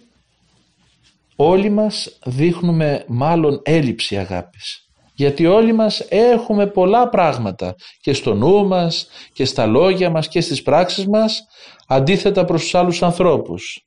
όλοι 1.37 1.71
μας 1.71 2.19
δείχνουμε 2.25 3.05
μάλλον 3.09 3.61
έλλειψη 3.65 4.17
αγάπης. 4.17 4.81
Γιατί 5.15 5.47
όλοι 5.47 5.73
μας 5.73 6.01
έχουμε 6.09 6.67
πολλά 6.67 7.09
πράγματα 7.09 7.75
και 8.01 8.13
στο 8.13 8.35
νου 8.35 8.67
μας 8.67 9.09
και 9.33 9.45
στα 9.45 9.67
λόγια 9.67 10.11
μας 10.11 10.29
και 10.29 10.41
στις 10.41 10.63
πράξεις 10.63 11.07
μας 11.07 11.43
αντίθετα 11.87 12.45
προς 12.45 12.63
τους 12.63 12.75
άλλους 12.75 13.03
ανθρώπους. 13.03 13.87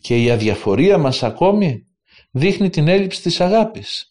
Και 0.00 0.22
η 0.22 0.30
αδιαφορία 0.30 0.98
μας 0.98 1.22
ακόμη 1.22 1.86
δείχνει 2.34 2.70
την 2.70 2.88
έλλειψη 2.88 3.22
της 3.22 3.40
αγάπης. 3.40 4.04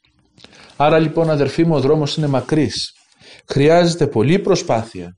Άρα 0.75 0.99
λοιπόν 0.99 1.29
αδερφοί 1.29 1.65
μου 1.65 1.75
ο 1.75 1.79
δρόμος 1.79 2.17
είναι 2.17 2.27
μακρύς. 2.27 2.93
Χρειάζεται 3.47 4.07
πολλή 4.07 4.39
προσπάθεια 4.39 5.17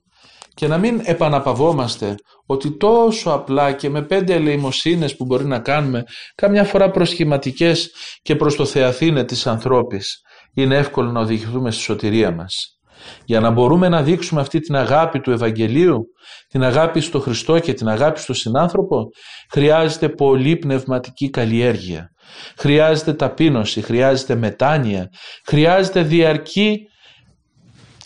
και 0.54 0.66
να 0.66 0.78
μην 0.78 1.00
επαναπαυόμαστε 1.04 2.14
ότι 2.46 2.76
τόσο 2.76 3.30
απλά 3.30 3.72
και 3.72 3.90
με 3.90 4.02
πέντε 4.02 4.34
ελεημοσύνες 4.34 5.16
που 5.16 5.24
μπορεί 5.24 5.44
να 5.44 5.58
κάνουμε 5.58 6.04
καμιά 6.34 6.64
φορά 6.64 6.90
προσχηματικές 6.90 7.90
και 8.22 8.36
προς 8.36 8.56
το 8.56 8.64
θεαθήνε 8.64 9.24
της 9.24 9.46
ανθρώπης 9.46 10.20
είναι 10.54 10.76
εύκολο 10.76 11.10
να 11.10 11.20
οδηγηθούμε 11.20 11.70
στη 11.70 11.82
σωτηρία 11.82 12.30
μας. 12.30 12.78
Για 13.24 13.40
να 13.40 13.50
μπορούμε 13.50 13.88
να 13.88 14.02
δείξουμε 14.02 14.40
αυτή 14.40 14.60
την 14.60 14.76
αγάπη 14.76 15.20
του 15.20 15.30
Ευαγγελίου, 15.30 16.06
την 16.48 16.62
αγάπη 16.62 17.00
στο 17.00 17.20
Χριστό 17.20 17.58
και 17.58 17.72
την 17.74 17.88
αγάπη 17.88 18.20
στο 18.20 18.34
συνάνθρωπο, 18.34 19.08
χρειάζεται 19.52 20.08
πολύ 20.08 20.56
πνευματική 20.56 21.30
καλλιέργεια. 21.30 22.10
Χρειάζεται 22.56 23.12
ταπείνωση, 23.12 23.82
χρειάζεται 23.82 24.34
μετάνοια, 24.34 25.08
χρειάζεται 25.46 26.02
διαρκή 26.02 26.78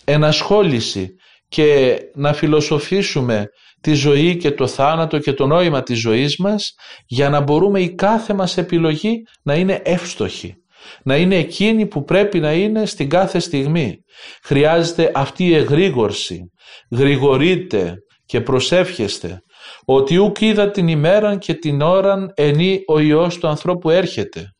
ενασχόληση 0.05 1.09
και 1.47 1.97
να 2.15 2.33
φιλοσοφήσουμε 2.33 3.45
τη 3.81 3.93
ζωή 3.93 4.37
και 4.37 4.51
το 4.51 4.67
θάνατο 4.67 5.19
και 5.19 5.33
το 5.33 5.47
νόημα 5.47 5.83
της 5.83 5.99
ζωής 5.99 6.37
μας 6.37 6.73
για 7.05 7.29
να 7.29 7.41
μπορούμε 7.41 7.81
η 7.81 7.95
κάθε 7.95 8.33
μας 8.33 8.57
επιλογή 8.57 9.21
να 9.43 9.55
είναι 9.55 9.81
εύστοχη 9.83 10.55
να 11.03 11.15
είναι 11.15 11.35
εκείνη 11.35 11.85
που 11.85 12.03
πρέπει 12.03 12.39
να 12.39 12.53
είναι 12.53 12.85
στην 12.85 13.09
κάθε 13.09 13.39
στιγμή. 13.39 13.97
Χρειάζεται 14.43 15.11
αυτή 15.13 15.45
η 15.45 15.55
εγρήγορση. 15.55 16.51
Γρηγορείτε 16.91 17.95
και 18.25 18.41
προσεύχεστε 18.41 19.39
ότι 19.85 20.17
ουκ 20.17 20.41
είδα 20.41 20.71
την 20.71 20.87
ημέραν 20.87 21.37
και 21.37 21.53
την 21.53 21.81
ώραν 21.81 22.31
ενή 22.35 22.83
ο 22.87 22.99
Υιός 22.99 23.37
του 23.37 23.47
ανθρώπου 23.47 23.89
έρχεται. 23.89 24.53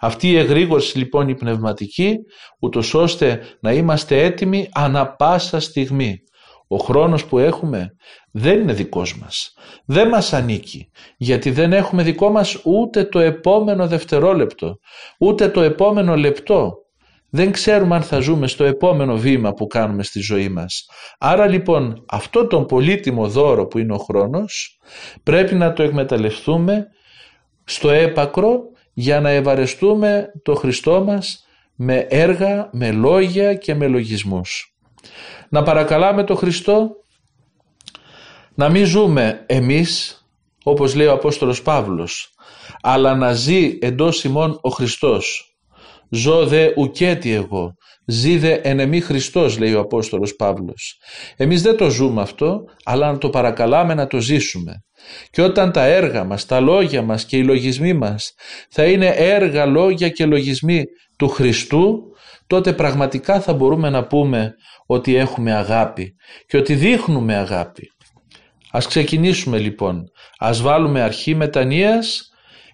Αυτή 0.00 0.28
η 0.28 0.36
εγρήγορση 0.36 0.98
λοιπόν 0.98 1.28
η 1.28 1.34
πνευματική, 1.34 2.16
ούτως 2.60 2.94
ώστε 2.94 3.40
να 3.60 3.72
είμαστε 3.72 4.22
έτοιμοι 4.22 4.68
ανα 4.72 5.06
πάσα 5.08 5.60
στιγμή. 5.60 6.16
Ο 6.70 6.76
χρόνος 6.76 7.24
που 7.24 7.38
έχουμε 7.38 7.94
δεν 8.32 8.60
είναι 8.60 8.72
δικός 8.72 9.18
μας. 9.18 9.54
Δεν 9.84 10.08
μας 10.08 10.32
ανήκει. 10.32 10.90
Γιατί 11.16 11.50
δεν 11.50 11.72
έχουμε 11.72 12.02
δικό 12.02 12.30
μας 12.30 12.60
ούτε 12.64 13.04
το 13.04 13.18
επόμενο 13.18 13.86
δευτερόλεπτο, 13.86 14.76
ούτε 15.18 15.48
το 15.48 15.60
επόμενο 15.60 16.16
λεπτό. 16.16 16.72
Δεν 17.30 17.50
ξέρουμε 17.52 17.94
αν 17.94 18.02
θα 18.02 18.20
ζούμε 18.20 18.46
στο 18.46 18.64
επόμενο 18.64 19.16
βήμα 19.16 19.54
που 19.54 19.66
κάνουμε 19.66 20.02
στη 20.02 20.20
ζωή 20.20 20.48
μας. 20.48 20.88
Άρα 21.18 21.46
λοιπόν 21.46 22.04
αυτό 22.08 22.46
τον 22.46 22.66
πολύτιμο 22.66 23.28
δώρο 23.28 23.66
που 23.66 23.78
είναι 23.78 23.92
ο 23.92 23.98
χρόνος 23.98 24.78
πρέπει 25.22 25.54
να 25.54 25.72
το 25.72 25.82
εκμεταλλευτούμε 25.82 26.86
στο 27.64 27.90
έπακρο 27.90 28.60
για 28.92 29.20
να 29.20 29.30
ευαρεστούμε 29.30 30.32
το 30.42 30.54
Χριστό 30.54 31.04
μας 31.04 31.46
με 31.74 32.06
έργα, 32.08 32.68
με 32.72 32.92
λόγια 32.92 33.54
και 33.54 33.74
με 33.74 33.86
λογισμούς. 33.86 34.74
Να 35.48 35.62
παρακαλάμε 35.62 36.24
το 36.24 36.34
Χριστό 36.34 36.90
να 38.54 38.68
μην 38.68 38.84
ζούμε 38.84 39.44
εμείς 39.46 40.22
όπως 40.64 40.94
λέει 40.94 41.06
ο 41.06 41.12
Απόστολος 41.12 41.62
Παύλος 41.62 42.32
αλλά 42.80 43.14
να 43.14 43.32
ζει 43.32 43.78
εντός 43.80 44.24
ημών 44.24 44.58
ο 44.62 44.68
Χριστός. 44.68 45.47
Ζω 46.10 46.46
δε 46.46 46.72
ουκέτι 46.76 47.32
εγώ, 47.32 47.74
ζει 48.06 48.38
δε 48.38 48.52
εν 48.62 48.80
εμή 48.80 49.00
Χριστός 49.00 49.58
λέει 49.58 49.74
ο 49.74 49.80
Απόστολος 49.80 50.36
Παύλος. 50.36 51.00
Εμείς 51.36 51.62
δεν 51.62 51.76
το 51.76 51.90
ζούμε 51.90 52.20
αυτό 52.20 52.64
αλλά 52.84 53.12
να 53.12 53.18
το 53.18 53.30
παρακαλάμε 53.30 53.94
να 53.94 54.06
το 54.06 54.20
ζήσουμε. 54.20 54.72
Και 55.30 55.42
όταν 55.42 55.72
τα 55.72 55.84
έργα 55.84 56.24
μας, 56.24 56.46
τα 56.46 56.60
λόγια 56.60 57.02
μας 57.02 57.24
και 57.24 57.36
οι 57.36 57.44
λογισμοί 57.44 57.92
μας 57.92 58.32
θα 58.70 58.84
είναι 58.84 59.06
έργα, 59.16 59.66
λόγια 59.66 60.08
και 60.08 60.26
λογισμοί 60.26 60.84
του 61.16 61.28
Χριστού 61.28 62.02
τότε 62.46 62.72
πραγματικά 62.72 63.40
θα 63.40 63.54
μπορούμε 63.54 63.90
να 63.90 64.06
πούμε 64.06 64.54
ότι 64.86 65.14
έχουμε 65.14 65.54
αγάπη 65.54 66.14
και 66.46 66.56
ότι 66.56 66.74
δείχνουμε 66.74 67.34
αγάπη. 67.34 67.92
Ας 68.70 68.86
ξεκινήσουμε 68.86 69.58
λοιπόν. 69.58 70.04
Ας 70.38 70.60
βάλουμε 70.60 71.00
αρχή 71.02 71.34
μετανοίας 71.34 72.30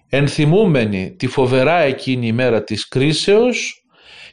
ενθυμούμενοι 0.09 1.15
τη 1.15 1.27
φοβερά 1.27 1.79
εκείνη 1.79 2.27
ημέρα 2.27 2.63
της 2.63 2.87
κρίσεως 2.87 3.85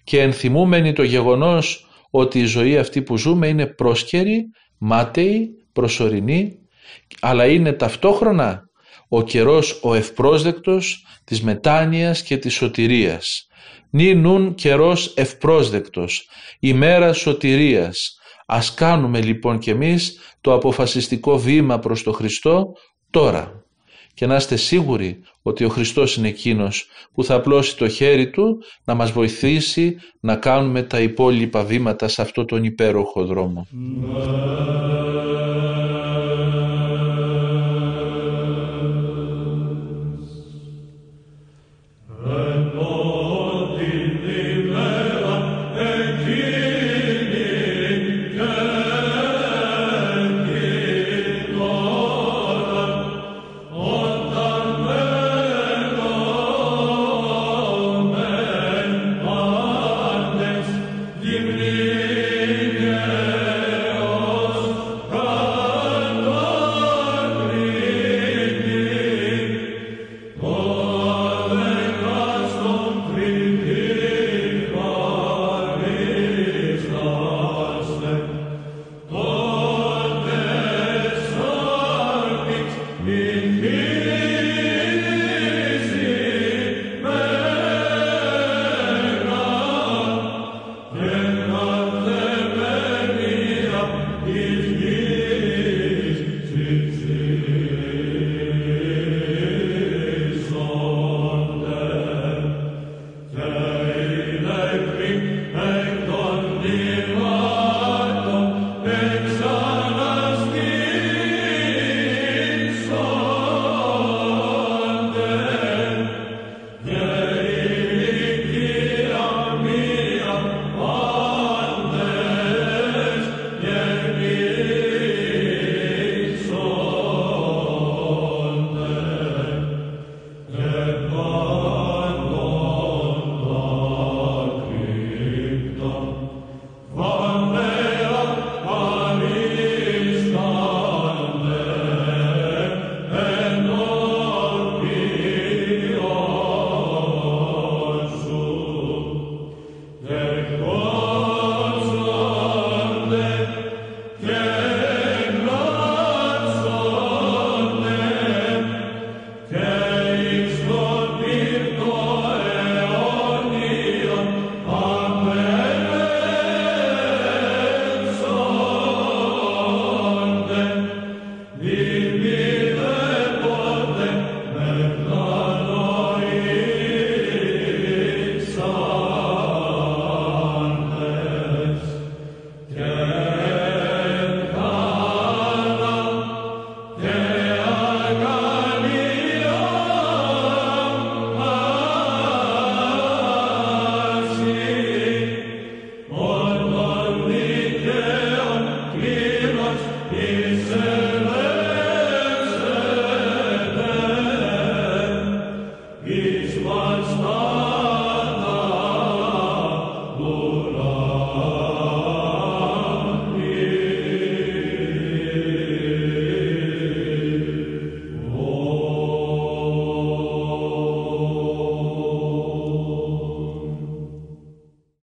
και 0.04 0.20
ενθυμούμενοι 0.20 0.92
το 0.92 1.02
γεγονός 1.02 1.86
ότι 2.10 2.40
η 2.40 2.44
ζωή 2.44 2.78
αυτή 2.78 3.02
που 3.02 3.16
ζούμε 3.16 3.46
είναι 3.46 3.66
πρόσκαιρη, 3.66 4.44
μάταιη, 4.78 5.50
προσωρινή 5.72 6.58
αλλά 7.20 7.46
είναι 7.46 7.72
ταυτόχρονα 7.72 8.62
ο 9.08 9.22
καιρός 9.22 9.80
ο 9.82 9.94
ευπρόσδεκτος 9.94 11.06
της 11.24 11.42
μετάνοιας 11.42 12.22
και 12.22 12.36
της 12.36 12.54
σωτηρίας. 12.54 13.46
Νι 13.90 14.14
νουν 14.14 14.54
καιρός 14.54 15.14
ευπρόσδεκτος, 15.16 16.28
ημέρα 16.60 17.12
σωτηρίας. 17.12 18.16
Ας 18.46 18.74
κάνουμε 18.74 19.20
λοιπόν 19.20 19.58
κι 19.58 19.70
εμείς 19.70 20.18
το 20.40 20.54
αποφασιστικό 20.54 21.38
βήμα 21.38 21.78
προς 21.78 22.02
το 22.02 22.12
Χριστό 22.12 22.72
τώρα 23.10 23.61
και 24.14 24.26
να 24.26 24.36
είστε 24.36 24.56
σίγουροι 24.56 25.20
ότι 25.42 25.64
ο 25.64 25.68
Χριστός 25.68 26.16
είναι 26.16 26.28
εκείνος 26.28 26.86
που 27.14 27.24
θα 27.24 27.34
απλώσει 27.34 27.76
το 27.76 27.88
χέρι 27.88 28.30
Του 28.30 28.62
να 28.84 28.94
μας 28.94 29.12
βοηθήσει 29.12 29.96
να 30.20 30.36
κάνουμε 30.36 30.82
τα 30.82 31.00
υπόλοιπα 31.00 31.64
βήματα 31.64 32.08
σε 32.08 32.22
αυτό 32.22 32.44
τον 32.44 32.64
υπέροχο 32.64 33.24
δρόμο. 33.24 33.66